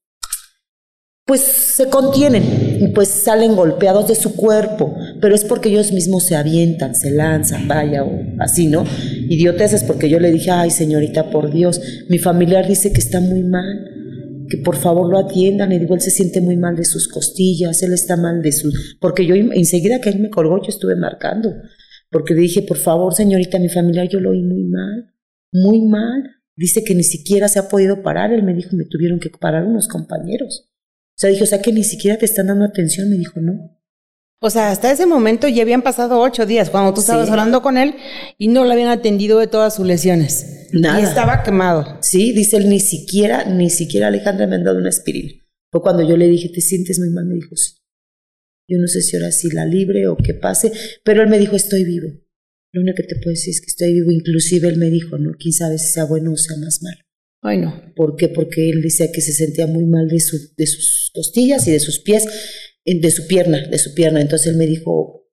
pues 1.26 1.42
se 1.42 1.90
contienen 1.90 2.78
y 2.82 2.88
pues 2.88 3.10
salen 3.10 3.56
golpeados 3.56 4.08
de 4.08 4.16
su 4.16 4.36
cuerpo, 4.36 4.96
pero 5.22 5.36
es 5.36 5.46
porque 5.46 5.70
ellos 5.70 5.92
mismos 5.92 6.24
se 6.24 6.36
avientan, 6.36 6.96
se 6.96 7.12
lanzan, 7.12 7.68
vaya, 7.68 8.04
o 8.04 8.20
así, 8.40 8.66
¿no? 8.66 8.84
es 9.30 9.84
porque 9.84 10.10
yo 10.10 10.20
le 10.20 10.32
dije, 10.32 10.50
ay 10.50 10.72
señorita, 10.72 11.30
por 11.30 11.52
Dios, 11.52 11.80
mi 12.10 12.18
familiar 12.18 12.68
dice 12.68 12.92
que 12.92 13.00
está 13.00 13.20
muy 13.20 13.44
mal 13.44 13.95
que 14.50 14.58
por 14.58 14.76
favor 14.76 15.10
lo 15.10 15.18
atiendan. 15.20 15.72
Y 15.72 15.80
digo, 15.80 15.96
él 15.96 16.02
se 16.02 16.12
siente 16.12 16.42
muy 16.42 16.58
mal 16.58 16.76
de 16.76 16.86
sus 16.86 17.08
costillas, 17.08 17.82
él 17.84 17.94
está 17.94 18.18
mal 18.18 18.42
de 18.42 18.52
sus... 18.52 18.98
Porque 19.00 19.26
yo 19.26 19.36
enseguida 19.36 20.02
que 20.02 20.10
él 20.10 20.20
me 20.20 20.30
colgó, 20.30 20.62
yo 20.62 20.70
estuve 20.70 20.96
marcando. 20.96 21.54
Porque 22.10 22.34
dije, 22.34 22.62
por 22.62 22.78
favor, 22.78 23.14
señorita, 23.14 23.60
mi 23.60 23.70
familia, 23.70 24.06
yo 24.06 24.20
lo 24.20 24.32
oí 24.32 24.42
muy 24.42 24.64
mal, 24.64 25.14
muy 25.52 25.82
mal. 25.82 26.24
Dice 26.56 26.84
que 26.84 26.96
ni 26.96 27.04
siquiera 27.04 27.50
se 27.50 27.60
ha 27.60 27.68
podido 27.68 28.02
parar. 28.04 28.32
Él 28.32 28.44
me 28.44 28.54
dijo, 28.54 28.76
me 28.76 28.86
tuvieron 28.86 29.20
que 29.20 29.30
parar 29.30 29.66
unos 29.66 29.88
compañeros. 29.88 30.70
O 30.70 31.18
sea, 31.18 31.30
dije, 31.30 31.44
o 31.44 31.48
sea, 31.48 31.62
que 31.62 31.74
ni 31.74 31.84
siquiera 31.84 32.18
te 32.18 32.26
están 32.26 32.48
dando 32.48 32.66
atención. 32.66 33.10
Me 33.10 33.18
dijo, 33.18 33.42
no. 33.42 33.78
O 34.46 34.52
sea, 34.52 34.70
hasta 34.70 34.92
ese 34.92 35.08
momento 35.08 35.48
ya 35.48 35.64
habían 35.64 35.82
pasado 35.82 36.20
ocho 36.20 36.46
días 36.46 36.70
cuando 36.70 36.94
tú 36.94 37.02
estabas 37.02 37.32
hablando 37.32 37.64
con 37.64 37.80
él 37.80 37.96
y 38.38 38.48
no 38.48 38.64
le 38.64 38.74
habían 38.74 38.90
atendido 38.90 39.40
de 39.40 39.48
todas 39.48 39.74
sus 39.74 39.88
lesiones. 39.88 40.68
Nada. 40.72 41.02
Y 41.02 41.04
estaba 41.04 41.42
quemado. 41.42 41.98
Sí, 42.04 42.32
dice 42.32 42.58
él, 42.58 42.70
ni 42.70 42.80
siquiera, 42.80 43.46
ni 43.46 43.72
siquiera 43.72 44.06
Alejandra 44.06 44.46
me 44.46 44.58
han 44.58 44.64
dado 44.64 44.78
una 44.78 44.90
aspirina. 44.90 45.34
Fue 45.72 45.82
cuando 45.82 46.08
yo 46.08 46.16
le 46.16 46.28
dije, 46.28 46.50
¿te 46.50 46.62
sientes 46.62 47.00
muy 47.00 47.10
mal? 47.10 47.26
Me 47.26 47.34
dijo, 47.34 47.56
sí. 47.56 47.72
Yo 48.70 48.78
no 48.78 48.86
sé 48.86 49.02
si 49.02 49.16
ahora 49.16 49.32
sí 49.32 49.50
la 49.50 49.66
libre 49.66 50.08
o 50.08 50.16
que 50.16 50.36
pase, 50.36 50.72
pero 51.04 51.24
él 51.24 51.30
me 51.30 51.40
dijo, 51.40 51.56
estoy 51.56 51.84
vivo. 51.84 52.10
Lo 52.72 52.82
único 52.82 52.98
que 52.98 53.04
te 53.08 53.16
puedo 53.16 53.32
decir 53.32 53.50
es 53.50 53.62
que 53.62 53.72
estoy 53.72 53.94
vivo. 53.94 54.12
Inclusive 54.12 54.68
él 54.68 54.78
me 54.78 54.92
dijo, 54.92 55.18
no, 55.18 55.32
quién 55.40 55.54
sabe 55.54 55.80
si 55.80 55.88
sea 55.88 56.06
bueno 56.06 56.34
o 56.34 56.38
sea 56.38 56.56
más 56.58 56.84
malo. 56.84 57.00
Ay, 57.42 57.58
no. 57.58 57.82
¿Por 57.96 58.16
qué? 58.16 58.28
Porque 58.28 58.70
él 58.70 58.84
decía 58.84 59.12
que 59.12 59.22
se 59.22 59.34
sentía 59.34 59.66
muy 59.66 59.88
mal 59.88 60.08
de, 60.08 60.20
su, 60.20 60.38
de 60.56 60.68
sus 60.68 61.10
costillas 61.16 61.68
y 61.68 61.72
de 61.72 61.80
sus 61.80 61.98
pies 61.98 62.26
de 62.86 63.12
su 63.12 63.28
pierna, 63.28 63.68
de 63.68 63.78
su 63.78 63.94
pierna. 63.94 64.22
Entonces 64.22 64.54
él 64.54 64.58
me 64.58 64.68
dijo, 64.68 65.28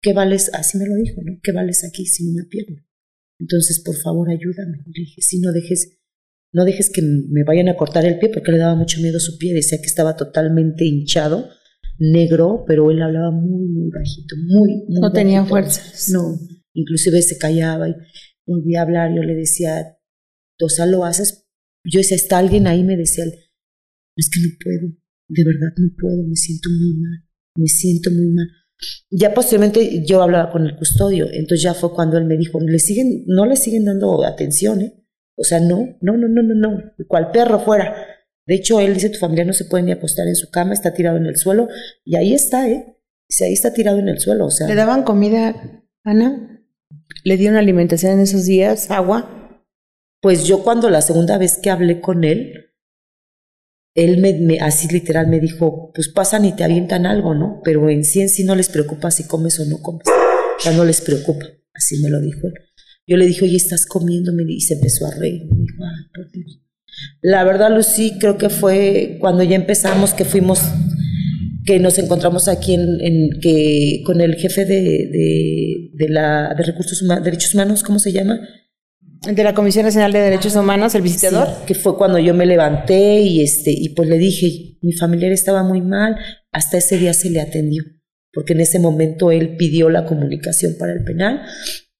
¿qué 0.00 0.12
vales? 0.12 0.50
Así 0.54 0.78
me 0.78 0.86
lo 0.86 0.94
dijo, 0.94 1.20
¿no? 1.22 1.38
¿Qué 1.42 1.52
vales 1.52 1.84
aquí 1.84 2.06
sin 2.06 2.34
una 2.34 2.46
pierna? 2.48 2.86
Entonces, 3.40 3.80
por 3.80 3.96
favor, 3.96 4.30
ayúdame. 4.30 4.78
Le 4.86 5.00
dije, 5.02 5.20
sí, 5.20 5.40
no 5.40 5.52
dejes, 5.52 5.98
no 6.52 6.64
dejes 6.64 6.90
que 6.90 7.02
me 7.02 7.42
vayan 7.44 7.68
a 7.68 7.76
cortar 7.76 8.06
el 8.06 8.18
pie, 8.18 8.28
porque 8.28 8.52
le 8.52 8.58
daba 8.58 8.76
mucho 8.76 9.00
miedo 9.00 9.18
su 9.18 9.38
pie. 9.38 9.54
Decía 9.54 9.78
que 9.78 9.86
estaba 9.86 10.16
totalmente 10.16 10.84
hinchado, 10.84 11.48
negro, 11.98 12.64
pero 12.66 12.90
él 12.90 13.02
hablaba 13.02 13.32
muy, 13.32 13.66
muy 13.66 13.90
bajito, 13.90 14.36
muy, 14.36 14.84
muy 14.88 15.00
No 15.00 15.12
tenía 15.12 15.44
fuerzas. 15.44 16.08
No, 16.10 16.38
inclusive 16.74 17.20
se 17.22 17.38
callaba 17.38 17.88
y 17.88 17.94
volvía 18.46 18.80
a 18.80 18.82
hablar. 18.82 19.14
Yo 19.14 19.22
le 19.22 19.34
decía, 19.34 19.98
Tosa, 20.56 20.86
lo 20.86 21.04
haces. 21.04 21.48
Yo 21.84 21.98
decía, 21.98 22.16
¿está 22.16 22.38
alguien 22.38 22.68
ahí? 22.68 22.84
Me 22.84 22.96
decía, 22.96 23.24
es 23.24 24.30
que 24.30 24.40
no 24.40 24.48
puedo 24.62 25.03
de 25.34 25.44
verdad 25.44 25.74
no 25.76 25.90
puedo, 26.00 26.22
me 26.26 26.36
siento 26.36 26.68
muy 26.70 26.94
mal, 26.94 27.24
me 27.56 27.66
siento 27.66 28.10
muy 28.10 28.28
mal. 28.30 28.46
Ya 29.10 29.34
posteriormente 29.34 30.04
yo 30.06 30.22
hablaba 30.22 30.50
con 30.50 30.66
el 30.66 30.76
custodio, 30.76 31.26
entonces 31.26 31.62
ya 31.62 31.74
fue 31.74 31.92
cuando 31.92 32.18
él 32.18 32.24
me 32.24 32.36
dijo, 32.36 32.60
¿le 32.60 32.78
siguen, 32.78 33.24
no 33.26 33.46
le 33.46 33.56
siguen 33.56 33.84
dando 33.84 34.24
atención, 34.24 34.80
¿eh? 34.80 35.04
O 35.36 35.44
sea, 35.44 35.60
no, 35.60 35.96
no, 36.00 36.16
no, 36.16 36.28
no, 36.28 36.42
no, 36.42 36.54
no, 36.54 36.82
cual 37.08 37.30
perro 37.32 37.60
fuera. 37.60 37.94
De 38.46 38.54
hecho, 38.54 38.78
él 38.80 38.94
dice, 38.94 39.10
tu 39.10 39.18
familia 39.18 39.44
no 39.44 39.52
se 39.52 39.64
puede 39.64 39.84
ni 39.84 39.92
apostar 39.92 40.26
en 40.28 40.36
su 40.36 40.50
cama, 40.50 40.74
está 40.74 40.92
tirado 40.92 41.16
en 41.16 41.26
el 41.26 41.36
suelo, 41.36 41.68
y 42.04 42.16
ahí 42.16 42.34
está, 42.34 42.68
¿eh? 42.68 42.98
Dice, 43.28 43.46
ahí 43.46 43.52
está 43.52 43.72
tirado 43.72 43.98
en 43.98 44.08
el 44.08 44.18
suelo, 44.18 44.46
o 44.46 44.50
sea. 44.50 44.68
¿Le 44.68 44.74
daban 44.74 45.02
comida, 45.02 45.82
Ana? 46.04 46.62
¿Le 47.24 47.36
dieron 47.36 47.56
alimentación 47.56 48.12
en 48.12 48.20
esos 48.20 48.44
días, 48.44 48.90
agua? 48.90 49.62
Pues 50.20 50.44
yo 50.44 50.62
cuando 50.62 50.90
la 50.90 51.00
segunda 51.00 51.38
vez 51.38 51.58
que 51.58 51.70
hablé 51.70 52.00
con 52.00 52.24
él, 52.24 52.73
él 53.94 54.18
me, 54.18 54.58
así 54.60 54.88
literal 54.88 55.28
me 55.28 55.38
dijo, 55.38 55.92
pues 55.94 56.08
pasan 56.08 56.44
y 56.44 56.54
te 56.54 56.64
avientan 56.64 57.06
algo, 57.06 57.34
¿no? 57.34 57.60
Pero 57.64 57.88
en 57.88 58.04
sí 58.04 58.20
en 58.20 58.28
sí 58.28 58.44
no 58.44 58.56
les 58.56 58.68
preocupa 58.68 59.10
si 59.10 59.24
comes 59.24 59.60
o 59.60 59.64
no 59.66 59.80
comes. 59.80 60.02
Ya 60.64 60.72
no 60.72 60.84
les 60.84 61.00
preocupa. 61.00 61.46
Así 61.72 62.00
me 62.02 62.10
lo 62.10 62.20
dijo 62.20 62.46
él. 62.48 62.54
Yo 63.06 63.16
le 63.16 63.26
dije, 63.26 63.44
oye, 63.44 63.56
¿estás 63.56 63.86
comiendo? 63.86 64.32
y 64.48 64.60
se 64.60 64.74
empezó 64.74 65.06
a 65.06 65.14
reír. 65.14 65.44
Me 65.44 65.60
dijo, 65.60 65.84
por 66.14 66.30
Dios. 66.32 66.60
La 67.20 67.44
verdad, 67.44 67.74
Lucy, 67.74 68.18
creo 68.18 68.38
que 68.38 68.48
fue 68.48 69.18
cuando 69.20 69.42
ya 69.42 69.56
empezamos 69.56 70.14
que 70.14 70.24
fuimos, 70.24 70.60
que 71.64 71.78
nos 71.78 71.98
encontramos 71.98 72.48
aquí 72.48 72.74
en, 72.74 73.00
en 73.00 73.40
que 73.40 74.02
con 74.04 74.20
el 74.20 74.36
jefe 74.36 74.64
de, 74.64 74.80
de, 74.80 75.90
de 75.92 76.08
la, 76.08 76.54
de 76.56 76.64
recursos 76.64 77.02
humanos, 77.02 77.24
derechos 77.24 77.54
humanos, 77.54 77.82
¿cómo 77.82 77.98
se 77.98 78.12
llama? 78.12 78.40
De 79.26 79.44
la 79.44 79.54
Comisión 79.54 79.84
Nacional 79.84 80.12
de 80.12 80.20
Derechos 80.20 80.54
Humanos, 80.54 80.94
el 80.94 81.02
visitador. 81.02 81.48
que 81.66 81.74
fue 81.74 81.96
cuando 81.96 82.18
yo 82.18 82.34
me 82.34 82.46
levanté 82.46 83.20
y 83.20 83.42
este 83.42 83.70
y 83.70 83.90
pues 83.90 84.08
le 84.08 84.18
dije, 84.18 84.78
mi 84.82 84.92
familiar 84.92 85.32
estaba 85.32 85.62
muy 85.62 85.80
mal, 85.80 86.16
hasta 86.52 86.78
ese 86.78 86.98
día 86.98 87.14
se 87.14 87.30
le 87.30 87.40
atendió, 87.40 87.84
porque 88.32 88.52
en 88.52 88.60
ese 88.60 88.78
momento 88.78 89.30
él 89.30 89.56
pidió 89.56 89.88
la 89.88 90.04
comunicación 90.04 90.76
para 90.78 90.92
el 90.92 91.04
penal 91.04 91.42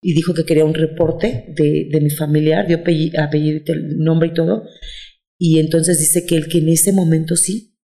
y 0.03 0.15
dijo 0.15 0.35
que 0.35 0.45
quería 0.45 0.65
un 0.65 0.75
reporte 0.75 1.47
de, 1.57 1.89
de 1.91 2.01
mi 2.01 2.11
familiar, 2.11 2.67
dio 2.67 2.79
apellido, 2.79 3.23
apellido, 3.23 3.61
nombre 3.97 4.29
y 4.29 4.35
todo, 4.35 4.65
y 5.39 5.59
entonces 5.61 5.99
dice 5.99 6.27
que 6.27 6.37
él 6.37 6.49
que 6.49 6.59
en 6.59 6.69
ese 6.69 6.93
momento 6.93 7.37
sí 7.37 7.79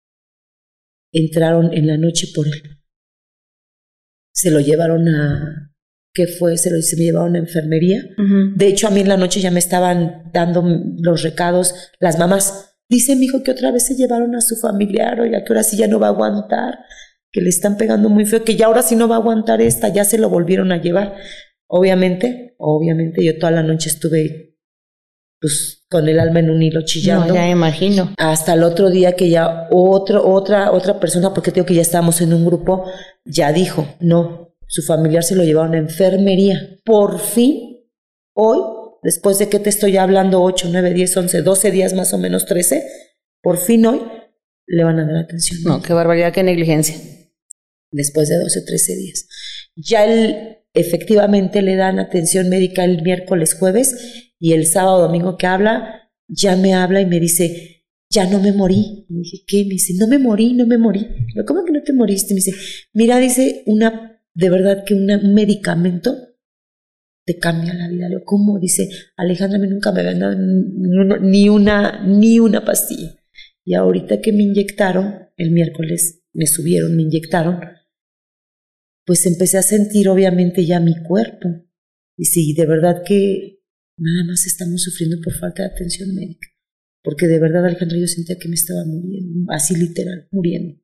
entraron 1.12 1.72
en 1.72 1.86
la 1.86 1.96
noche 1.96 2.28
por 2.34 2.46
él. 2.46 2.80
Se 4.32 4.50
lo 4.50 4.60
llevaron 4.60 5.08
a, 5.08 5.74
que 6.16 6.26
fue, 6.26 6.56
se 6.56 6.70
lo 6.70 6.80
se 6.80 6.96
me 6.96 7.02
llevaron 7.02 7.28
a 7.28 7.30
una 7.30 7.38
enfermería. 7.40 8.02
De 8.56 8.66
hecho, 8.66 8.88
a 8.88 8.90
mí 8.90 9.00
en 9.00 9.08
la 9.10 9.18
noche 9.18 9.40
ya 9.42 9.50
me 9.50 9.58
estaban 9.58 10.30
dando 10.32 10.64
los 10.98 11.22
recados 11.22 11.74
las 12.00 12.18
mamás. 12.18 12.74
Dice 12.88 13.16
mi 13.16 13.26
hijo 13.26 13.42
que 13.42 13.50
otra 13.50 13.70
vez 13.70 13.84
se 13.84 13.96
llevaron 13.96 14.34
a 14.34 14.40
su 14.40 14.56
familiar, 14.56 15.20
oiga, 15.20 15.44
que 15.44 15.52
ahora 15.52 15.62
sí 15.62 15.76
ya 15.76 15.88
no 15.88 16.00
va 16.00 16.06
a 16.06 16.10
aguantar, 16.10 16.78
que 17.30 17.42
le 17.42 17.50
están 17.50 17.76
pegando 17.76 18.08
muy 18.08 18.24
feo, 18.24 18.44
que 18.44 18.56
ya 18.56 18.66
ahora 18.66 18.82
sí 18.82 18.96
no 18.96 19.08
va 19.08 19.16
a 19.16 19.18
aguantar 19.18 19.60
esta, 19.60 19.88
ya 19.90 20.06
se 20.06 20.16
lo 20.16 20.30
volvieron 20.30 20.72
a 20.72 20.80
llevar. 20.80 21.16
Obviamente, 21.66 22.54
obviamente 22.58 23.22
yo 23.22 23.36
toda 23.38 23.52
la 23.52 23.62
noche 23.62 23.90
estuve 23.90 24.56
pues 25.38 25.84
con 25.90 26.08
el 26.08 26.18
alma 26.18 26.40
en 26.40 26.48
un 26.48 26.62
hilo 26.62 26.80
chillando. 26.82 27.26
No, 27.26 27.34
ya 27.34 27.50
imagino. 27.50 28.14
Hasta 28.16 28.54
el 28.54 28.62
otro 28.62 28.88
día 28.88 29.16
que 29.16 29.28
ya 29.28 29.68
otro, 29.70 30.26
otra, 30.26 30.72
otra 30.72 30.98
persona, 30.98 31.34
porque 31.34 31.52
tengo 31.52 31.66
que 31.66 31.74
ya 31.74 31.82
estábamos 31.82 32.22
en 32.22 32.32
un 32.32 32.46
grupo, 32.46 32.86
ya 33.26 33.52
dijo, 33.52 33.86
no, 34.00 34.45
su 34.66 34.82
familiar 34.82 35.22
se 35.22 35.34
lo 35.34 35.44
llevaron 35.44 35.74
a 35.74 35.78
enfermería. 35.78 36.78
Por 36.84 37.20
fin, 37.20 37.86
hoy, 38.34 38.58
después 39.02 39.38
de 39.38 39.48
que 39.48 39.58
te 39.58 39.70
estoy 39.70 39.96
hablando 39.96 40.42
8, 40.42 40.68
9, 40.70 40.94
10, 40.94 41.16
11, 41.16 41.42
12 41.42 41.70
días 41.70 41.94
más 41.94 42.12
o 42.12 42.18
menos, 42.18 42.46
13, 42.46 42.84
por 43.42 43.58
fin 43.58 43.86
hoy 43.86 44.00
le 44.66 44.84
van 44.84 44.98
a 44.98 45.06
dar 45.06 45.16
atención. 45.16 45.60
No, 45.64 45.82
qué 45.82 45.92
barbaridad, 45.92 46.32
qué 46.32 46.42
negligencia. 46.42 46.96
Después 47.92 48.28
de 48.28 48.36
12, 48.38 48.62
13 48.62 48.96
días. 48.96 49.28
Ya 49.76 50.04
él, 50.04 50.58
efectivamente 50.74 51.62
le 51.62 51.76
dan 51.76 51.98
atención 51.98 52.48
médica 52.48 52.84
el 52.84 53.02
miércoles, 53.02 53.54
jueves, 53.54 54.32
y 54.38 54.52
el 54.52 54.66
sábado, 54.66 55.02
domingo 55.02 55.36
que 55.36 55.46
habla, 55.46 56.10
ya 56.28 56.56
me 56.56 56.74
habla 56.74 57.00
y 57.00 57.06
me 57.06 57.20
dice, 57.20 57.84
ya 58.10 58.28
no 58.28 58.40
me 58.40 58.52
morí. 58.52 59.06
Me 59.08 59.20
dije, 59.20 59.44
¿qué? 59.46 59.64
Me 59.64 59.70
dice, 59.70 59.94
no 59.98 60.08
me 60.08 60.18
morí, 60.18 60.52
no 60.52 60.66
me 60.66 60.78
morí. 60.78 61.06
¿Cómo 61.46 61.64
que 61.64 61.72
no 61.72 61.82
te 61.82 61.92
moriste? 61.92 62.34
Me 62.34 62.40
dice, 62.40 62.52
mira, 62.92 63.18
dice, 63.18 63.62
una 63.66 64.15
de 64.36 64.50
verdad 64.50 64.84
que 64.84 64.92
un 64.94 65.06
medicamento 65.32 66.14
te 67.24 67.38
cambia 67.38 67.72
la 67.72 67.88
vida. 67.88 68.08
¿Cómo? 68.24 68.58
Dice, 68.58 68.88
Alejandra, 69.16 69.58
me 69.58 69.66
nunca 69.66 69.92
me 69.92 70.00
habían 70.00 70.20
dado 70.20 70.36
ni 71.22 71.48
una, 71.48 72.06
ni 72.06 72.38
una 72.38 72.62
pastilla. 72.62 73.16
Y 73.64 73.74
ahorita 73.74 74.20
que 74.20 74.32
me 74.32 74.42
inyectaron, 74.42 75.30
el 75.38 75.50
miércoles 75.52 76.22
me 76.34 76.46
subieron, 76.46 76.94
me 76.94 77.02
inyectaron, 77.02 77.60
pues 79.06 79.24
empecé 79.24 79.56
a 79.56 79.62
sentir 79.62 80.08
obviamente 80.08 80.66
ya 80.66 80.80
mi 80.80 80.94
cuerpo. 81.02 81.48
Y 82.18 82.26
sí, 82.26 82.54
de 82.54 82.66
verdad 82.66 83.02
que 83.06 83.62
nada 83.98 84.24
más 84.26 84.46
estamos 84.46 84.82
sufriendo 84.82 85.16
por 85.24 85.32
falta 85.32 85.62
de 85.62 85.70
atención 85.70 86.14
médica. 86.14 86.48
Porque 87.02 87.26
de 87.26 87.40
verdad, 87.40 87.64
Alejandra, 87.64 87.98
yo 87.98 88.06
sentía 88.06 88.36
que 88.38 88.48
me 88.48 88.54
estaba 88.54 88.84
muriendo, 88.84 89.50
así 89.50 89.74
literal, 89.76 90.28
muriendo. 90.30 90.78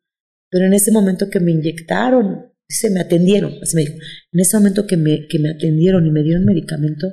Pero 0.51 0.67
en 0.67 0.73
ese 0.73 0.91
momento 0.91 1.29
que 1.29 1.41
me 1.41 1.53
inyectaron, 1.53 2.52
se 2.69 2.91
me 2.91 3.01
atendieron, 3.01 3.55
así 3.63 3.77
me 3.77 3.83
dijo. 3.83 3.95
En 4.33 4.41
ese 4.41 4.57
momento 4.57 4.87
que 4.87 4.97
me, 4.97 5.27
que 5.29 5.39
me 5.39 5.51
atendieron 5.51 6.07
y 6.07 6.11
me 6.11 6.23
dieron 6.23 6.45
medicamento, 6.45 7.07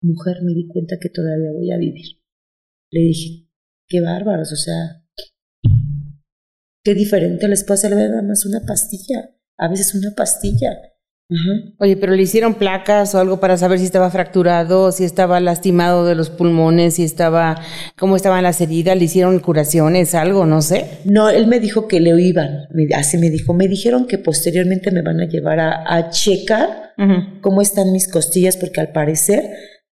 mujer, 0.00 0.38
me 0.42 0.54
di 0.54 0.66
cuenta 0.68 0.98
que 1.00 1.08
todavía 1.08 1.52
voy 1.52 1.70
a 1.72 1.78
vivir. 1.78 2.20
Le 2.90 3.00
dije, 3.00 3.48
qué 3.88 4.00
bárbaros, 4.00 4.52
o 4.52 4.56
sea, 4.56 5.04
qué 6.82 6.94
diferente 6.94 7.48
les 7.48 7.64
puede 7.64 7.78
hacer 7.78 7.96
nada 7.96 8.22
más 8.22 8.46
una 8.46 8.64
pastilla, 8.66 9.36
a 9.58 9.68
veces 9.68 9.94
una 9.94 10.14
pastilla. 10.14 10.93
Oye, 11.78 11.96
pero 11.96 12.14
le 12.14 12.22
hicieron 12.22 12.54
placas 12.54 13.14
o 13.14 13.18
algo 13.18 13.40
para 13.40 13.56
saber 13.56 13.78
si 13.78 13.86
estaba 13.86 14.10
fracturado, 14.10 14.92
si 14.92 15.04
estaba 15.04 15.40
lastimado 15.40 16.04
de 16.04 16.14
los 16.14 16.28
pulmones, 16.28 16.94
si 16.94 17.04
estaba, 17.04 17.62
cómo 17.96 18.16
estaban 18.16 18.42
las 18.42 18.60
heridas, 18.60 18.98
le 18.98 19.04
hicieron 19.04 19.38
curaciones, 19.40 20.14
algo, 20.14 20.44
no 20.44 20.60
sé. 20.60 20.84
No, 21.06 21.30
él 21.30 21.46
me 21.46 21.60
dijo 21.60 21.88
que 21.88 22.00
le 22.00 22.10
iban, 22.20 22.68
así 22.94 23.16
me 23.16 23.30
dijo, 23.30 23.54
me 23.54 23.68
dijeron 23.68 24.06
que 24.06 24.18
posteriormente 24.18 24.90
me 24.90 25.00
van 25.00 25.20
a 25.20 25.26
llevar 25.26 25.60
a, 25.60 26.10
checar 26.10 26.92
cómo 27.40 27.62
están 27.62 27.90
mis 27.92 28.06
costillas, 28.08 28.58
porque 28.58 28.80
al 28.80 28.92
parecer 28.92 29.44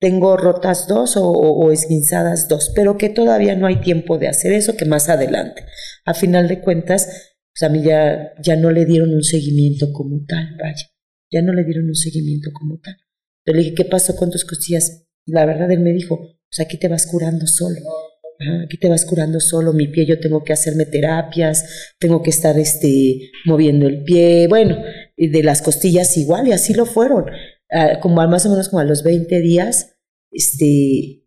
tengo 0.00 0.36
rotas 0.36 0.88
dos 0.88 1.16
o, 1.16 1.30
o, 1.30 1.70
esguinzadas 1.70 2.48
dos, 2.48 2.72
pero 2.74 2.98
que 2.98 3.08
todavía 3.08 3.54
no 3.54 3.68
hay 3.68 3.76
tiempo 3.76 4.18
de 4.18 4.28
hacer 4.28 4.52
eso, 4.52 4.76
que 4.76 4.84
más 4.84 5.08
adelante. 5.08 5.64
A 6.04 6.14
final 6.14 6.48
de 6.48 6.60
cuentas, 6.60 7.36
pues 7.54 7.62
a 7.62 7.72
mí 7.72 7.82
ya, 7.82 8.32
ya 8.42 8.56
no 8.56 8.70
le 8.72 8.84
dieron 8.84 9.14
un 9.14 9.22
seguimiento 9.22 9.92
como 9.92 10.24
tal, 10.26 10.56
vaya 10.60 10.86
ya 11.30 11.42
no 11.42 11.52
le 11.52 11.64
dieron 11.64 11.88
un 11.88 11.94
seguimiento 11.94 12.50
como 12.52 12.78
tal. 12.78 12.96
Pero 13.44 13.56
le 13.56 13.64
dije, 13.64 13.74
¿qué 13.76 13.84
pasó 13.84 14.16
con 14.16 14.30
tus 14.30 14.44
costillas? 14.44 15.06
La 15.26 15.46
verdad, 15.46 15.70
él 15.70 15.80
me 15.80 15.92
dijo, 15.92 16.18
pues 16.18 16.60
aquí 16.60 16.76
te 16.78 16.88
vas 16.88 17.06
curando 17.06 17.46
solo. 17.46 17.76
aquí 18.64 18.78
te 18.78 18.88
vas 18.88 19.04
curando 19.04 19.38
solo, 19.40 19.72
mi 19.72 19.88
pie, 19.88 20.06
yo 20.06 20.18
tengo 20.18 20.42
que 20.42 20.52
hacerme 20.52 20.86
terapias, 20.86 21.92
tengo 21.98 22.22
que 22.22 22.30
estar 22.30 22.58
este, 22.58 23.30
moviendo 23.44 23.86
el 23.86 24.02
pie, 24.02 24.46
bueno, 24.48 24.82
y 25.16 25.28
de 25.28 25.42
las 25.42 25.62
costillas 25.62 26.16
igual, 26.16 26.48
y 26.48 26.52
así 26.52 26.74
lo 26.74 26.86
fueron. 26.86 27.26
Ah, 27.70 28.00
como 28.00 28.16
más 28.26 28.46
o 28.46 28.50
menos 28.50 28.68
como 28.68 28.80
a 28.80 28.84
los 28.84 29.02
20 29.02 29.40
días, 29.40 29.94
este, 30.32 31.26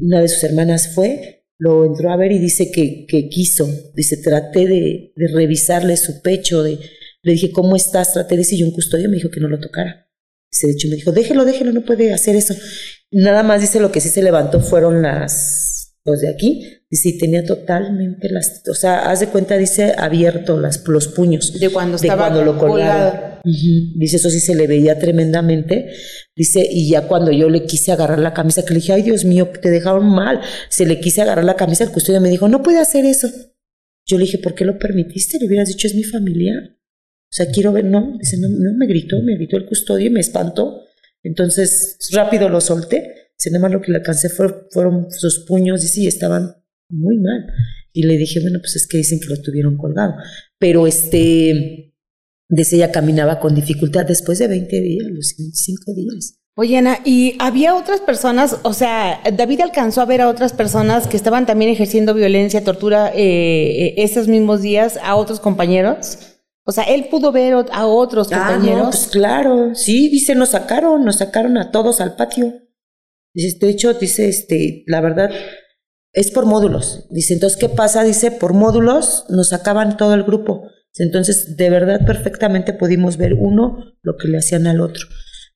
una 0.00 0.20
de 0.20 0.28
sus 0.28 0.42
hermanas 0.44 0.88
fue, 0.94 1.44
lo 1.58 1.84
entró 1.84 2.10
a 2.10 2.16
ver 2.16 2.32
y 2.32 2.38
dice 2.38 2.70
que, 2.70 3.06
quiso, 3.28 3.68
dice, 3.94 4.16
traté 4.16 4.66
de, 4.66 5.12
de 5.14 5.28
revisarle 5.28 5.96
su 5.96 6.20
pecho, 6.22 6.62
de, 6.62 6.78
le 7.24 7.32
dije, 7.32 7.50
¿cómo 7.50 7.74
estás? 7.74 8.12
Traté 8.12 8.34
de 8.34 8.40
decir, 8.40 8.58
yo 8.58 8.66
un 8.66 8.72
custodio 8.72 9.08
me 9.08 9.16
dijo 9.16 9.30
que 9.30 9.40
no 9.40 9.48
lo 9.48 9.58
tocara. 9.58 10.08
Dice, 10.52 10.66
de 10.68 10.74
hecho 10.74 10.88
me 10.88 10.96
dijo, 10.96 11.10
déjelo, 11.10 11.44
déjelo, 11.44 11.72
no 11.72 11.84
puede 11.84 12.12
hacer 12.12 12.36
eso. 12.36 12.54
Nada 13.10 13.42
más 13.42 13.62
dice, 13.62 13.80
lo 13.80 13.90
que 13.90 14.00
sí 14.00 14.10
se 14.10 14.22
levantó 14.22 14.60
fueron 14.60 15.02
las, 15.02 15.96
los 16.04 16.20
de 16.20 16.28
aquí, 16.28 16.82
y 16.90 16.96
sí 16.96 17.18
tenía 17.18 17.44
totalmente 17.44 18.28
las, 18.30 18.62
o 18.70 18.74
sea, 18.74 19.10
haz 19.10 19.20
de 19.20 19.28
cuenta, 19.28 19.56
dice, 19.56 19.94
abierto 19.96 20.60
las, 20.60 20.86
los 20.86 21.08
puños. 21.08 21.58
De 21.58 21.70
cuando 21.70 21.96
estaba 21.96 22.28
cuando 22.28 22.44
lo 22.44 22.58
colgado. 22.58 23.40
Dice, 23.42 24.16
eso 24.16 24.30
sí 24.30 24.40
se 24.40 24.54
le 24.54 24.66
veía 24.66 24.98
tremendamente. 24.98 25.92
Dice, 26.36 26.66
y 26.70 26.90
ya 26.90 27.08
cuando 27.08 27.32
yo 27.32 27.48
le 27.48 27.64
quise 27.64 27.90
agarrar 27.90 28.18
la 28.18 28.34
camisa, 28.34 28.64
que 28.64 28.74
le 28.74 28.80
dije, 28.80 28.92
ay 28.92 29.02
Dios 29.02 29.24
mío, 29.24 29.50
te 29.60 29.70
dejaron 29.70 30.06
mal. 30.06 30.40
Se 30.68 30.84
le 30.84 31.00
quise 31.00 31.22
agarrar 31.22 31.44
la 31.44 31.56
camisa, 31.56 31.84
el 31.84 31.90
custodio 31.90 32.20
me 32.20 32.28
dijo, 32.28 32.48
no 32.48 32.62
puede 32.62 32.80
hacer 32.80 33.06
eso. 33.06 33.28
Yo 34.06 34.18
le 34.18 34.24
dije, 34.24 34.38
¿por 34.38 34.54
qué 34.54 34.64
lo 34.64 34.78
permitiste? 34.78 35.38
Le 35.38 35.46
hubieras 35.46 35.68
dicho, 35.68 35.86
es 35.86 35.94
mi 35.94 36.04
familiar. 36.04 36.76
O 37.24 37.36
sea, 37.36 37.46
quiero 37.50 37.72
ver, 37.72 37.84
no, 37.84 38.16
dice, 38.18 38.36
no, 38.38 38.48
no, 38.48 38.76
me 38.76 38.86
gritó, 38.86 39.20
me 39.22 39.36
gritó 39.36 39.56
el 39.56 39.66
custodio 39.66 40.06
y 40.06 40.10
me 40.10 40.20
espantó. 40.20 40.82
Entonces, 41.22 41.98
rápido 42.12 42.48
lo 42.48 42.60
solté. 42.60 43.30
Dice, 43.36 43.50
nada 43.50 43.62
más 43.62 43.72
lo 43.72 43.80
que 43.80 43.90
le 43.90 43.98
alcancé 43.98 44.28
fueron 44.28 45.10
sus 45.10 45.44
puños 45.46 45.82
y 45.84 45.88
sí, 45.88 46.06
estaban 46.06 46.54
muy 46.88 47.18
mal. 47.18 47.46
Y 47.92 48.04
le 48.04 48.16
dije, 48.16 48.40
bueno, 48.40 48.58
pues 48.60 48.76
es 48.76 48.86
que 48.86 48.98
dicen 48.98 49.20
que 49.20 49.28
lo 49.28 49.40
tuvieron 49.40 49.76
colgado. 49.76 50.14
Pero 50.58 50.86
este, 50.86 51.94
Dice, 52.48 52.76
ella 52.76 52.92
caminaba 52.92 53.40
con 53.40 53.54
dificultad 53.54 54.04
después 54.04 54.38
de 54.38 54.48
20 54.48 54.80
días, 54.80 55.06
los 55.10 55.34
25 55.38 55.94
días. 55.94 56.38
Oye, 56.56 56.76
Ana, 56.76 57.00
¿y 57.04 57.36
había 57.40 57.74
otras 57.74 58.00
personas, 58.00 58.58
o 58.62 58.72
sea, 58.74 59.20
David 59.36 59.62
alcanzó 59.62 60.02
a 60.02 60.04
ver 60.04 60.20
a 60.20 60.28
otras 60.28 60.52
personas 60.52 61.08
que 61.08 61.16
estaban 61.16 61.46
también 61.46 61.70
ejerciendo 61.70 62.14
violencia, 62.14 62.62
tortura 62.62 63.10
eh, 63.14 63.94
esos 63.96 64.28
mismos 64.28 64.62
días 64.62 64.98
a 65.02 65.16
otros 65.16 65.40
compañeros? 65.40 66.33
O 66.66 66.72
sea, 66.72 66.84
él 66.84 67.08
pudo 67.10 67.30
ver 67.30 67.54
a 67.72 67.86
otros 67.86 68.28
compañeros. 68.28 68.80
Ah, 68.80 68.84
no, 68.84 68.90
pues 68.90 69.08
claro, 69.08 69.74
sí, 69.74 70.08
dice, 70.08 70.34
nos 70.34 70.50
sacaron, 70.50 71.04
nos 71.04 71.16
sacaron 71.16 71.58
a 71.58 71.70
todos 71.70 72.00
al 72.00 72.16
patio. 72.16 72.54
Dice, 73.34 73.58
de 73.60 73.70
hecho, 73.70 73.92
dice, 73.94 74.28
este, 74.28 74.84
la 74.86 75.00
verdad, 75.00 75.30
es 76.12 76.30
por 76.30 76.46
módulos. 76.46 77.06
Dice, 77.10 77.34
entonces, 77.34 77.58
¿qué 77.58 77.68
pasa? 77.68 78.02
Dice, 78.04 78.30
por 78.30 78.54
módulos 78.54 79.26
nos 79.28 79.48
sacaban 79.48 79.96
todo 79.96 80.14
el 80.14 80.22
grupo. 80.22 80.68
Entonces, 80.96 81.56
de 81.56 81.70
verdad, 81.70 82.06
perfectamente 82.06 82.72
pudimos 82.72 83.16
ver 83.16 83.34
uno 83.34 83.96
lo 84.02 84.16
que 84.16 84.28
le 84.28 84.38
hacían 84.38 84.66
al 84.66 84.80
otro. 84.80 85.06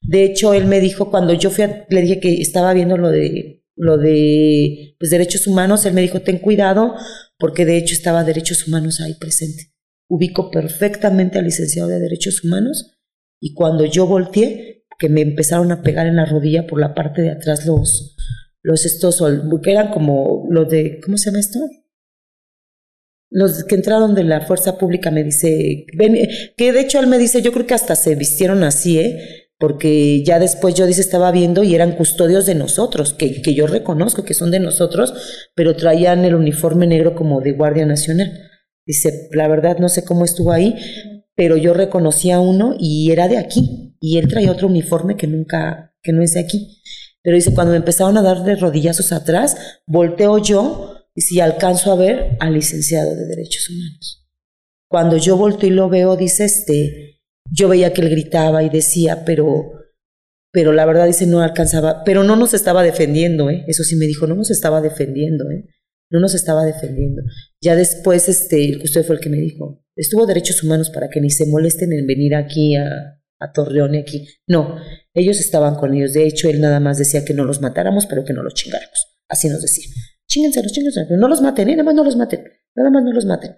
De 0.02 0.24
hecho, 0.24 0.52
él 0.52 0.66
me 0.66 0.80
dijo, 0.80 1.10
cuando 1.10 1.32
yo 1.32 1.50
fui 1.50 1.64
le 1.88 2.00
dije 2.02 2.20
que 2.20 2.40
estaba 2.40 2.74
viendo 2.74 2.98
lo 2.98 3.10
de, 3.10 3.64
lo 3.76 3.96
de 3.96 4.96
pues, 4.98 5.10
derechos 5.10 5.46
humanos, 5.46 5.86
él 5.86 5.94
me 5.94 6.02
dijo, 6.02 6.20
ten 6.20 6.38
cuidado, 6.38 6.94
porque 7.38 7.64
de 7.64 7.76
hecho 7.76 7.94
estaba 7.94 8.24
derechos 8.24 8.66
humanos 8.66 9.00
ahí 9.00 9.14
presente. 9.14 9.72
Ubico 10.08 10.50
perfectamente 10.50 11.38
al 11.38 11.44
licenciado 11.44 11.88
de 11.88 12.00
derechos 12.00 12.44
humanos 12.44 12.98
y 13.40 13.54
cuando 13.54 13.84
yo 13.84 14.06
volteé, 14.06 14.86
que 14.98 15.08
me 15.08 15.20
empezaron 15.20 15.70
a 15.70 15.82
pegar 15.82 16.06
en 16.06 16.16
la 16.16 16.24
rodilla 16.24 16.66
por 16.66 16.80
la 16.80 16.94
parte 16.94 17.22
de 17.22 17.30
atrás 17.30 17.66
los, 17.66 18.16
los 18.62 18.84
estos, 18.84 19.22
que 19.62 19.70
eran 19.70 19.92
como 19.92 20.48
los 20.50 20.68
de, 20.68 20.98
¿cómo 21.00 21.16
se 21.16 21.26
llama 21.26 21.38
esto? 21.38 21.60
los 23.30 23.64
que 23.64 23.74
entraron 23.74 24.14
de 24.14 24.24
la 24.24 24.40
fuerza 24.40 24.78
pública 24.78 25.10
me 25.10 25.22
dice, 25.22 25.86
que 26.56 26.72
de 26.72 26.80
hecho 26.80 27.00
él 27.00 27.06
me 27.06 27.18
dice, 27.18 27.42
yo 27.42 27.52
creo 27.52 27.66
que 27.66 27.74
hasta 27.74 27.94
se 27.94 28.14
vistieron 28.14 28.64
así, 28.64 28.98
¿eh? 28.98 29.44
Porque 29.58 30.22
ya 30.24 30.38
después 30.38 30.74
yo 30.74 30.86
dice, 30.86 31.00
estaba 31.00 31.32
viendo 31.32 31.64
y 31.64 31.74
eran 31.74 31.92
custodios 31.92 32.46
de 32.46 32.54
nosotros, 32.54 33.12
que, 33.12 33.42
que 33.42 33.54
yo 33.54 33.66
reconozco 33.66 34.24
que 34.24 34.34
son 34.34 34.50
de 34.50 34.60
nosotros, 34.60 35.48
pero 35.54 35.76
traían 35.76 36.24
el 36.24 36.36
uniforme 36.36 36.86
negro 36.86 37.14
como 37.14 37.40
de 37.40 37.52
Guardia 37.52 37.84
Nacional. 37.84 38.32
Dice, 38.88 39.28
la 39.32 39.48
verdad 39.48 39.76
no 39.76 39.90
sé 39.90 40.02
cómo 40.02 40.24
estuvo 40.24 40.50
ahí, 40.50 40.74
pero 41.36 41.58
yo 41.58 41.74
reconocí 41.74 42.30
a 42.30 42.40
uno 42.40 42.74
y 42.80 43.12
era 43.12 43.28
de 43.28 43.36
aquí, 43.36 43.94
y 44.00 44.16
él 44.16 44.28
traía 44.28 44.50
otro 44.50 44.66
uniforme 44.66 45.14
que 45.14 45.26
nunca, 45.26 45.94
que 46.02 46.12
no 46.12 46.22
es 46.22 46.32
de 46.32 46.40
aquí. 46.40 46.80
Pero 47.22 47.36
dice, 47.36 47.52
cuando 47.52 47.72
me 47.72 47.76
empezaron 47.76 48.16
a 48.16 48.22
dar 48.22 48.44
de 48.44 48.56
rodillazos 48.56 49.12
atrás, 49.12 49.58
volteo 49.86 50.38
yo 50.38 50.94
y 51.14 51.20
si 51.20 51.38
alcanzo 51.38 51.92
a 51.92 51.96
ver 51.96 52.38
al 52.40 52.54
licenciado 52.54 53.14
de 53.14 53.26
Derechos 53.26 53.68
Humanos. 53.68 54.26
Cuando 54.88 55.18
yo 55.18 55.36
volteo 55.36 55.68
y 55.68 55.74
lo 55.74 55.90
veo, 55.90 56.16
dice 56.16 56.46
este, 56.46 57.20
yo 57.50 57.68
veía 57.68 57.92
que 57.92 58.00
él 58.00 58.08
gritaba 58.08 58.62
y 58.62 58.70
decía, 58.70 59.26
pero, 59.26 59.64
pero 60.50 60.72
la 60.72 60.86
verdad 60.86 61.06
dice, 61.06 61.26
no 61.26 61.42
alcanzaba, 61.42 62.04
pero 62.04 62.24
no 62.24 62.36
nos 62.36 62.54
estaba 62.54 62.82
defendiendo, 62.82 63.50
¿eh? 63.50 63.64
Eso 63.66 63.84
sí 63.84 63.96
me 63.96 64.06
dijo, 64.06 64.26
no 64.26 64.34
nos 64.34 64.50
estaba 64.50 64.80
defendiendo, 64.80 65.44
¿eh? 65.50 65.66
No 66.10 66.20
nos 66.20 66.34
estaba 66.34 66.64
defendiendo. 66.64 67.22
Ya 67.60 67.76
después, 67.76 68.28
este, 68.28 68.78
custodio 68.80 69.06
fue 69.06 69.16
el 69.16 69.20
que 69.20 69.30
me 69.30 69.36
dijo, 69.36 69.84
estuvo 69.96 70.26
Derechos 70.26 70.62
Humanos 70.62 70.90
para 70.90 71.08
que 71.08 71.20
ni 71.20 71.30
se 71.30 71.46
molesten 71.46 71.92
en 71.92 72.06
venir 72.06 72.34
aquí 72.34 72.76
a, 72.76 73.14
Torreón 73.54 73.94
y 73.94 73.98
aquí. 73.98 74.26
No, 74.48 74.76
ellos 75.14 75.38
estaban 75.38 75.76
con 75.76 75.94
ellos. 75.94 76.12
De 76.12 76.26
hecho, 76.26 76.48
él 76.48 76.60
nada 76.60 76.80
más 76.80 76.98
decía 76.98 77.24
que 77.24 77.34
no 77.34 77.44
los 77.44 77.60
matáramos, 77.60 78.06
pero 78.06 78.24
que 78.24 78.32
no 78.32 78.42
los 78.42 78.54
chingáramos. 78.54 79.06
Así 79.28 79.48
nos 79.48 79.62
decía 79.62 79.84
los 80.36 80.72
chingense, 80.72 81.06
pero 81.06 81.20
no 81.20 81.28
los 81.28 81.40
maten, 81.40 81.68
¿eh? 81.68 81.72
nada 81.72 81.84
más 81.84 81.94
no 81.94 82.04
los 82.04 82.16
maten, 82.16 82.44
nada 82.74 82.90
más 82.90 83.02
no 83.02 83.12
los 83.12 83.24
maten. 83.24 83.56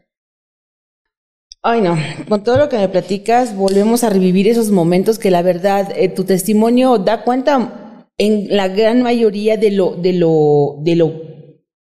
Ay, 1.62 1.82
no, 1.82 1.96
con 2.28 2.42
todo 2.42 2.56
lo 2.56 2.68
que 2.68 2.78
me 2.78 2.88
platicas, 2.88 3.54
volvemos 3.54 4.02
a 4.02 4.08
revivir 4.08 4.48
esos 4.48 4.70
momentos 4.70 5.18
que 5.18 5.30
la 5.30 5.42
verdad, 5.42 5.92
eh, 5.94 6.08
tu 6.08 6.24
testimonio 6.24 6.98
da 6.98 7.22
cuenta 7.22 8.06
en 8.16 8.56
la 8.56 8.68
gran 8.68 9.02
mayoría 9.02 9.58
de 9.58 9.70
lo, 9.70 9.94
de 9.96 10.14
lo, 10.14 10.78
de 10.82 10.96
lo 10.96 11.29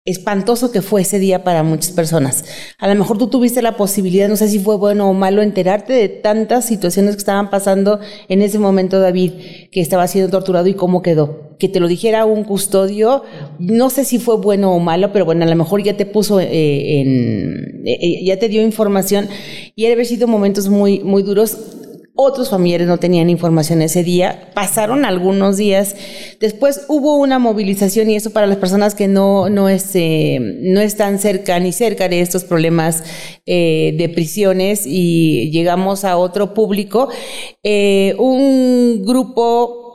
espantoso 0.04 0.72
que 0.72 0.82
fue 0.82 1.02
ese 1.02 1.20
día 1.20 1.44
para 1.44 1.62
muchas 1.62 1.92
personas. 1.92 2.44
A 2.78 2.88
lo 2.88 2.94
mejor 2.96 3.18
tú 3.18 3.28
tuviste 3.28 3.62
la 3.62 3.76
posibilidad, 3.76 4.28
no 4.28 4.34
sé 4.34 4.48
si 4.48 4.58
fue 4.58 4.76
bueno 4.76 5.08
o 5.08 5.14
malo, 5.14 5.42
enterarte 5.42 5.92
de 5.92 6.08
tantas 6.08 6.64
situaciones 6.64 7.14
que 7.14 7.20
estaban 7.20 7.50
pasando 7.50 8.00
en 8.28 8.42
ese 8.42 8.58
momento, 8.58 8.98
David, 8.98 9.32
que 9.70 9.80
estaba 9.80 10.08
siendo 10.08 10.30
torturado 10.30 10.66
y 10.66 10.74
cómo 10.74 11.02
quedó. 11.02 11.56
Que 11.60 11.68
te 11.68 11.78
lo 11.78 11.86
dijera 11.86 12.24
un 12.24 12.42
custodio, 12.42 13.22
no 13.60 13.90
sé 13.90 14.04
si 14.04 14.18
fue 14.18 14.36
bueno 14.38 14.74
o 14.74 14.80
malo, 14.80 15.12
pero 15.12 15.24
bueno, 15.24 15.44
a 15.44 15.48
lo 15.48 15.54
mejor 15.54 15.84
ya 15.84 15.96
te 15.96 16.04
puso 16.04 16.40
eh, 16.40 17.00
en, 17.00 17.82
eh, 17.86 18.24
ya 18.24 18.40
te 18.40 18.48
dio 18.48 18.60
información 18.62 19.28
y 19.76 19.86
haber 19.86 20.04
sido 20.04 20.26
momentos 20.26 20.68
muy, 20.68 20.98
muy 20.98 21.22
duros 21.22 21.56
otros 22.14 22.50
familiares 22.50 22.86
no 22.86 22.98
tenían 22.98 23.30
información 23.30 23.80
ese 23.80 24.02
día, 24.02 24.50
pasaron 24.54 25.04
algunos 25.04 25.56
días, 25.56 25.96
después 26.40 26.84
hubo 26.88 27.16
una 27.16 27.38
movilización 27.38 28.10
y 28.10 28.16
eso 28.16 28.30
para 28.30 28.46
las 28.46 28.58
personas 28.58 28.94
que 28.94 29.08
no, 29.08 29.48
no, 29.48 29.68
este, 29.68 30.38
no 30.40 30.80
están 30.80 31.18
cerca 31.18 31.58
ni 31.58 31.72
cerca 31.72 32.08
de 32.08 32.20
estos 32.20 32.44
problemas 32.44 33.02
eh, 33.46 33.94
de 33.96 34.08
prisiones 34.10 34.82
y 34.86 35.50
llegamos 35.50 36.04
a 36.04 36.18
otro 36.18 36.52
público, 36.52 37.08
eh, 37.62 38.14
un 38.18 39.02
grupo 39.04 39.91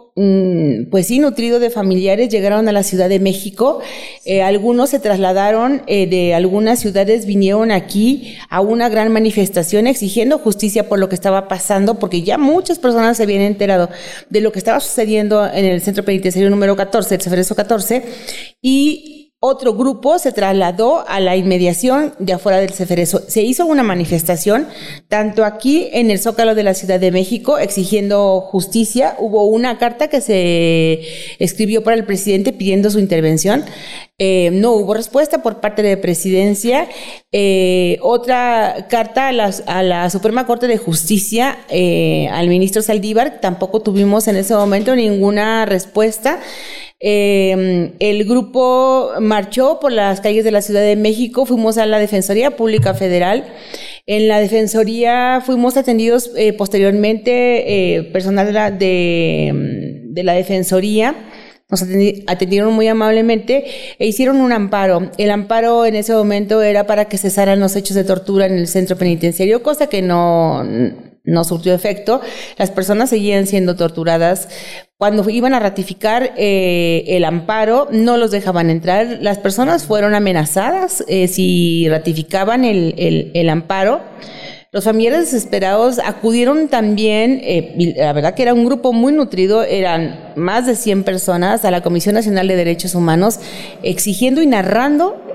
pues 0.90 1.06
sí, 1.06 1.20
nutrido 1.20 1.60
de 1.60 1.70
familiares, 1.70 2.30
llegaron 2.30 2.68
a 2.68 2.72
la 2.72 2.82
Ciudad 2.82 3.08
de 3.08 3.20
México. 3.20 3.82
Eh, 4.26 4.42
algunos 4.42 4.90
se 4.90 5.00
trasladaron 5.00 5.84
eh, 5.86 6.08
de 6.08 6.34
algunas 6.34 6.80
ciudades, 6.80 7.28
vinieron 7.28 7.72
aquí 7.72 8.36
a 8.50 8.62
una 8.62 8.90
gran 8.90 9.12
manifestación 9.12 9.86
exigiendo 9.86 10.40
justicia 10.40 10.90
por 10.90 10.98
lo 10.98 11.08
que 11.08 11.14
estaba 11.14 11.48
pasando, 11.48 12.00
porque 12.00 12.24
ya 12.24 12.40
muchas 12.40 12.80
personas 12.80 13.18
se 13.18 13.24
habían 13.24 13.42
enterado 13.42 13.90
de 14.32 14.42
lo 14.42 14.52
que 14.52 14.58
estaba 14.58 14.80
sucediendo 14.80 15.46
en 15.46 15.66
el 15.66 15.82
centro 15.82 16.04
penitenciario 16.04 16.50
número 16.50 16.76
14, 16.76 17.14
el 17.14 17.22
Ceferezo 17.22 17.56
14, 17.56 18.04
y 18.60 19.27
otro 19.40 19.76
grupo 19.76 20.18
se 20.18 20.32
trasladó 20.32 21.08
a 21.08 21.20
la 21.20 21.36
inmediación 21.36 22.14
de 22.18 22.34
afuera 22.34 22.60
del 22.60 22.72
Ceferezo. 22.72 23.22
Se 23.28 23.44
hizo 23.44 23.68
una 23.68 23.84
manifestación, 23.84 24.68
tanto 25.08 25.46
aquí 25.46 25.90
en 25.94 26.10
el 26.10 26.20
Zócalo 26.20 26.56
de 26.56 26.64
la 26.64 26.74
Ciudad 26.74 27.00
de 27.00 27.12
México, 27.12 27.60
exigiendo 27.60 28.42
justicia. 28.42 29.16
Hubo 29.20 29.46
una 29.46 29.78
carta 29.78 30.08
que 30.08 30.22
se 30.22 31.02
escribió 31.38 31.84
para 31.84 31.96
el 31.96 32.06
presidente 32.06 32.52
pidiendo 32.52 32.90
su 32.90 32.98
intervención. 32.98 33.64
Eh, 34.20 34.50
no 34.52 34.72
hubo 34.72 34.96
respuesta 34.96 35.44
por 35.44 35.62
parte 35.62 35.84
de 35.84 35.96
presidencia. 35.98 36.88
Eh, 37.32 38.00
otra 38.02 38.88
carta 38.90 39.28
a 39.28 39.32
la, 39.32 39.54
a 39.68 39.84
la, 39.84 40.10
Suprema 40.10 40.48
Corte 40.48 40.66
de 40.66 40.80
Justicia, 40.80 41.60
eh, 41.70 42.28
al 42.32 42.48
ministro 42.48 42.82
Saldívar, 42.82 43.40
tampoco 43.40 43.82
tuvimos 43.82 44.28
en 44.28 44.38
ese 44.38 44.56
momento 44.56 44.96
ninguna 44.96 45.68
respuesta. 45.68 46.40
Eh, 47.00 47.94
el 48.00 48.26
grupo 48.26 49.12
marchó 49.20 49.80
por 49.80 49.92
las 49.92 50.22
calles 50.22 50.44
de 50.44 50.52
la 50.52 50.62
Ciudad 50.62 50.82
de 50.82 50.96
México, 50.96 51.46
fuimos 51.46 51.78
a 51.78 51.86
la 51.86 52.00
Defensoría 52.00 52.56
Pública 52.56 52.94
Federal. 52.94 53.46
En 54.06 54.28
la 54.28 54.40
Defensoría 54.40 55.42
fuimos 55.46 55.78
atendidos 55.78 56.32
posteriormente, 56.58 58.10
personal 58.14 58.78
de, 58.80 60.02
de 60.06 60.24
la 60.24 60.34
Defensoría 60.34 61.16
nos 61.70 61.84
atendieron 62.28 62.74
muy 62.74 62.88
amablemente 62.88 63.66
e 64.00 64.08
hicieron 64.08 64.40
un 64.40 64.54
amparo. 64.54 65.12
El 65.18 65.32
amparo 65.32 65.86
en 65.86 65.96
ese 65.96 66.14
momento 66.14 66.62
era 66.62 66.88
para 66.88 67.06
que 67.06 67.18
cesaran 67.18 67.60
los 67.60 67.76
hechos 67.76 67.96
de 67.96 68.06
tortura 68.06 68.46
en 68.46 68.54
el 68.54 68.68
centro 68.68 68.98
penitenciario, 68.98 69.62
cosa 69.64 69.88
que 69.88 70.02
no, 70.02 70.66
no 71.28 71.44
surtió 71.44 71.76
efecto. 71.76 72.22
Las 72.58 72.72
personas 72.72 73.12
seguían 73.12 73.46
siendo 73.46 73.76
torturadas. 73.76 74.50
Cuando 74.98 75.30
iban 75.30 75.54
a 75.54 75.60
ratificar 75.60 76.34
eh, 76.38 77.04
el 77.08 77.26
amparo, 77.26 77.88
no 77.92 78.18
los 78.18 78.32
dejaban 78.32 78.72
entrar. 78.72 79.20
Las 79.22 79.38
personas 79.38 79.84
fueron 79.84 80.16
amenazadas 80.16 81.04
eh, 81.08 81.28
si 81.28 81.88
ratificaban 81.90 82.66
el, 82.66 83.32
el, 83.34 83.50
amparo. 83.50 84.02
Los 84.72 84.86
familiares 84.86 85.32
desesperados 85.32 86.00
acudieron 86.00 86.68
también, 86.68 87.40
eh, 87.44 87.94
la 87.98 88.14
verdad 88.14 88.34
que 88.34 88.44
era 88.44 88.54
un 88.54 88.66
grupo 88.66 88.92
muy 88.92 89.14
nutrido, 89.14 89.64
eran 89.64 90.34
más 90.36 90.66
de 90.66 90.76
100 90.76 91.04
personas 91.04 91.64
a 91.66 91.72
la 91.72 91.82
Comisión 91.82 92.16
Nacional 92.16 92.48
de 92.48 92.56
Derechos 92.56 92.96
Humanos 92.96 93.40
exigiendo 93.84 94.42
y 94.42 94.48
narrando 94.48 95.27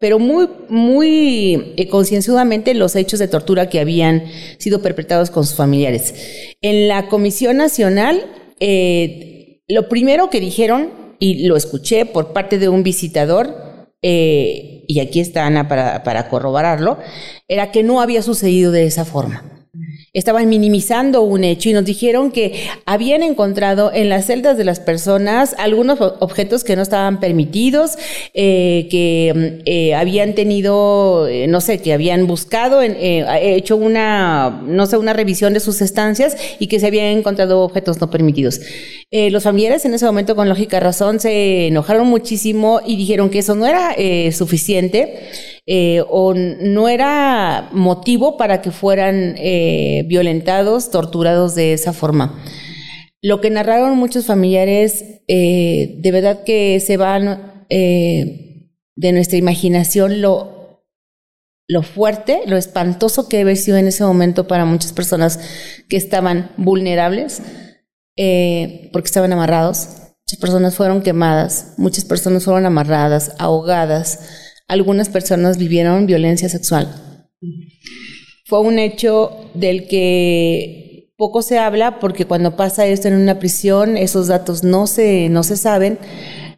pero 0.00 0.18
muy, 0.18 0.48
muy 0.70 1.74
eh, 1.76 1.88
concienzudamente 1.88 2.74
los 2.74 2.96
hechos 2.96 3.20
de 3.20 3.28
tortura 3.28 3.68
que 3.68 3.78
habían 3.78 4.24
sido 4.58 4.82
perpetrados 4.82 5.30
con 5.30 5.44
sus 5.44 5.54
familiares. 5.54 6.14
En 6.62 6.88
la 6.88 7.06
Comisión 7.08 7.58
Nacional, 7.58 8.24
eh, 8.58 9.60
lo 9.68 9.88
primero 9.88 10.30
que 10.30 10.40
dijeron, 10.40 10.88
y 11.18 11.46
lo 11.46 11.56
escuché 11.56 12.06
por 12.06 12.32
parte 12.32 12.58
de 12.58 12.70
un 12.70 12.82
visitador, 12.82 13.54
eh, 14.00 14.84
y 14.88 15.00
aquí 15.00 15.20
está 15.20 15.44
Ana 15.44 15.68
para, 15.68 16.02
para 16.02 16.30
corroborarlo, 16.30 16.98
era 17.46 17.70
que 17.70 17.82
no 17.82 18.00
había 18.00 18.22
sucedido 18.22 18.72
de 18.72 18.86
esa 18.86 19.04
forma 19.04 19.59
estaban 20.12 20.48
minimizando 20.48 21.22
un 21.22 21.44
hecho 21.44 21.68
y 21.68 21.72
nos 21.72 21.84
dijeron 21.84 22.32
que 22.32 22.68
habían 22.84 23.22
encontrado 23.22 23.92
en 23.94 24.08
las 24.08 24.26
celdas 24.26 24.58
de 24.58 24.64
las 24.64 24.80
personas 24.80 25.54
algunos 25.56 26.00
objetos 26.00 26.64
que 26.64 26.74
no 26.74 26.82
estaban 26.82 27.20
permitidos, 27.20 27.96
eh, 28.34 28.88
que 28.90 29.62
eh, 29.66 29.94
habían 29.94 30.34
tenido, 30.34 31.28
eh, 31.28 31.46
no 31.46 31.60
sé, 31.60 31.78
que 31.78 31.92
habían 31.92 32.26
buscado, 32.26 32.82
en, 32.82 32.96
hecho 33.00 33.76
una, 33.76 34.62
no 34.66 34.86
sé, 34.86 34.96
una 34.96 35.12
revisión 35.12 35.54
de 35.54 35.60
sus 35.60 35.80
estancias 35.80 36.36
y 36.58 36.66
que 36.66 36.80
se 36.80 36.88
habían 36.88 37.06
encontrado 37.06 37.60
objetos 37.60 38.00
no 38.00 38.10
permitidos. 38.10 38.60
los 39.12 39.44
familiares 39.44 39.84
en 39.84 39.94
ese 39.94 40.06
momento, 40.06 40.34
con 40.34 40.48
lógica 40.48 40.80
razón, 40.80 41.20
se 41.20 41.68
enojaron 41.68 42.08
muchísimo 42.08 42.80
y 42.84 42.96
dijeron 42.96 43.30
que 43.30 43.40
eso 43.40 43.54
no 43.54 43.66
era 43.66 43.94
suficiente 44.32 45.30
eh, 45.72 46.02
o 46.08 46.34
no 46.34 46.88
era 46.88 47.68
motivo 47.70 48.36
para 48.36 48.60
que 48.60 48.72
fueran 48.72 49.36
eh, 49.38 50.02
violentados, 50.08 50.90
torturados 50.90 51.54
de 51.54 51.74
esa 51.74 51.92
forma. 51.92 52.42
Lo 53.22 53.40
que 53.40 53.50
narraron 53.50 53.96
muchos 53.96 54.26
familiares, 54.26 55.04
eh, 55.28 55.94
de 55.98 56.10
verdad 56.10 56.42
que 56.42 56.80
se 56.80 56.96
van 56.96 57.66
de 57.68 59.12
nuestra 59.12 59.38
imaginación 59.38 60.20
lo, 60.20 60.82
lo 61.68 61.84
fuerte, 61.84 62.40
lo 62.46 62.56
espantoso 62.56 63.28
que 63.28 63.36
debe 63.36 63.54
sido 63.54 63.76
en 63.76 63.86
ese 63.86 64.02
momento 64.02 64.48
para 64.48 64.64
muchas 64.64 64.92
personas 64.92 65.38
que 65.88 65.96
estaban 65.96 66.50
vulnerables, 66.56 67.42
porque 68.16 69.06
estaban 69.06 69.32
amarrados. 69.32 69.88
Muchas 70.26 70.40
personas 70.40 70.74
fueron 70.74 71.02
quemadas, 71.02 71.74
muchas 71.76 72.04
personas 72.04 72.42
fueron 72.42 72.66
amarradas, 72.66 73.36
ahogadas, 73.38 74.49
algunas 74.70 75.08
personas 75.08 75.58
vivieron 75.58 76.06
violencia 76.06 76.48
sexual. 76.48 76.86
Fue 78.46 78.60
un 78.60 78.78
hecho 78.78 79.32
del 79.52 79.88
que 79.88 81.10
poco 81.16 81.42
se 81.42 81.58
habla 81.58 81.98
porque 81.98 82.24
cuando 82.24 82.54
pasa 82.54 82.86
esto 82.86 83.08
en 83.08 83.14
una 83.14 83.40
prisión, 83.40 83.96
esos 83.96 84.28
datos 84.28 84.62
no 84.62 84.86
se, 84.86 85.28
no 85.28 85.42
se 85.42 85.56
saben. 85.56 85.98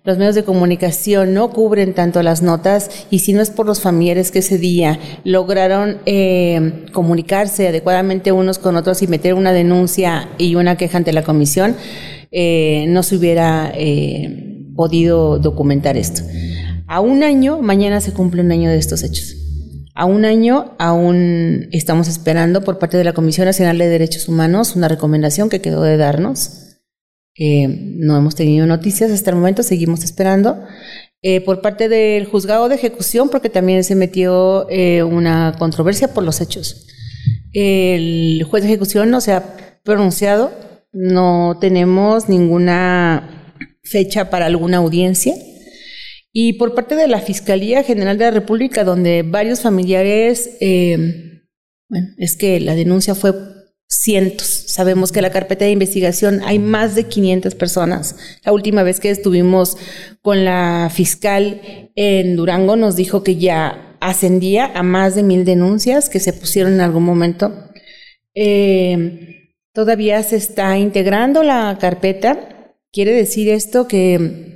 Los 0.05 0.19
medios 0.19 0.35
de 0.35 0.45
comunicación 0.45 1.33
no 1.33 1.51
cubren 1.53 1.95
tanto 1.95 2.23
las 2.23 2.43
notas 2.43 3.07
y 3.11 3.21
si 3.21 3.33
no 3.33 3.41
es 3.41 3.51
por 3.51 3.65
los 3.65 3.81
familiares 3.81 4.31
que 4.31 4.41
ese 4.41 4.59
día 4.59 4.99
lograron 5.25 5.99
eh, 6.05 6.85
comunicarse 6.93 7.69
adecuadamente 7.69 8.31
unos 8.31 8.59
con 8.59 8.77
otros 8.77 9.01
y 9.01 9.07
meter 9.07 9.33
una 9.33 9.55
denuncia 9.55 10.29
y 10.37 10.55
una 10.57 10.77
queja 10.77 10.99
ante 10.99 11.15
la 11.15 11.25
comisión, 11.25 11.77
eh, 12.31 12.85
no 12.89 13.05
se 13.05 13.17
hubiera 13.17 13.73
eh, 13.75 14.67
podido 14.77 15.39
documentar 15.39 15.97
esto. 15.97 16.23
A 16.87 17.01
un 17.01 17.23
año, 17.23 17.61
mañana 17.61 18.01
se 18.01 18.13
cumple 18.13 18.43
un 18.43 18.53
año 18.53 18.71
de 18.71 18.79
estos 18.79 19.03
hechos. 19.03 19.37
A 19.95 20.07
un 20.07 20.25
año 20.25 20.75
aún 20.79 21.69
estamos 21.71 22.09
esperando 22.09 22.65
por 22.65 22.79
parte 22.79 22.97
de 22.97 23.05
la 23.05 23.13
Comisión 23.13 23.47
Nacional 23.47 23.79
de 23.79 23.89
Derechos 23.89 24.29
Humanos 24.29 24.75
una 24.75 24.89
recomendación 24.89 25.51
que 25.51 25.61
quedó 25.61 25.83
de 25.83 25.99
darnos. 25.99 26.79
Eh, 27.39 27.67
no 27.69 28.17
hemos 28.17 28.35
tenido 28.35 28.67
noticias 28.67 29.11
hasta 29.11 29.31
el 29.31 29.37
momento, 29.37 29.63
seguimos 29.63 30.03
esperando. 30.05 30.63
Eh, 31.25 31.41
por 31.41 31.61
parte 31.61 31.89
del 31.89 32.27
juzgado 32.27 32.69
de 32.69 32.75
ejecución, 32.75 33.29
porque 33.29 33.49
también 33.49 33.85
se 33.85 33.95
metió 33.95 34.67
eh, 34.71 35.03
una 35.03 35.55
controversia 35.59 36.13
por 36.13 36.25
los 36.25 36.41
hechos. 36.41 36.89
El 37.53 38.45
juez 38.51 38.63
de 38.63 38.71
ejecución 38.71 39.11
no 39.11 39.21
se 39.21 39.33
ha 39.33 39.79
pronunciado, 39.85 40.53
no 40.93 41.59
tenemos 41.61 42.29
ninguna 42.29 43.55
fecha 43.85 44.31
para 44.31 44.47
alguna 44.47 44.79
audiencia. 44.79 45.35
Y 46.33 46.55
por 46.55 46.75
parte 46.75 46.97
de 46.97 47.09
la 47.09 47.21
Fiscalía 47.21 47.83
General 47.83 48.17
de 48.17 48.25
la 48.25 48.31
República, 48.31 48.85
donde 48.85 49.23
varios 49.23 49.61
familiares, 49.61 50.57
eh, 50.61 51.43
bueno, 51.89 52.09
es 52.17 52.37
que 52.37 52.59
la 52.59 52.75
denuncia 52.75 53.15
fue 53.15 53.35
cientos. 53.87 54.65
Sabemos 54.69 55.13
que 55.13 55.21
la 55.21 55.31
carpeta 55.31 55.67
de 55.67 55.71
investigación 55.73 56.41
hay 56.45 56.59
más 56.59 56.95
de 56.95 57.05
500 57.05 57.55
personas. 57.55 58.17
La 58.43 58.53
última 58.53 58.83
vez 58.83 58.99
que 58.99 59.11
estuvimos 59.11 59.77
con 60.23 60.47
la 60.47 60.91
fiscal 60.93 61.61
en 61.95 62.37
Durango 62.37 62.77
nos 62.77 62.97
dijo 62.97 63.23
que 63.23 63.37
ya 63.37 63.97
ascendía 64.01 64.71
a 64.75 64.83
más 64.83 65.15
de 65.15 65.23
mil 65.23 65.45
denuncias 65.45 66.09
que 66.09 66.21
se 66.21 66.33
pusieron 66.33 66.73
en 66.73 66.81
algún 66.81 67.05
momento. 67.05 67.53
Eh, 68.35 69.51
todavía 69.75 70.23
se 70.23 70.37
está 70.37 70.79
integrando 70.79 71.43
la 71.43 71.77
carpeta. 71.79 72.73
Quiere 72.91 73.13
decir 73.13 73.51
esto 73.51 73.87
que 73.87 74.52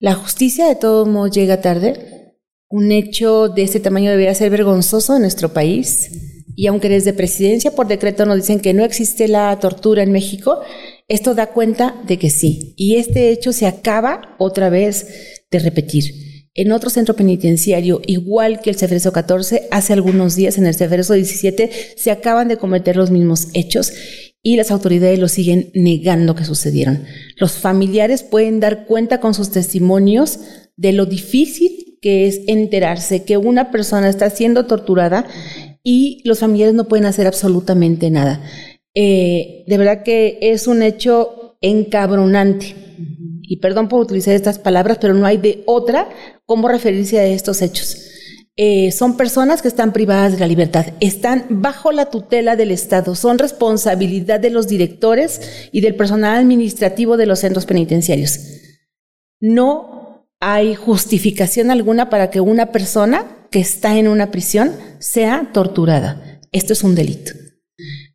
la 0.00 0.14
justicia 0.14 0.66
de 0.66 0.76
todos 0.76 1.06
modos 1.06 1.30
llega 1.30 1.60
tarde. 1.60 2.34
Un 2.70 2.90
hecho 2.90 3.50
de 3.50 3.62
este 3.62 3.80
tamaño 3.80 4.10
debería 4.10 4.34
ser 4.34 4.50
vergonzoso 4.50 5.14
en 5.14 5.22
nuestro 5.22 5.52
país. 5.52 6.46
Y 6.56 6.66
aunque 6.68 6.88
desde 6.88 7.12
presidencia 7.12 7.72
por 7.72 7.86
decreto 7.86 8.24
nos 8.24 8.36
dicen 8.36 8.60
que 8.60 8.72
no 8.72 8.82
existe 8.82 9.28
la 9.28 9.56
tortura 9.60 10.02
en 10.02 10.10
México, 10.10 10.60
esto 11.06 11.34
da 11.34 11.48
cuenta 11.48 12.00
de 12.06 12.18
que 12.18 12.30
sí. 12.30 12.74
Y 12.78 12.96
este 12.96 13.30
hecho 13.30 13.52
se 13.52 13.66
acaba 13.66 14.36
otra 14.38 14.70
vez 14.70 15.06
de 15.50 15.58
repetir. 15.58 16.04
En 16.54 16.72
otro 16.72 16.88
centro 16.88 17.14
penitenciario, 17.14 18.00
igual 18.06 18.60
que 18.60 18.70
el 18.70 18.76
Cefreso 18.76 19.12
14, 19.12 19.68
hace 19.70 19.92
algunos 19.92 20.34
días 20.34 20.56
en 20.56 20.66
el 20.66 20.74
Cefreso 20.74 21.12
17 21.12 21.70
se 21.96 22.10
acaban 22.10 22.48
de 22.48 22.56
cometer 22.56 22.96
los 22.96 23.10
mismos 23.10 23.48
hechos 23.52 23.92
y 24.42 24.56
las 24.56 24.70
autoridades 24.70 25.18
lo 25.18 25.28
siguen 25.28 25.70
negando 25.74 26.34
que 26.34 26.44
sucedieron. 26.44 27.04
Los 27.36 27.52
familiares 27.52 28.22
pueden 28.22 28.60
dar 28.60 28.86
cuenta 28.86 29.20
con 29.20 29.34
sus 29.34 29.50
testimonios 29.50 30.40
de 30.76 30.92
lo 30.92 31.06
difícil 31.06 31.98
que 32.00 32.26
es 32.26 32.40
enterarse 32.46 33.24
que 33.24 33.36
una 33.36 33.70
persona 33.70 34.08
está 34.08 34.30
siendo 34.30 34.66
torturada 34.66 35.26
y 35.82 36.22
los 36.24 36.38
familiares 36.38 36.74
no 36.74 36.88
pueden 36.88 37.04
hacer 37.04 37.26
absolutamente 37.26 38.10
nada. 38.10 38.42
Eh, 38.94 39.64
de 39.66 39.78
verdad 39.78 40.02
que 40.02 40.38
es 40.40 40.66
un 40.66 40.82
hecho 40.82 41.58
encabronante. 41.60 42.74
Y 43.42 43.56
perdón 43.56 43.88
por 43.88 44.00
utilizar 44.00 44.34
estas 44.34 44.58
palabras, 44.58 44.98
pero 45.00 45.12
no 45.14 45.26
hay 45.26 45.36
de 45.36 45.62
otra 45.66 46.08
cómo 46.46 46.68
referirse 46.68 47.18
a 47.18 47.26
estos 47.26 47.62
hechos. 47.62 48.06
Eh, 48.62 48.92
son 48.92 49.16
personas 49.16 49.62
que 49.62 49.68
están 49.68 49.94
privadas 49.94 50.32
de 50.34 50.38
la 50.38 50.46
libertad, 50.46 50.92
están 51.00 51.46
bajo 51.48 51.92
la 51.92 52.10
tutela 52.10 52.56
del 52.56 52.72
Estado, 52.72 53.14
son 53.14 53.38
responsabilidad 53.38 54.38
de 54.38 54.50
los 54.50 54.68
directores 54.68 55.40
y 55.72 55.80
del 55.80 55.94
personal 55.94 56.36
administrativo 56.36 57.16
de 57.16 57.24
los 57.24 57.38
centros 57.38 57.64
penitenciarios. 57.64 58.38
No 59.40 60.28
hay 60.40 60.74
justificación 60.74 61.70
alguna 61.70 62.10
para 62.10 62.28
que 62.28 62.42
una 62.42 62.70
persona 62.70 63.46
que 63.50 63.60
está 63.60 63.96
en 63.96 64.08
una 64.08 64.30
prisión 64.30 64.72
sea 64.98 65.52
torturada. 65.54 66.42
Esto 66.52 66.74
es 66.74 66.84
un 66.84 66.94
delito. 66.94 67.32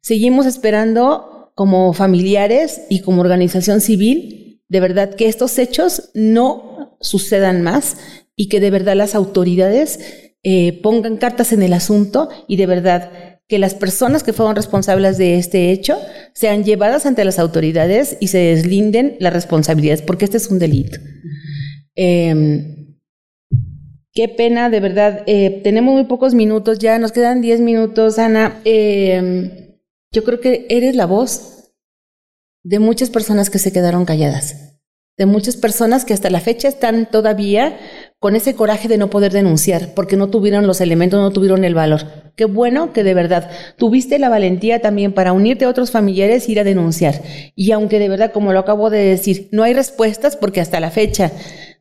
Seguimos 0.03 0.45
esperando 0.45 1.53
como 1.55 1.91
familiares 1.93 2.81
y 2.87 3.01
como 3.01 3.21
organización 3.21 3.81
civil, 3.81 4.61
de 4.69 4.79
verdad, 4.79 5.15
que 5.15 5.27
estos 5.27 5.57
hechos 5.57 6.11
no 6.13 6.97
sucedan 7.01 7.63
más 7.63 7.97
y 8.35 8.47
que 8.49 8.59
de 8.59 8.69
verdad 8.69 8.95
las 8.95 9.15
autoridades 9.15 10.24
eh, 10.47 10.79
pongan 10.83 11.17
cartas 11.17 11.53
en 11.53 11.63
el 11.63 11.73
asunto 11.73 12.29
y 12.47 12.57
de 12.57 12.67
verdad 12.67 13.39
que 13.47 13.57
las 13.57 13.73
personas 13.73 14.21
que 14.21 14.31
fueron 14.31 14.55
responsables 14.55 15.17
de 15.17 15.39
este 15.39 15.71
hecho 15.71 15.97
sean 16.35 16.63
llevadas 16.63 17.07
ante 17.07 17.25
las 17.25 17.39
autoridades 17.39 18.15
y 18.19 18.27
se 18.27 18.37
deslinden 18.37 19.17
las 19.19 19.33
responsabilidades, 19.33 20.03
porque 20.03 20.25
este 20.25 20.37
es 20.37 20.51
un 20.51 20.59
delito. 20.59 20.99
Em, 21.95 22.95
qué 24.13 24.29
pena, 24.29 24.69
de 24.69 24.79
verdad. 24.81 25.23
Eh, 25.25 25.61
tenemos 25.63 25.95
muy 25.95 26.03
pocos 26.03 26.35
minutos 26.35 26.77
ya, 26.77 26.99
nos 26.99 27.11
quedan 27.11 27.41
10 27.41 27.61
minutos, 27.61 28.19
Ana. 28.19 28.61
Em, 28.65 29.49
yo 30.11 30.23
creo 30.23 30.39
que 30.39 30.67
eres 30.69 30.95
la 30.95 31.07
voz 31.07 31.73
de 32.63 32.77
muchas 32.77 33.09
personas 33.09 33.49
que 33.49 33.57
se 33.57 33.73
quedaron 33.73 34.05
calladas. 34.05 34.74
De 35.17 35.25
muchas 35.25 35.55
personas 35.55 36.03
que 36.03 36.13
hasta 36.13 36.29
la 36.29 36.41
fecha 36.41 36.67
están 36.67 37.09
todavía 37.09 37.77
con 38.19 38.35
ese 38.35 38.55
coraje 38.55 38.87
de 38.87 38.97
no 38.97 39.09
poder 39.09 39.31
denunciar 39.31 39.93
porque 39.93 40.17
no 40.17 40.29
tuvieron 40.29 40.67
los 40.67 40.81
elementos, 40.81 41.19
no 41.19 41.31
tuvieron 41.31 41.63
el 41.63 41.73
valor. 41.73 42.01
Qué 42.35 42.45
bueno 42.45 42.91
que 42.91 43.03
de 43.03 43.13
verdad 43.13 43.49
tuviste 43.77 44.19
la 44.19 44.29
valentía 44.29 44.81
también 44.81 45.13
para 45.13 45.31
unirte 45.31 45.65
a 45.65 45.69
otros 45.69 45.91
familiares 45.91 46.47
e 46.47 46.51
ir 46.51 46.59
a 46.59 46.65
denunciar. 46.65 47.21
Y 47.55 47.71
aunque 47.71 47.99
de 47.99 48.09
verdad, 48.09 48.33
como 48.33 48.51
lo 48.51 48.59
acabo 48.59 48.89
de 48.89 49.05
decir, 49.05 49.47
no 49.51 49.63
hay 49.63 49.73
respuestas 49.73 50.35
porque 50.35 50.59
hasta 50.59 50.81
la 50.81 50.91
fecha 50.91 51.31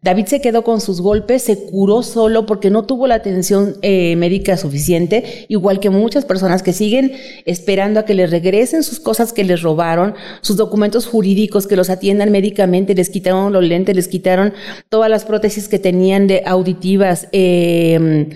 David 0.04 0.26
se 0.26 0.42
quedó 0.42 0.64
con 0.64 0.82
sus 0.82 1.00
golpes, 1.00 1.44
se 1.44 1.64
curó 1.64 2.02
solo 2.02 2.44
porque 2.44 2.68
no 2.68 2.84
tuvo 2.84 3.06
la 3.06 3.14
atención 3.14 3.76
eh, 3.80 4.16
médica 4.16 4.58
suficiente, 4.58 5.46
igual 5.48 5.80
que 5.80 5.88
muchas 5.88 6.26
personas 6.26 6.62
que 6.62 6.74
siguen 6.74 7.12
esperando 7.46 8.00
a 8.00 8.04
que 8.04 8.12
les 8.12 8.30
regresen 8.30 8.82
sus 8.82 9.00
cosas 9.00 9.32
que 9.32 9.44
les 9.44 9.62
robaron, 9.62 10.14
sus 10.42 10.58
documentos 10.58 11.06
jurídicos, 11.06 11.66
que 11.66 11.74
los 11.74 11.88
atiendan 11.88 12.30
médicamente, 12.30 12.94
les 12.94 13.08
quitaron 13.08 13.50
los 13.50 13.64
lentes, 13.64 13.96
les 13.96 14.08
quitaron 14.08 14.52
todas 14.90 15.08
las 15.08 15.24
prótesis 15.24 15.68
que 15.68 15.78
tenían 15.78 16.26
de 16.26 16.42
auditivas. 16.44 17.28
Eh, 17.32 18.28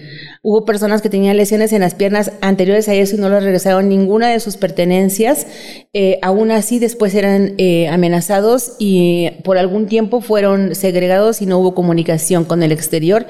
hubo 0.49 0.65
personas 0.65 1.03
que 1.03 1.11
tenían 1.11 1.37
lesiones 1.37 1.73
en 1.73 1.81
las 1.81 1.95
piernas 1.95 2.33
anteriores 2.41 2.89
a 2.89 2.95
eso 2.95 3.17
y 3.17 3.19
no 3.19 3.29
les 3.29 3.43
regresaron 3.43 3.89
ninguna 3.89 4.31
de 4.31 4.41
sus 4.41 4.57
pertenencias. 4.57 5.47
Eh, 5.93 6.19
aún 6.23 6.51
así, 6.51 6.79
después 6.79 7.15
eran 7.15 7.55
amenazados 7.91 8.77
y 8.79 9.31
por 9.45 9.59
algún 9.59 9.87
tiempo 9.87 10.21
fueron 10.21 10.75
segregados 10.75 11.43
y 11.43 11.47
no 11.47 11.59
hubo 11.59 11.75
comunicación 11.75 12.45
con 12.45 12.63
el 12.63 12.73
exterior 12.73 13.27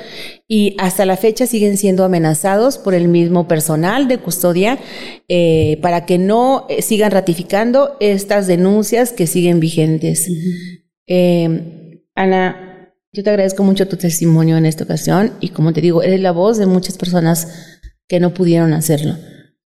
y 0.46 0.74
hasta 0.78 1.04
la 1.04 1.16
fecha 1.16 1.46
siguen 1.46 1.76
siendo 1.76 2.04
amenazados 2.04 2.78
por 2.78 2.94
el 2.94 3.08
mismo 3.08 3.46
personal 3.46 4.08
de 4.08 4.18
custodia 4.18 4.78
eh, 5.28 5.78
para 5.82 6.06
que 6.06 6.18
no 6.18 6.66
eh, 6.70 6.80
sigan 6.82 7.10
ratificando 7.10 7.96
estas 8.00 8.46
denuncias 8.46 9.12
que 9.12 9.26
siguen 9.26 9.60
vigentes. 9.60 10.28
Eh, 11.06 12.00
Ana, 12.14 12.67
yo 13.12 13.22
te 13.22 13.30
agradezco 13.30 13.62
mucho 13.62 13.88
tu 13.88 13.96
testimonio 13.96 14.56
en 14.56 14.66
esta 14.66 14.84
ocasión 14.84 15.32
y 15.40 15.50
como 15.50 15.72
te 15.72 15.80
digo, 15.80 16.02
eres 16.02 16.20
la 16.20 16.32
voz 16.32 16.58
de 16.58 16.66
muchas 16.66 16.98
personas 16.98 17.48
que 18.06 18.20
no 18.20 18.34
pudieron 18.34 18.72
hacerlo. 18.72 19.16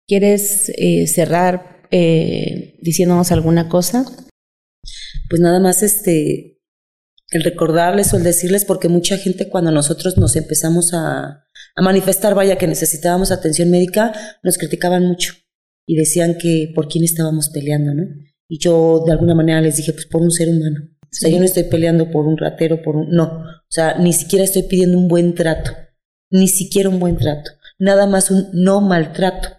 ¿Quieres 0.07 0.71
cerrar 1.13 1.87
diciéndonos 2.81 3.31
alguna 3.31 3.69
cosa? 3.69 4.05
Pues 5.29 5.41
nada 5.41 5.59
más 5.59 5.83
este 5.83 6.57
el 7.29 7.43
recordarles 7.43 8.13
o 8.13 8.17
el 8.17 8.23
decirles, 8.23 8.63
porque 8.63 8.87
mucha 8.87 9.17
gente 9.17 9.49
cuando 9.49 9.71
nosotros 9.71 10.17
nos 10.17 10.35
empezamos 10.35 10.93
a, 10.93 11.43
a 11.75 11.81
manifestar, 11.81 12.35
vaya, 12.35 12.57
que 12.57 12.67
necesitábamos 12.67 13.31
atención 13.31 13.69
médica, 13.69 14.13
nos 14.43 14.57
criticaban 14.57 15.05
mucho 15.05 15.33
y 15.85 15.95
decían 15.95 16.37
que 16.37 16.71
por 16.73 16.87
quién 16.87 17.03
estábamos 17.03 17.49
peleando, 17.49 17.93
¿no? 17.93 18.03
Y 18.47 18.59
yo 18.59 19.03
de 19.05 19.11
alguna 19.11 19.35
manera 19.35 19.59
les 19.59 19.75
dije, 19.75 19.91
pues 19.91 20.05
por 20.05 20.21
un 20.21 20.31
ser 20.31 20.49
humano. 20.49 20.89
O 21.11 21.15
sea, 21.19 21.29
yo 21.29 21.39
no 21.39 21.45
estoy 21.45 21.63
peleando 21.63 22.11
por 22.11 22.27
un 22.27 22.37
ratero, 22.37 22.81
por 22.81 22.95
un... 22.95 23.09
No, 23.09 23.23
o 23.23 23.69
sea, 23.69 23.97
ni 23.97 24.13
siquiera 24.13 24.43
estoy 24.43 24.63
pidiendo 24.63 24.97
un 24.97 25.07
buen 25.07 25.35
trato, 25.35 25.71
ni 26.29 26.47
siquiera 26.47 26.89
un 26.89 26.99
buen 26.99 27.17
trato, 27.17 27.51
nada 27.79 28.07
más 28.07 28.31
un 28.31 28.49
no 28.53 28.81
maltrato. 28.81 29.49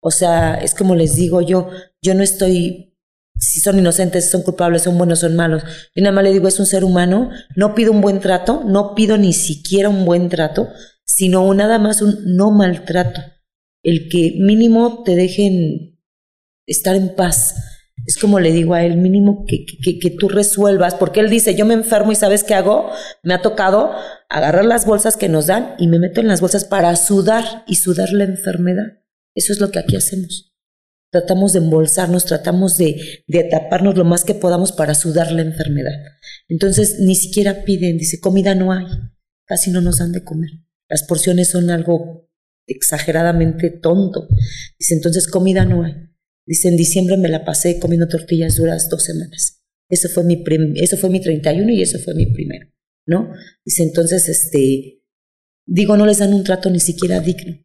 O 0.00 0.10
sea, 0.10 0.54
es 0.56 0.74
como 0.74 0.94
les 0.94 1.14
digo 1.16 1.40
yo, 1.40 1.70
yo 2.02 2.14
no 2.14 2.22
estoy 2.22 2.86
si 3.38 3.60
son 3.60 3.78
inocentes, 3.78 4.30
son 4.30 4.42
culpables, 4.42 4.82
son 4.82 4.96
buenos, 4.96 5.20
son 5.20 5.36
malos. 5.36 5.62
Y 5.94 6.00
nada 6.00 6.14
más 6.14 6.24
le 6.24 6.32
digo, 6.32 6.48
es 6.48 6.58
un 6.58 6.66
ser 6.66 6.84
humano, 6.84 7.30
no 7.54 7.74
pido 7.74 7.92
un 7.92 8.00
buen 8.00 8.20
trato, 8.20 8.62
no 8.64 8.94
pido 8.94 9.18
ni 9.18 9.32
siquiera 9.32 9.88
un 9.88 10.04
buen 10.04 10.28
trato, 10.28 10.68
sino 11.04 11.52
nada 11.54 11.78
más 11.78 12.02
un 12.02 12.36
no 12.36 12.50
maltrato. 12.50 13.20
El 13.82 14.08
que 14.08 14.36
mínimo 14.38 15.02
te 15.04 15.14
dejen 15.14 16.00
estar 16.66 16.96
en 16.96 17.14
paz. 17.14 17.54
Es 18.06 18.18
como 18.18 18.38
le 18.40 18.52
digo 18.52 18.74
a 18.74 18.84
él, 18.84 18.96
mínimo 18.96 19.44
que, 19.46 19.66
que, 19.66 19.98
que, 19.98 20.10
tú 20.10 20.28
resuelvas, 20.28 20.94
porque 20.94 21.20
él 21.20 21.28
dice, 21.28 21.54
yo 21.54 21.66
me 21.66 21.74
enfermo 21.74 22.12
y 22.12 22.14
¿sabes 22.14 22.44
qué 22.44 22.54
hago? 22.54 22.90
Me 23.22 23.34
ha 23.34 23.42
tocado 23.42 23.92
agarrar 24.28 24.64
las 24.64 24.86
bolsas 24.86 25.16
que 25.16 25.28
nos 25.28 25.48
dan 25.48 25.74
y 25.78 25.88
me 25.88 25.98
meto 25.98 26.20
en 26.20 26.28
las 26.28 26.40
bolsas 26.40 26.64
para 26.64 26.94
sudar 26.96 27.64
y 27.66 27.76
sudar 27.76 28.12
la 28.12 28.24
enfermedad. 28.24 29.02
Eso 29.34 29.52
es 29.52 29.60
lo 29.60 29.70
que 29.70 29.80
aquí 29.80 29.96
hacemos 29.96 30.52
tratamos 31.10 31.52
de 31.54 31.60
embolsarnos, 31.60 32.26
tratamos 32.26 32.76
de, 32.76 33.24
de, 33.26 33.44
taparnos 33.44 33.96
lo 33.96 34.04
más 34.04 34.24
que 34.24 34.34
podamos 34.34 34.72
para 34.72 34.94
sudar 34.94 35.32
la 35.32 35.42
enfermedad. 35.42 35.94
Entonces 36.48 36.98
ni 37.00 37.14
siquiera 37.14 37.64
piden, 37.64 37.96
dice, 37.96 38.20
comida 38.20 38.54
no 38.54 38.72
hay, 38.72 38.84
casi 39.46 39.70
no 39.70 39.80
nos 39.80 39.98
dan 39.98 40.12
de 40.12 40.24
comer. 40.24 40.50
Las 40.88 41.04
porciones 41.04 41.48
son 41.48 41.70
algo 41.70 42.28
exageradamente 42.66 43.70
tonto. 43.70 44.28
Dice, 44.78 44.94
entonces 44.94 45.28
comida 45.28 45.64
no 45.64 45.84
hay. 45.84 45.94
Dice, 46.46 46.68
en 46.68 46.76
diciembre 46.76 47.16
me 47.16 47.28
la 47.28 47.44
pasé 47.44 47.78
comiendo 47.80 48.06
tortillas 48.08 48.56
duras 48.56 48.88
dos 48.88 49.04
semanas. 49.04 49.62
Eso 49.88 50.08
fue 50.08 50.24
mi, 50.24 50.42
eso 50.76 50.96
fue 50.96 51.10
mi 51.10 51.20
31 51.20 51.70
y 51.72 51.82
eso 51.82 51.98
fue 51.98 52.14
mi 52.14 52.26
primero, 52.26 52.68
¿no? 53.06 53.32
Dice, 53.64 53.82
entonces, 53.82 54.28
este, 54.28 55.02
digo, 55.66 55.96
no 55.96 56.06
les 56.06 56.18
dan 56.18 56.34
un 56.34 56.44
trato 56.44 56.70
ni 56.70 56.80
siquiera 56.80 57.20
digno. 57.20 57.56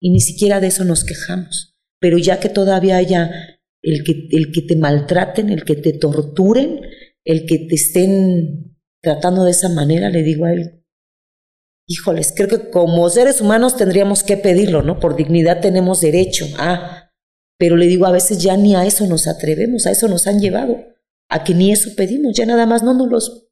Y 0.00 0.10
ni 0.10 0.20
siquiera 0.20 0.60
de 0.60 0.68
eso 0.68 0.84
nos 0.84 1.04
quejamos 1.04 1.70
pero 2.00 2.18
ya 2.18 2.40
que 2.40 2.48
todavía 2.48 2.96
haya 2.96 3.60
el 3.82 4.02
que, 4.02 4.28
el 4.32 4.50
que 4.52 4.62
te 4.62 4.76
maltraten, 4.76 5.50
el 5.50 5.64
que 5.64 5.76
te 5.76 5.92
torturen, 5.92 6.80
el 7.24 7.46
que 7.46 7.58
te 7.58 7.74
estén 7.74 8.76
tratando 9.02 9.44
de 9.44 9.52
esa 9.52 9.68
manera, 9.68 10.10
le 10.10 10.22
digo 10.22 10.46
a 10.46 10.52
él, 10.52 10.84
híjoles, 11.86 12.32
creo 12.34 12.48
que 12.48 12.70
como 12.70 13.08
seres 13.10 13.40
humanos 13.40 13.76
tendríamos 13.76 14.22
que 14.22 14.36
pedirlo, 14.36 14.82
¿no? 14.82 14.98
Por 14.98 15.16
dignidad 15.16 15.60
tenemos 15.60 16.00
derecho, 16.00 16.46
ah, 16.58 16.99
pero 17.60 17.76
le 17.76 17.86
digo, 17.86 18.06
a 18.06 18.10
veces 18.10 18.42
ya 18.42 18.56
ni 18.56 18.74
a 18.74 18.86
eso 18.86 19.06
nos 19.06 19.28
atrevemos, 19.28 19.86
a 19.86 19.90
eso 19.90 20.08
nos 20.08 20.26
han 20.26 20.40
llevado, 20.40 20.82
a 21.28 21.44
que 21.44 21.54
ni 21.54 21.70
eso 21.70 21.90
pedimos, 21.94 22.34
ya 22.34 22.46
nada 22.46 22.64
más 22.64 22.82
no 22.82 22.94
nos 22.94 23.10
los, 23.10 23.48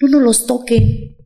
no 0.00 0.20
los 0.20 0.46
toquen, 0.46 1.16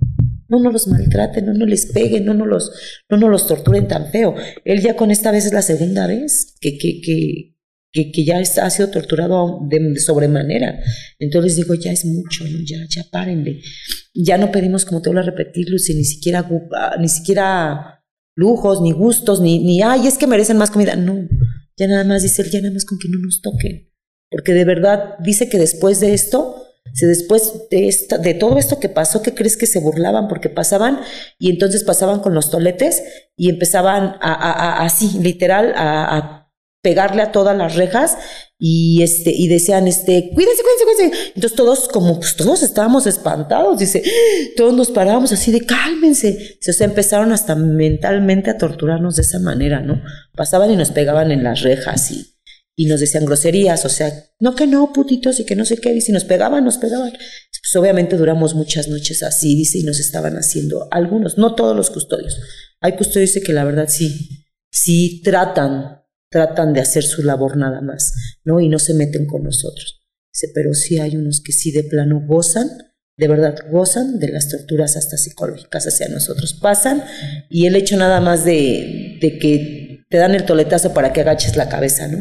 no 0.48 0.58
nos 0.58 0.72
los 0.72 0.88
maltraten, 0.88 1.44
no 1.44 1.52
nos 1.52 1.68
les 1.68 1.92
peguen, 1.92 2.24
no 2.24 2.32
nos 2.32 2.48
los, 2.48 2.72
no 3.10 3.28
los 3.28 3.46
torturen 3.46 3.86
tan 3.86 4.10
feo. 4.10 4.34
Él 4.64 4.80
ya 4.80 4.96
con 4.96 5.10
esta 5.10 5.30
vez 5.30 5.44
es 5.44 5.52
la 5.52 5.60
segunda 5.60 6.06
vez 6.06 6.54
que, 6.58 6.78
que, 6.78 7.02
que, 7.02 8.12
que, 8.12 8.24
ya 8.24 8.40
está, 8.40 8.64
ha 8.64 8.70
sido 8.70 8.88
torturado 8.88 9.60
de, 9.68 10.00
sobremanera. 10.00 10.80
Entonces 11.18 11.56
digo, 11.56 11.74
ya 11.74 11.92
es 11.92 12.06
mucho, 12.06 12.44
¿no? 12.44 12.60
ya, 12.64 12.78
ya 12.88 13.04
párenle. 13.12 13.60
Ya 14.14 14.38
no 14.38 14.50
pedimos, 14.50 14.86
como 14.86 15.02
te 15.02 15.10
vuelvo 15.10 15.20
a 15.20 15.30
repetir, 15.30 15.68
Lucy, 15.68 15.94
ni 15.94 16.04
siquiera, 16.04 16.48
ni 16.98 17.10
siquiera 17.10 18.02
lujos, 18.34 18.80
ni 18.80 18.92
gustos, 18.92 19.42
ni, 19.42 19.58
ni, 19.58 19.82
ay, 19.82 20.06
es 20.06 20.16
que 20.16 20.26
merecen 20.26 20.56
más 20.56 20.70
comida. 20.70 20.96
No, 20.96 21.28
ya 21.76 21.86
nada 21.86 22.04
más 22.04 22.22
dice 22.22 22.42
él, 22.42 22.50
ya 22.50 22.60
nada 22.60 22.74
más 22.74 22.84
con 22.84 22.98
que 22.98 23.08
no 23.08 23.18
nos 23.18 23.42
toquen. 23.42 23.92
Porque 24.30 24.52
de 24.54 24.64
verdad 24.64 25.16
dice 25.20 25.48
que 25.48 25.58
después 25.58 26.00
de 26.00 26.14
esto, 26.14 26.66
si 26.94 27.06
después 27.06 27.68
de, 27.70 27.88
esta, 27.88 28.18
de 28.18 28.34
todo 28.34 28.58
esto 28.58 28.80
que 28.80 28.88
pasó, 28.88 29.22
¿qué 29.22 29.34
crees 29.34 29.56
que 29.56 29.66
se 29.66 29.80
burlaban? 29.80 30.28
Porque 30.28 30.48
pasaban 30.48 31.00
y 31.38 31.50
entonces 31.50 31.84
pasaban 31.84 32.20
con 32.20 32.34
los 32.34 32.50
toletes 32.50 33.02
y 33.36 33.50
empezaban 33.50 34.16
a, 34.20 34.84
así, 34.84 35.18
literal, 35.20 35.74
a, 35.76 36.36
pegarle 36.87 37.22
a 37.22 37.32
todas 37.32 37.59
las 37.59 37.74
rejas 37.74 38.16
y 38.61 39.03
este 39.03 39.32
y 39.34 39.49
decían 39.49 39.89
este 39.89 40.30
cuídense 40.32 40.62
cuídense 40.62 40.84
cuídense 40.84 41.32
entonces 41.34 41.57
todos 41.57 41.89
como 41.89 42.20
pues 42.20 42.37
todos 42.37 42.62
estábamos 42.62 43.09
espantados 43.09 43.80
dice 43.80 44.05
todos 44.57 44.72
nos 44.72 44.93
parábamos 44.93 45.32
así 45.32 45.51
de 45.51 45.66
cálmense 45.66 46.59
se 46.61 46.84
empezaron 46.84 47.32
hasta 47.32 47.57
mentalmente 47.57 48.51
a 48.51 48.57
torturarnos 48.57 49.16
de 49.16 49.22
esa 49.22 49.41
manera 49.41 49.80
no 49.80 50.01
pasaban 50.37 50.70
y 50.70 50.76
nos 50.76 50.93
pegaban 50.93 51.32
en 51.32 51.43
las 51.43 51.62
rejas 51.62 52.12
y 52.12 52.37
y 52.78 52.84
nos 52.84 53.01
decían 53.01 53.24
groserías, 53.24 53.87
o 53.87 53.89
sea, 53.89 54.12
no 54.39 54.55
que 54.55 54.66
no, 54.66 54.93
putitos 54.93 55.41
y 55.41 55.47
que 55.47 55.57
no 55.57 55.64
sé 55.64 55.78
qué, 55.78 55.95
y 55.95 56.03
si 56.03 56.12
nos 56.12 56.24
pegaban, 56.24 56.62
nos 56.62 56.76
pegaban. 56.76 57.11
Pues 57.11 57.74
obviamente 57.74 58.18
duramos 58.18 58.55
muchas 58.55 58.89
noches 58.89 59.22
así, 59.22 59.57
dice, 59.57 59.78
y 59.78 59.82
nos 59.82 59.99
estaban 59.99 60.37
haciendo 60.37 60.87
algunos, 60.91 61.39
no 61.39 61.55
todos 61.55 61.74
los 61.74 61.89
custodios. 61.89 62.39
Hay 62.82 62.93
custodios 62.93 63.32
que 63.45 63.55
la 63.55 63.64
verdad 63.64 63.89
sí, 63.89 64.45
sí 64.70 65.22
tratan, 65.24 65.95
tratan 66.30 66.72
de 66.72 66.80
hacer 66.80 67.02
su 67.02 67.22
labor 67.22 67.56
nada 67.56 67.80
más, 67.80 68.14
¿no? 68.44 68.60
Y 68.60 68.68
no 68.68 68.78
se 68.78 68.94
meten 68.94 69.26
con 69.26 69.42
nosotros. 69.42 70.00
Dice, 70.32 70.52
pero 70.54 70.74
sí 70.74 70.98
hay 70.98 71.16
unos 71.16 71.40
que 71.40 71.52
sí 71.52 71.72
de 71.72 71.84
plano 71.84 72.22
gozan, 72.26 72.68
de 73.16 73.28
verdad 73.28 73.56
gozan 73.70 74.18
de 74.18 74.28
las 74.28 74.48
torturas 74.48 74.96
hasta 74.96 75.16
psicológicas 75.16 75.86
hacia 75.86 76.08
nosotros. 76.08 76.54
Pasan 76.54 77.02
y 77.48 77.66
el 77.66 77.76
hecho 77.76 77.96
nada 77.96 78.20
más 78.20 78.44
de, 78.44 79.18
de 79.20 79.38
que 79.38 80.04
te 80.10 80.18
dan 80.18 80.34
el 80.34 80.44
toletazo 80.44 80.92
para 80.92 81.12
que 81.12 81.22
agaches 81.22 81.56
la 81.56 81.68
cabeza, 81.68 82.08
¿no? 82.08 82.18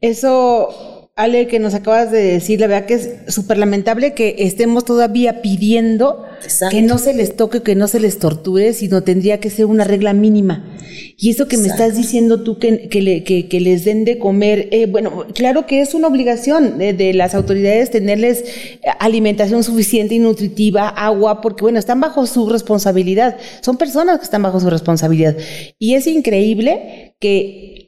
Eso, 0.00 1.10
Ale, 1.16 1.46
que 1.46 1.58
nos 1.58 1.74
acabas 1.74 2.10
de 2.10 2.22
decir, 2.22 2.60
la 2.60 2.66
verdad 2.66 2.86
que 2.86 2.94
es 2.94 3.10
súper 3.28 3.58
lamentable 3.58 4.14
que 4.14 4.36
estemos 4.38 4.84
todavía 4.84 5.42
pidiendo 5.42 6.24
que 6.70 6.82
no 6.82 6.98
se 6.98 7.14
les 7.14 7.36
toque, 7.36 7.62
que 7.62 7.74
no 7.74 7.88
se 7.88 8.00
les 8.00 8.18
torture, 8.18 8.72
sino 8.72 9.02
tendría 9.02 9.40
que 9.40 9.50
ser 9.50 9.66
una 9.66 9.84
regla 9.84 10.12
mínima. 10.12 10.64
Y 11.16 11.30
eso 11.30 11.46
que 11.48 11.56
me 11.56 11.68
estás 11.68 11.96
diciendo 11.96 12.42
tú, 12.42 12.58
que, 12.58 12.88
que, 12.88 13.60
les 13.60 13.84
den 13.84 14.04
de 14.04 14.18
comer, 14.18 14.68
eh, 14.72 14.86
bueno, 14.86 15.26
claro 15.34 15.66
que 15.66 15.80
es 15.80 15.94
una 15.94 16.08
obligación 16.08 16.78
de, 16.78 16.92
de, 16.92 17.12
las 17.14 17.34
autoridades 17.34 17.90
tenerles 17.90 18.44
alimentación 18.98 19.62
suficiente 19.62 20.14
y 20.14 20.18
nutritiva, 20.18 20.88
agua, 20.88 21.40
porque 21.40 21.62
bueno, 21.62 21.78
están 21.78 22.00
bajo 22.00 22.26
su 22.26 22.48
responsabilidad. 22.48 23.36
Son 23.60 23.76
personas 23.76 24.18
que 24.18 24.24
están 24.24 24.42
bajo 24.42 24.60
su 24.60 24.70
responsabilidad. 24.70 25.36
Y 25.78 25.94
es 25.94 26.06
increíble 26.06 27.14
que 27.20 27.81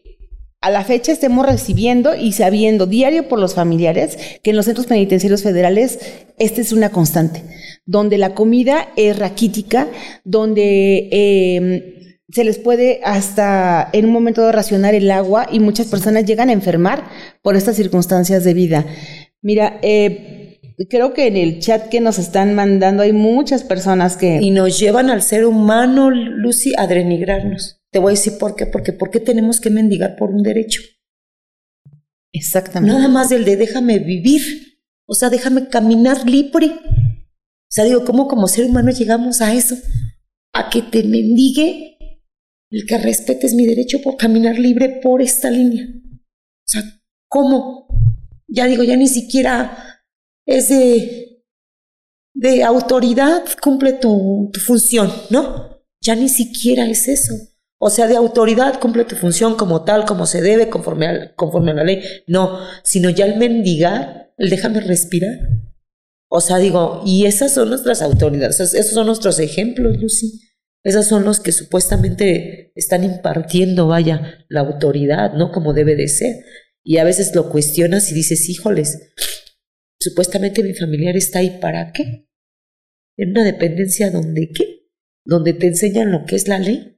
a 0.65 0.71
la 0.71 0.83
fecha 0.83 1.13
estemos 1.13 1.45
recibiendo 1.45 2.17
y 2.17 2.33
sabiendo 2.33 2.87
diario 2.87 3.29
por 3.29 3.39
los 3.39 3.55
familiares 3.55 4.17
que 4.43 4.49
en 4.49 4.57
los 4.57 4.65
centros 4.65 4.87
penitenciarios 4.87 5.43
federales 5.43 5.99
esta 6.39 6.63
es 6.63 6.73
una 6.73 6.89
constante, 6.89 7.43
donde 7.85 8.17
la 8.17 8.35
comida 8.35 8.89
es 8.97 9.19
raquítica, 9.19 9.89
donde 10.25 11.11
eh, 11.13 12.19
se 12.31 12.45
les 12.45 12.59
puede 12.59 13.03
hasta 13.05 13.91
en 13.93 14.07
un 14.07 14.13
momento 14.13 14.47
de 14.47 14.53
racionar 14.53 14.95
el 14.95 15.11
agua 15.11 15.47
y 15.53 15.61
muchas 15.61 15.89
personas 15.89 16.25
llegan 16.25 16.49
a 16.49 16.55
enfermar 16.55 17.05
por 17.43 17.57
estas 17.57 17.77
circunstancias 17.77 18.43
de 18.43 18.55
vida. 18.55 18.87
Mira, 19.43 19.79
eh, 19.83 20.61
creo 20.89 21.13
que 21.13 21.27
en 21.27 21.37
el 21.37 21.59
chat 21.59 21.91
que 21.91 22.01
nos 22.01 22.19
están 22.19 22.55
mandando 22.55 23.03
hay 23.03 23.13
muchas 23.13 23.65
personas 23.65 24.17
que... 24.17 24.39
Y 24.41 24.51
nos 24.51 24.79
llevan 24.81 25.11
al 25.11 25.21
ser 25.21 25.45
humano, 25.45 26.11
Lucy, 26.11 26.73
a 26.79 26.87
denigrarnos. 26.87 27.84
Te 27.95 28.01
voy 28.01 28.11
a 28.11 28.17
decir 28.17 28.39
por 28.39 28.57
qué, 28.57 28.67
porque 28.67 28.93
¿por 28.93 29.13
qué 29.13 29.21
tenemos 29.21 29.61
que 29.61 29.71
mendigar 29.71 30.17
por 30.17 30.31
un 30.31 30.43
derecho? 30.43 30.83
Exactamente. 32.33 32.93
Nada 32.93 33.07
más 33.07 33.29
del 33.29 33.45
de 33.45 33.57
déjame 33.57 34.01
vivir, 34.01 34.81
o 35.07 35.15
sea, 35.15 35.31
déjame 35.31 35.69
caminar 35.69 36.29
libre. 36.29 36.67
O 36.67 37.71
sea, 37.71 37.85
digo, 37.85 38.05
¿cómo 38.05 38.27
como 38.27 38.49
ser 38.49 38.65
humano 38.65 38.91
llegamos 38.91 39.41
a 39.41 39.55
eso? 39.55 39.77
A 40.53 40.71
que 40.71 40.83
te 40.83 41.05
mendigue 41.05 42.19
el 42.73 42.85
que 42.85 42.99
respetes 42.99 43.55
mi 43.55 43.65
derecho 43.65 44.03
por 44.03 44.17
caminar 44.17 44.59
libre 44.59 44.99
por 45.01 45.23
esta 45.23 45.49
línea. 45.49 45.87
O 45.87 46.67
sea, 46.67 46.83
¿cómo? 47.29 47.85
ya 48.49 48.67
digo, 48.67 48.83
ya 48.83 48.97
ni 48.97 49.07
siquiera 49.07 50.03
es 50.47 50.69
de, 50.69 51.45
de 52.35 52.65
autoridad, 52.65 53.45
cumple 53.63 53.93
tu, 53.93 54.51
función, 54.67 55.13
¿no? 55.31 55.83
Ya 56.01 56.15
ni 56.17 56.29
siquiera 56.29 56.89
es 56.89 57.07
eso. 57.07 57.35
O 57.87 57.91
sea, 57.91 58.07
de 58.07 58.17
autoridad 58.17 58.81
cumple 58.81 59.05
tu 59.05 59.15
función 59.15 59.57
como 59.57 59.85
tal, 59.85 60.07
como 60.07 60.25
se 60.25 60.41
debe, 60.41 60.71
conforme 60.71 61.07
a, 61.07 61.35
conforme 61.35 61.73
a 61.73 61.75
la 61.75 61.85
ley. 61.85 62.03
No, 62.27 62.59
sino 62.83 63.11
ya 63.11 63.27
el 63.27 63.37
mendigar, 63.37 64.33
el 64.39 64.49
déjame 64.49 64.81
respirar. 64.81 65.39
O 66.31 66.41
sea, 66.41 66.57
digo, 66.57 67.03
y 67.05 67.27
esas 67.27 67.53
son 67.53 67.69
nuestras 67.69 68.01
autoridades, 68.01 68.59
esos 68.59 68.95
son 68.95 69.05
nuestros 69.05 69.39
ejemplos, 69.39 70.01
Lucy. 70.01 70.41
Esas 70.83 71.07
son 71.07 71.27
los 71.27 71.41
que 71.41 71.53
supuestamente 71.53 72.73
están 72.75 73.05
impartiendo, 73.05 73.87
vaya, 73.87 74.47
la 74.49 74.61
autoridad, 74.61 75.35
¿no? 75.35 75.53
Como 75.53 75.75
debe 75.75 75.95
de 75.95 76.09
ser. 76.09 76.37
Y 76.83 76.97
a 76.97 77.05
veces 77.05 77.35
lo 77.35 77.51
cuestionas 77.51 78.11
y 78.11 78.15
dices, 78.15 78.49
híjoles, 78.49 79.13
supuestamente 80.01 80.63
mi 80.63 80.73
familiar 80.73 81.19
está 81.19 81.41
ahí 81.41 81.59
para 81.61 81.93
qué? 81.93 82.31
En 83.19 83.33
una 83.33 83.45
dependencia 83.45 84.11
donde 84.11 84.49
qué? 84.55 84.89
Donde 85.27 85.53
te 85.53 85.67
enseñan 85.67 86.13
lo 86.13 86.25
que 86.25 86.37
es 86.37 86.49
la 86.49 86.59
ley. 86.59 86.94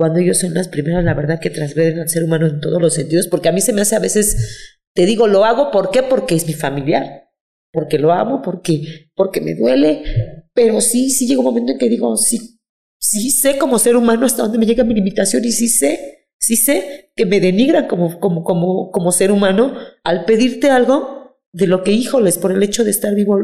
Cuando 0.00 0.20
ellos 0.20 0.38
son 0.38 0.54
las 0.54 0.68
primeras, 0.68 1.04
la 1.04 1.12
verdad, 1.12 1.38
que 1.38 1.50
transgreden 1.50 1.98
al 1.98 2.08
ser 2.08 2.24
humano 2.24 2.46
en 2.46 2.60
todos 2.60 2.80
los 2.80 2.94
sentidos, 2.94 3.28
porque 3.28 3.50
a 3.50 3.52
mí 3.52 3.60
se 3.60 3.74
me 3.74 3.82
hace 3.82 3.96
a 3.96 3.98
veces, 3.98 4.78
te 4.94 5.04
digo, 5.04 5.26
lo 5.26 5.44
hago, 5.44 5.70
¿por 5.70 5.90
qué? 5.90 6.02
Porque 6.02 6.34
es 6.34 6.46
mi 6.46 6.54
familiar, 6.54 7.28
porque 7.70 7.98
lo 7.98 8.10
amo, 8.10 8.40
porque, 8.40 9.10
porque 9.14 9.42
me 9.42 9.54
duele, 9.54 10.46
pero 10.54 10.80
sí, 10.80 11.10
sí 11.10 11.26
llega 11.26 11.40
un 11.40 11.46
momento 11.46 11.72
en 11.72 11.78
que 11.78 11.90
digo, 11.90 12.16
sí, 12.16 12.60
sí 12.98 13.30
sé 13.30 13.58
como 13.58 13.78
ser 13.78 13.94
humano 13.96 14.24
hasta 14.24 14.44
dónde 14.44 14.56
me 14.56 14.64
llega 14.64 14.84
mi 14.84 14.94
limitación 14.94 15.44
y 15.44 15.52
sí 15.52 15.68
sé 15.68 16.20
Sí 16.40 16.56
sé 16.56 17.12
que 17.14 17.26
me 17.26 17.38
denigran 17.38 17.86
como, 17.86 18.18
como, 18.18 18.42
como, 18.42 18.90
como 18.90 19.12
ser 19.12 19.30
humano 19.30 19.74
al 20.02 20.24
pedirte 20.24 20.70
algo 20.70 21.38
de 21.52 21.66
lo 21.66 21.82
que, 21.84 21.92
híjoles, 21.92 22.38
por 22.38 22.50
el 22.50 22.62
hecho 22.62 22.82
de 22.82 22.90
estar 22.90 23.14
vivo, 23.14 23.38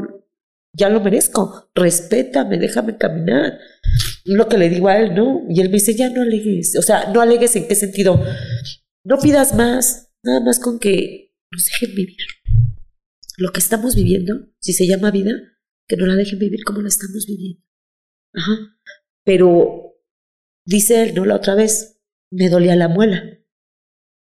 ya 0.77 0.91
lo 0.91 1.01
merezco. 1.01 1.71
Respétame, 1.75 2.59
déjame 2.59 2.97
caminar. 2.99 3.59
Lo 4.25 4.49
que 4.49 4.59
le 4.59 4.69
digo 4.69 4.89
a 4.89 4.99
él, 4.99 5.15
¿no? 5.15 5.43
Y 5.49 5.61
él 5.61 5.69
me 5.69 5.75
dice, 5.75 5.95
ya 5.95 6.11
no 6.11 6.23
alegues. 6.23 6.77
O 6.77 6.83
sea, 6.83 7.11
no 7.13 7.21
alegues 7.21 7.57
en 7.57 7.67
qué 7.67 7.75
sentido. 7.75 8.23
No 9.05 9.19
pidas 9.19 9.55
más, 9.55 10.13
nada 10.23 10.41
más 10.41 10.61
con 10.61 10.79
que 10.79 11.35
nos 11.51 11.65
dejen 11.65 11.95
vivir. 11.95 12.17
Lo 13.39 13.53
que 13.53 13.61
estamos 13.61 13.95
viviendo, 13.95 14.51
si 14.61 14.73
se 14.73 14.87
llama 14.87 15.11
vida, 15.11 15.33
que 15.89 15.97
no 15.97 16.07
la 16.07 16.17
dejen 16.17 16.39
vivir 16.39 16.63
como 16.65 16.83
la 16.83 16.89
estamos 16.89 17.27
viviendo. 17.27 17.63
Ajá. 18.35 18.79
Pero 19.25 19.95
dice 20.67 21.03
él, 21.03 21.15
¿no? 21.15 21.25
La 21.25 21.37
otra 21.37 21.55
vez, 21.55 22.01
me 22.31 22.49
dolía 22.49 22.77
la 22.77 22.89
muela. 22.89 23.23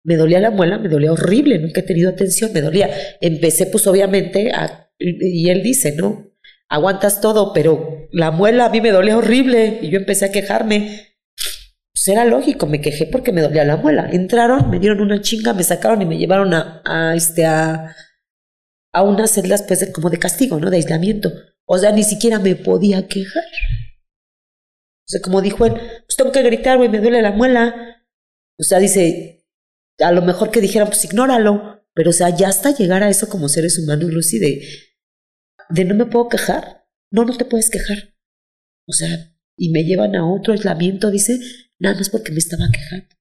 Me 0.03 0.15
dolía 0.15 0.39
la 0.39 0.51
muela, 0.51 0.77
me 0.77 0.87
dolía 0.87 1.11
horrible, 1.11 1.57
nunca 1.57 1.81
he 1.81 1.83
tenido 1.83 2.11
atención, 2.11 2.53
me 2.53 2.61
dolía. 2.61 2.89
Empecé 3.21 3.65
pues 3.65 3.87
obviamente 3.87 4.51
a, 4.51 4.91
y 4.99 5.49
él 5.49 5.63
dice, 5.63 5.95
¿no? 5.95 6.34
Aguantas 6.69 7.21
todo, 7.21 7.53
pero 7.53 8.07
la 8.11 8.31
muela 8.31 8.65
a 8.65 8.69
mí 8.69 8.81
me 8.81 8.91
dolía 8.91 9.17
horrible 9.17 9.79
y 9.81 9.89
yo 9.89 9.97
empecé 9.97 10.25
a 10.25 10.31
quejarme. 10.31 11.15
Pues 11.93 12.07
era 12.07 12.25
lógico, 12.25 12.65
me 12.65 12.81
quejé 12.81 13.05
porque 13.05 13.31
me 13.31 13.41
dolía 13.41 13.63
la 13.63 13.77
muela. 13.77 14.09
Entraron, 14.11 14.69
me 14.69 14.79
dieron 14.79 15.01
una 15.01 15.21
chinga, 15.21 15.53
me 15.53 15.63
sacaron 15.63 16.01
y 16.01 16.05
me 16.05 16.17
llevaron 16.17 16.53
a, 16.53 16.81
a 16.83 17.15
este, 17.15 17.45
a, 17.45 17.95
a 18.91 19.03
unas 19.03 19.31
celdas 19.31 19.63
pues 19.63 19.89
como 19.93 20.09
de 20.09 20.19
castigo, 20.19 20.59
¿no? 20.59 20.69
De 20.69 20.77
aislamiento. 20.77 21.31
O 21.65 21.77
sea, 21.77 21.91
ni 21.91 22.03
siquiera 22.03 22.39
me 22.39 22.55
podía 22.55 23.07
quejar. 23.07 23.43
O 23.43 25.07
sea, 25.07 25.21
como 25.21 25.41
dijo 25.41 25.65
él, 25.65 25.73
pues 25.73 26.15
tengo 26.17 26.31
que 26.31 26.41
gritar, 26.41 26.77
güey, 26.77 26.89
me 26.89 26.99
duele 26.99 27.21
la 27.21 27.31
muela. 27.31 28.03
O 28.57 28.63
sea, 28.63 28.79
dice, 28.79 29.45
a 29.99 30.11
lo 30.11 30.21
mejor 30.21 30.49
que 30.49 30.61
dijeran, 30.61 30.87
pues 30.87 31.03
ignóralo, 31.05 31.83
pero 31.93 32.09
o 32.09 32.13
sea, 32.13 32.29
ya 32.29 32.49
hasta 32.49 32.71
llegar 32.71 33.03
a 33.03 33.09
eso 33.09 33.29
como 33.29 33.49
seres 33.49 33.77
humanos, 33.77 34.11
Lucy, 34.11 34.39
de, 34.39 34.61
de 35.69 35.85
no 35.85 35.95
me 35.95 36.05
puedo 36.05 36.29
quejar. 36.29 36.87
No, 37.11 37.25
no 37.25 37.35
te 37.35 37.45
puedes 37.45 37.69
quejar. 37.69 38.15
O 38.87 38.93
sea, 38.93 39.35
y 39.57 39.71
me 39.71 39.83
llevan 39.83 40.15
a 40.15 40.29
otro 40.29 40.53
aislamiento, 40.53 41.11
dice, 41.11 41.39
nada 41.79 41.95
más 41.95 42.09
porque 42.09 42.31
me 42.31 42.39
estaba 42.39 42.65
quejando. 42.71 43.14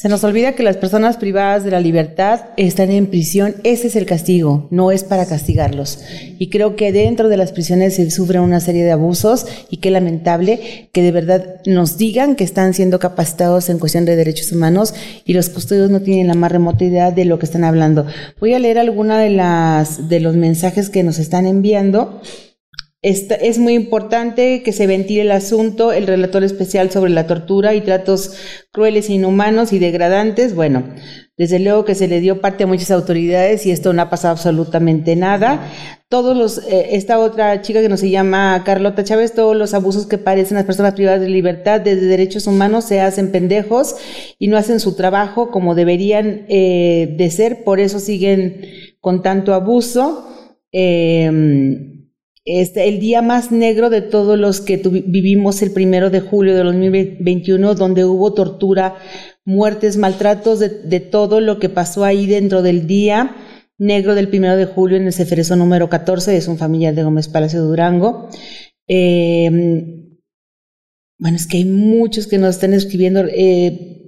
Se 0.00 0.08
nos 0.08 0.22
olvida 0.22 0.52
que 0.52 0.62
las 0.62 0.76
personas 0.76 1.16
privadas 1.16 1.64
de 1.64 1.72
la 1.72 1.80
libertad 1.80 2.50
están 2.56 2.92
en 2.92 3.08
prisión. 3.08 3.56
Ese 3.64 3.88
es 3.88 3.96
el 3.96 4.06
castigo, 4.06 4.68
no 4.70 4.92
es 4.92 5.02
para 5.02 5.26
castigarlos. 5.26 5.98
Y 6.38 6.50
creo 6.50 6.76
que 6.76 6.92
dentro 6.92 7.28
de 7.28 7.36
las 7.36 7.50
prisiones 7.50 7.96
se 7.96 8.08
sufren 8.12 8.42
una 8.42 8.60
serie 8.60 8.84
de 8.84 8.92
abusos 8.92 9.44
y 9.68 9.78
qué 9.78 9.90
lamentable 9.90 10.88
que 10.92 11.02
de 11.02 11.10
verdad 11.10 11.60
nos 11.66 11.98
digan 11.98 12.36
que 12.36 12.44
están 12.44 12.74
siendo 12.74 13.00
capacitados 13.00 13.70
en 13.70 13.80
cuestión 13.80 14.04
de 14.04 14.14
derechos 14.14 14.52
humanos 14.52 14.94
y 15.24 15.32
los 15.32 15.48
custodios 15.48 15.90
no 15.90 16.00
tienen 16.00 16.28
la 16.28 16.34
más 16.34 16.52
remota 16.52 16.84
idea 16.84 17.10
de 17.10 17.24
lo 17.24 17.40
que 17.40 17.46
están 17.46 17.64
hablando. 17.64 18.06
Voy 18.38 18.54
a 18.54 18.60
leer 18.60 18.78
alguna 18.78 19.18
de 19.18 19.30
las 19.30 20.08
de 20.08 20.20
los 20.20 20.36
mensajes 20.36 20.90
que 20.90 21.02
nos 21.02 21.18
están 21.18 21.44
enviando 21.44 22.20
es 23.00 23.58
muy 23.60 23.74
importante 23.74 24.64
que 24.64 24.72
se 24.72 24.88
ventile 24.88 25.22
el 25.22 25.30
asunto, 25.30 25.92
el 25.92 26.08
relator 26.08 26.42
especial 26.42 26.90
sobre 26.90 27.12
la 27.12 27.28
tortura 27.28 27.74
y 27.74 27.80
tratos 27.80 28.32
crueles, 28.72 29.08
inhumanos 29.08 29.72
y 29.72 29.78
degradantes. 29.78 30.52
Bueno, 30.56 30.82
desde 31.36 31.60
luego 31.60 31.84
que 31.84 31.94
se 31.94 32.08
le 32.08 32.20
dio 32.20 32.40
parte 32.40 32.64
a 32.64 32.66
muchas 32.66 32.90
autoridades 32.90 33.64
y 33.66 33.70
esto 33.70 33.92
no 33.92 34.02
ha 34.02 34.10
pasado 34.10 34.32
absolutamente 34.32 35.14
nada. 35.14 35.70
Todos 36.08 36.36
los, 36.36 36.58
eh, 36.66 36.96
esta 36.96 37.20
otra 37.20 37.62
chica 37.62 37.80
que 37.80 37.88
no 37.88 37.96
se 37.96 38.10
llama 38.10 38.64
Carlota 38.64 39.04
Chávez, 39.04 39.32
todos 39.32 39.56
los 39.56 39.74
abusos 39.74 40.08
que 40.08 40.18
parecen 40.18 40.56
las 40.56 40.66
personas 40.66 40.94
privadas 40.94 41.20
de 41.20 41.28
libertad 41.28 41.80
desde 41.80 42.06
derechos 42.06 42.48
humanos 42.48 42.84
se 42.84 43.00
hacen 43.00 43.30
pendejos 43.30 43.94
y 44.40 44.48
no 44.48 44.56
hacen 44.56 44.80
su 44.80 44.96
trabajo 44.96 45.52
como 45.52 45.76
deberían 45.76 46.46
eh, 46.48 47.14
de 47.16 47.30
ser, 47.30 47.62
por 47.62 47.78
eso 47.78 48.00
siguen 48.00 48.62
con 49.00 49.22
tanto 49.22 49.54
abuso. 49.54 50.24
Eh, 50.72 51.94
este, 52.48 52.88
el 52.88 52.98
día 52.98 53.20
más 53.20 53.52
negro 53.52 53.90
de 53.90 54.00
todos 54.00 54.38
los 54.38 54.62
que 54.62 54.78
vivimos 54.78 55.60
el 55.60 55.70
primero 55.70 56.08
de 56.08 56.20
julio 56.20 56.54
de 56.54 56.62
2021, 56.62 57.74
donde 57.74 58.04
hubo 58.04 58.32
tortura, 58.32 58.96
muertes, 59.44 59.98
maltratos, 59.98 60.58
de, 60.58 61.00
todo 61.00 61.40
lo 61.40 61.58
que 61.58 61.68
pasó 61.68 62.04
ahí 62.04 62.26
dentro 62.26 62.62
del 62.62 62.86
día 62.86 63.36
negro 63.76 64.14
del 64.14 64.28
primero 64.28 64.56
de 64.56 64.64
julio 64.64 64.96
en 64.96 65.06
el 65.06 65.12
Ceferezo 65.12 65.54
número 65.56 65.88
14, 65.88 66.36
es 66.36 66.48
un 66.48 66.58
familiar 66.58 66.94
de 66.94 67.04
Gómez 67.04 67.28
Palacio 67.28 67.62
Durango. 67.62 68.28
Eh, 68.88 70.08
bueno, 71.18 71.36
es 71.36 71.46
que 71.46 71.58
hay 71.58 71.64
muchos 71.64 72.26
que 72.26 72.38
nos 72.38 72.54
están 72.54 72.74
escribiendo. 72.74 73.24
Eh, 73.28 74.07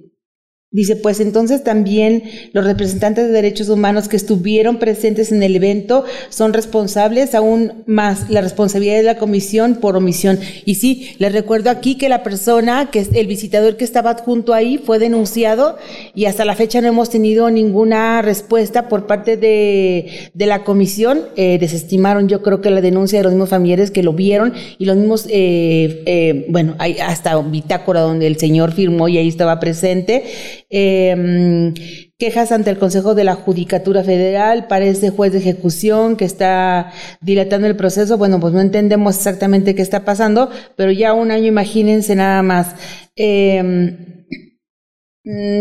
Dice, 0.72 0.94
pues 0.94 1.18
entonces 1.18 1.64
también 1.64 2.22
los 2.52 2.64
representantes 2.64 3.26
de 3.26 3.32
derechos 3.32 3.68
humanos 3.68 4.06
que 4.06 4.16
estuvieron 4.16 4.78
presentes 4.78 5.32
en 5.32 5.42
el 5.42 5.56
evento 5.56 6.04
son 6.28 6.52
responsables, 6.52 7.34
aún 7.34 7.82
más 7.86 8.30
la 8.30 8.40
responsabilidad 8.40 8.98
de 8.98 9.02
la 9.02 9.18
comisión 9.18 9.74
por 9.74 9.96
omisión. 9.96 10.38
Y 10.64 10.76
sí, 10.76 11.16
les 11.18 11.32
recuerdo 11.32 11.70
aquí 11.70 11.96
que 11.96 12.08
la 12.08 12.22
persona, 12.22 12.88
que 12.92 13.04
el 13.14 13.26
visitador 13.26 13.76
que 13.76 13.82
estaba 13.82 14.14
junto 14.14 14.54
ahí 14.54 14.78
fue 14.78 15.00
denunciado 15.00 15.76
y 16.14 16.26
hasta 16.26 16.44
la 16.44 16.54
fecha 16.54 16.80
no 16.80 16.86
hemos 16.86 17.10
tenido 17.10 17.50
ninguna 17.50 18.22
respuesta 18.22 18.88
por 18.88 19.08
parte 19.08 19.36
de, 19.36 20.30
de 20.34 20.46
la 20.46 20.62
comisión. 20.62 21.22
Eh, 21.34 21.58
desestimaron 21.58 22.28
yo 22.28 22.42
creo 22.42 22.60
que 22.60 22.70
la 22.70 22.80
denuncia 22.80 23.18
de 23.18 23.24
los 23.24 23.32
mismos 23.32 23.48
familiares 23.48 23.90
que 23.90 24.04
lo 24.04 24.12
vieron 24.12 24.54
y 24.78 24.84
los 24.84 24.96
mismos, 24.96 25.26
eh, 25.28 26.04
eh, 26.06 26.46
bueno, 26.48 26.76
hay 26.78 26.98
hasta 27.00 27.36
bitácora 27.42 28.02
donde 28.02 28.28
el 28.28 28.36
señor 28.38 28.70
firmó 28.70 29.08
y 29.08 29.18
ahí 29.18 29.26
estaba 29.26 29.58
presente 29.58 30.22
eh, 30.70 31.74
quejas 32.16 32.52
ante 32.52 32.70
el 32.70 32.78
Consejo 32.78 33.14
de 33.14 33.24
la 33.24 33.34
Judicatura 33.34 34.04
Federal 34.04 34.68
para 34.68 34.84
ese 34.84 35.10
juez 35.10 35.32
de 35.32 35.38
ejecución 35.38 36.16
que 36.16 36.24
está 36.24 36.92
dilatando 37.20 37.66
el 37.66 37.76
proceso. 37.76 38.16
Bueno, 38.16 38.38
pues 38.40 38.54
no 38.54 38.60
entendemos 38.60 39.16
exactamente 39.16 39.74
qué 39.74 39.82
está 39.82 40.04
pasando, 40.04 40.50
pero 40.76 40.92
ya 40.92 41.12
un 41.12 41.30
año, 41.30 41.46
imagínense 41.46 42.14
nada 42.14 42.42
más. 42.42 42.74
Mm, 43.16 44.19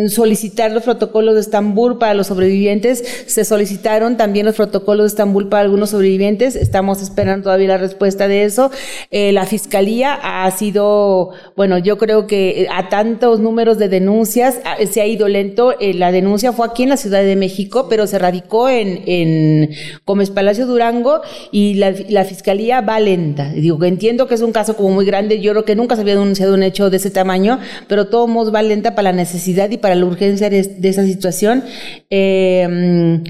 solicitar 0.08 0.72
los 0.72 0.84
protocolos 0.84 1.36
de 1.36 1.42
Estambul 1.42 1.98
para 1.98 2.14
los 2.14 2.28
sobrevivientes. 2.28 3.04
Se 3.28 3.44
solicitaron 3.44 4.16
también 4.16 4.46
los 4.46 4.56
protocolos 4.56 5.04
de 5.04 5.08
Estambul 5.10 5.50
para 5.50 5.64
algunos 5.64 5.90
sobrevivientes. 5.90 6.56
Estamos 6.56 7.02
esperando 7.02 7.44
todavía 7.44 7.68
la 7.68 7.78
respuesta 7.78 8.30
de 8.30 8.46
eso. 8.46 8.72
Eh, 9.12 9.34
la 9.34 9.46
fiscalía 9.46 10.14
ha 10.14 10.50
sido, 10.52 11.32
bueno, 11.58 11.78
yo 11.78 11.98
creo 11.98 12.26
que 12.26 12.68
a 12.74 12.88
tantos 12.88 13.42
números 13.42 13.78
de 13.78 13.90
denuncias 13.90 14.60
se 14.90 15.02
ha 15.02 15.06
ido 15.06 15.28
lento. 15.28 15.76
Eh, 15.82 15.94
la 15.94 16.14
denuncia 16.14 16.54
fue 16.54 16.66
aquí 16.66 16.84
en 16.84 16.90
la 16.90 16.98
Ciudad 16.98 17.22
de 17.22 17.36
México, 17.36 17.88
pero 17.90 18.08
se 18.08 18.18
radicó 18.18 18.70
en, 18.70 19.04
en 19.08 19.72
Gómez 20.06 20.30
Palacio 20.30 20.68
Durango 20.68 21.20
y 21.52 21.74
la, 21.74 21.94
la 22.08 22.24
fiscalía 22.24 22.80
va 22.80 23.02
lenta. 23.02 23.52
Digo, 23.52 23.84
entiendo 23.84 24.26
que 24.26 24.36
es 24.36 24.42
un 24.42 24.54
caso 24.54 24.78
como 24.78 24.92
muy 24.92 25.06
grande. 25.06 25.42
Yo 25.42 25.52
creo 25.52 25.66
que 25.66 25.76
nunca 25.76 25.96
se 25.96 26.02
había 26.02 26.16
denunciado 26.16 26.54
un 26.54 26.64
hecho 26.64 26.90
de 26.90 26.96
ese 26.96 27.12
tamaño, 27.12 27.60
pero 27.90 28.08
todo 28.08 28.26
modos 28.26 28.56
va 28.56 28.62
lenta 28.62 28.96
para 28.96 29.12
la 29.12 29.18
necesidad 29.18 29.49
y 29.50 29.78
para 29.78 29.96
la 29.96 30.06
urgencia 30.06 30.50
de, 30.50 30.60
esa 30.84 31.06
situación. 31.06 31.64
Eh, 32.10 33.22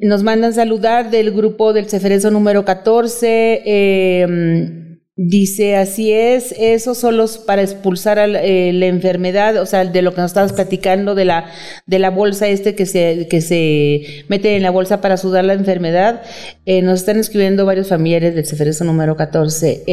nos 0.00 0.22
mandan 0.22 0.54
saludar 0.54 1.10
del 1.10 1.32
grupo 1.32 1.72
del 1.72 1.86
Ceferezo 1.86 2.30
número 2.30 2.64
14. 2.64 3.62
Eh, 3.64 4.98
dice, 5.16 5.76
así 5.76 6.12
es, 6.12 6.54
eso 6.58 6.94
solo 6.94 7.26
para 7.46 7.62
expulsar 7.62 8.18
eh, 8.18 8.72
la 8.72 8.86
enfermedad, 8.86 9.56
o 9.60 9.66
sea, 9.66 9.84
de 9.84 10.02
lo 10.02 10.14
que 10.14 10.20
nos 10.20 10.30
estabas 10.30 10.52
platicando, 10.52 11.14
de 11.14 11.24
la, 11.24 11.46
de 11.86 11.98
la 11.98 12.10
bolsa 12.10 12.48
este 12.48 12.74
que 12.74 12.86
se, 12.86 13.26
que 13.28 13.40
se 13.40 14.24
mete 14.28 14.56
en 14.56 14.62
la 14.62 14.70
bolsa 14.70 15.00
para 15.00 15.16
sudar 15.16 15.44
la 15.44 15.54
enfermedad. 15.54 16.22
nos 16.66 17.00
están 17.00 17.18
escribiendo 17.18 17.64
varios 17.66 17.88
familiares 17.88 18.34
del 18.34 18.46
Ceferezo 18.46 18.84
número 18.84 19.16
14. 19.16 19.84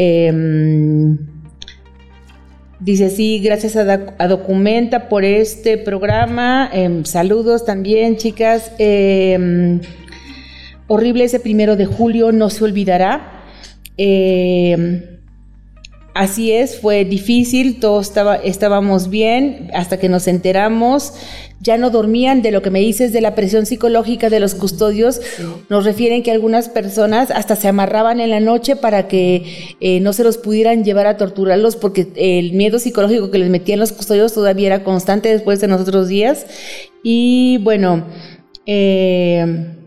Dice, 2.84 3.10
sí, 3.10 3.40
gracias 3.40 3.78
a, 3.78 4.28
Documenta 4.28 5.08
por 5.08 5.24
este 5.24 5.78
programa. 5.78 6.70
Em, 6.74 7.06
saludos 7.06 7.64
también, 7.64 8.18
chicas. 8.18 8.74
Em, 8.78 9.80
horrible 10.88 11.24
ese 11.24 11.40
primero 11.40 11.78
de 11.78 11.86
julio, 11.86 12.34
no 12.34 12.50
se 12.50 12.62
olvidará. 12.62 13.46
Em, 13.96 15.02
así 16.14 16.52
es, 16.52 16.80
fue 16.80 17.06
difícil, 17.06 17.80
todos 17.80 18.08
estaba, 18.08 18.36
estábamos 18.36 19.10
bien 19.10 19.70
hasta 19.74 19.98
que 19.98 20.10
nos 20.10 20.28
enteramos 20.28 21.14
ya 21.64 21.78
no 21.78 21.90
dormían 21.90 22.42
de 22.42 22.52
lo 22.52 22.62
que 22.62 22.70
me 22.70 22.82
dices 22.82 23.14
de 23.14 23.22
la 23.22 23.36
presión 23.36 23.66
psicológica 23.66 24.30
de 24.30 24.42
los 24.42 24.54
custodios. 24.54 25.22
Nos 25.70 25.86
refieren 25.86 26.22
que 26.22 26.32
algunas 26.32 26.68
personas 26.68 27.32
hasta 27.32 27.56
se 27.56 27.70
amarraban 27.70 28.20
en 28.20 28.32
la 28.32 28.42
noche 28.42 28.76
para 28.76 29.08
que 29.08 29.76
eh, 29.80 30.02
no 30.02 30.12
se 30.12 30.26
los 30.26 30.38
pudieran 30.38 30.84
llevar 30.84 31.08
a 31.08 31.16
torturarlos 31.16 31.78
porque 31.78 32.08
el 32.18 32.52
miedo 32.52 32.80
psicológico 32.80 33.32
que 33.32 33.38
les 33.38 33.50
metían 33.50 33.80
los 33.80 33.94
custodios 33.94 34.34
todavía 34.34 34.68
era 34.68 34.84
constante 34.84 35.30
después 35.30 35.62
de 35.62 35.70
nosotros 35.70 36.10
días. 36.10 36.46
Y 37.02 37.60
bueno, 37.60 38.08
eh, 38.66 39.78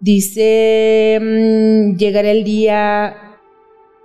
dice, 0.00 1.18
mm, 1.20 1.96
llegará 1.98 2.30
el 2.30 2.44
día 2.44 3.27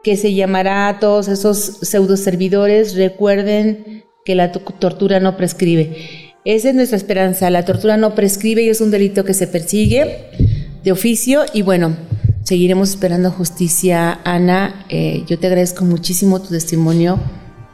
que 0.03 0.17
se 0.17 0.33
llamará 0.33 0.89
a 0.89 0.99
todos 0.99 1.29
esos 1.29 1.79
pseudo 1.81 2.17
servidores, 2.17 2.95
recuerden 2.95 4.03
que 4.25 4.35
la 4.35 4.51
tortura 4.51 5.19
no 5.19 5.37
prescribe. 5.37 6.33
Esa 6.45 6.69
es 6.69 6.75
nuestra 6.75 6.97
esperanza. 6.97 7.49
La 7.49 7.63
tortura 7.63 7.95
no 7.95 8.13
prescribe 8.13 8.63
y 8.63 8.69
es 8.69 8.81
un 8.81 8.91
delito 8.91 9.23
que 9.23 9.33
se 9.33 9.47
persigue 9.47 10.29
de 10.83 10.91
oficio. 10.91 11.43
Y 11.53 11.61
bueno, 11.61 11.95
seguiremos 12.43 12.89
esperando 12.89 13.31
justicia. 13.31 14.19
Ana, 14.25 14.85
eh, 14.89 15.23
yo 15.25 15.39
te 15.39 15.47
agradezco 15.47 15.85
muchísimo 15.85 16.41
tu 16.41 16.49
testimonio. 16.49 17.17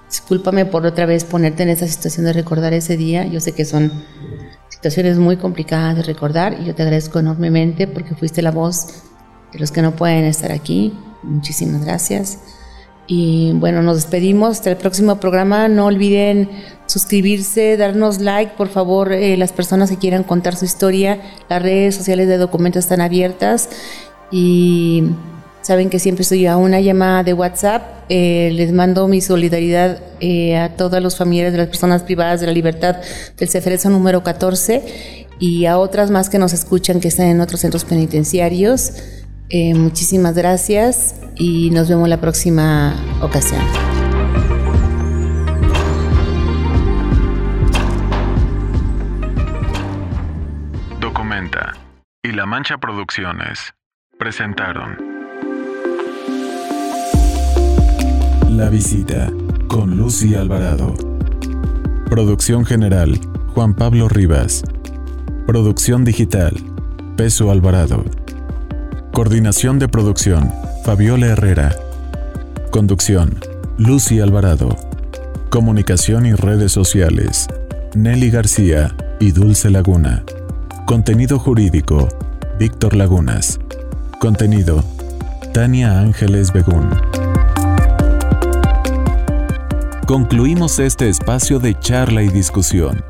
Discúlpame 0.08 0.66
por 0.66 0.86
otra 0.86 1.08
vez 1.08 1.24
ponerte 1.24 1.64
en 1.64 1.70
esa 1.70 1.88
situación 1.88 2.26
de 2.26 2.34
recordar 2.34 2.74
ese 2.74 2.96
día. 2.96 3.26
Yo 3.26 3.40
sé 3.40 3.54
que 3.54 3.66
son 3.66 3.92
situaciones 4.70 5.18
muy 5.18 5.38
complicadas 5.38 5.96
de 5.96 6.04
recordar 6.04 6.58
y 6.62 6.66
yo 6.66 6.76
te 6.76 6.84
agradezco 6.84 7.20
enormemente 7.20 7.88
porque 7.88 8.14
fuiste 8.14 8.44
la 8.44 8.52
voz 8.52 9.04
de 9.52 9.60
los 9.60 9.72
que 9.72 9.82
no 9.82 9.96
pueden 9.96 10.26
estar 10.26 10.52
aquí. 10.52 10.94
Muchísimas 11.24 11.84
gracias. 11.84 12.40
Y 13.12 13.54
bueno, 13.54 13.82
nos 13.82 13.96
despedimos 13.96 14.52
hasta 14.52 14.70
el 14.70 14.78
próximo 14.78 15.20
programa. 15.20 15.68
No 15.68 15.88
olviden 15.88 16.48
suscribirse, 16.86 17.76
darnos 17.76 18.20
like, 18.20 18.54
por 18.56 18.68
favor, 18.68 19.12
eh, 19.12 19.36
las 19.36 19.52
personas 19.52 19.90
que 19.90 19.98
quieran 19.98 20.24
contar 20.24 20.56
su 20.56 20.66
historia. 20.66 21.20
Las 21.50 21.62
redes 21.62 21.96
sociales 21.96 22.28
de 22.28 22.38
documentos 22.38 22.84
están 22.84 23.02
abiertas 23.02 23.70
y 24.32 25.06
saben 25.62 25.90
que 25.90 25.98
siempre 25.98 26.22
estoy 26.22 26.46
a 26.46 26.58
una 26.58 26.82
llamada 26.82 27.24
de 27.24 27.34
WhatsApp. 27.34 27.82
Eh, 28.10 28.52
les 28.54 28.72
mando 28.72 29.08
mi 29.08 29.22
solidaridad 29.22 30.02
eh, 30.20 30.58
a 30.58 30.76
todas 30.76 31.02
los 31.02 31.18
familiares 31.18 31.52
de 31.52 31.58
las 31.58 31.68
personas 31.68 32.04
privadas 32.04 32.42
de 32.42 32.46
la 32.46 32.54
libertad 32.54 32.98
del 33.38 33.50
Ceferezo 33.50 33.90
número 33.90 34.24
14 34.24 35.28
y 35.40 35.66
a 35.66 35.80
otras 35.80 36.12
más 36.12 36.30
que 36.30 36.38
nos 36.38 36.54
escuchan 36.54 37.00
que 37.00 37.08
están 37.08 37.28
en 37.28 37.42
otros 37.42 37.62
centros 37.62 37.86
penitenciarios. 37.86 38.94
Muchísimas 39.76 40.36
gracias 40.36 41.16
y 41.36 41.72
nos 41.72 41.90
vemos 41.90 42.08
la 42.08 42.22
próxima 42.22 42.96
ocasión. 43.22 43.62
Documenta 51.00 51.74
y 52.24 52.32
La 52.32 52.46
Mancha 52.46 52.78
Producciones 52.78 53.74
presentaron 54.18 54.98
La 58.50 58.70
visita 58.70 59.32
con 59.68 59.98
Lucy 59.98 60.36
Alvarado. 60.36 60.94
Producción 62.10 62.66
general 62.66 63.20
Juan 63.54 63.74
Pablo 63.74 64.10
Rivas. 64.10 64.64
Producción 65.48 66.04
digital 66.04 66.54
Peso 67.16 67.52
Alvarado. 67.52 68.04
Coordinación 69.12 69.80
de 69.80 69.88
producción 69.88 70.54
Fabiola 70.86 71.28
Herrera. 71.28 71.76
Conducción, 72.70 73.40
Lucy 73.78 74.20
Alvarado. 74.22 74.70
Comunicación 75.50 76.28
y 76.28 76.34
redes 76.34 76.72
sociales, 76.72 77.48
Nelly 77.96 78.30
García 78.30 78.96
y 79.20 79.32
Dulce 79.32 79.72
Laguna. 79.72 80.24
Contenido 80.86 81.40
jurídico, 81.40 82.08
Víctor 82.60 82.96
Lagunas. 82.96 83.60
Contenido, 84.20 84.84
Tania 85.54 86.00
Ángeles 86.00 86.54
Begún. 86.54 86.90
Concluimos 90.06 90.80
este 90.80 91.10
espacio 91.10 91.60
de 91.60 91.78
charla 91.80 92.22
y 92.22 92.30
discusión. 92.30 93.04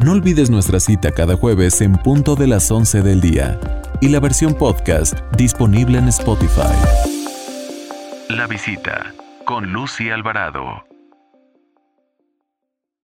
No 0.00 0.12
olvides 0.12 0.50
nuestra 0.50 0.80
cita 0.80 1.12
cada 1.12 1.36
jueves 1.36 1.80
en 1.80 1.94
punto 1.94 2.34
de 2.34 2.48
las 2.48 2.70
11 2.70 3.02
del 3.02 3.20
día 3.20 3.58
y 4.00 4.08
la 4.08 4.20
versión 4.20 4.54
podcast 4.54 5.18
disponible 5.36 5.98
en 5.98 6.08
Spotify. 6.08 6.74
La 8.28 8.46
visita 8.46 9.12
con 9.44 9.72
Lucy 9.72 10.10
Alvarado. 10.10 10.93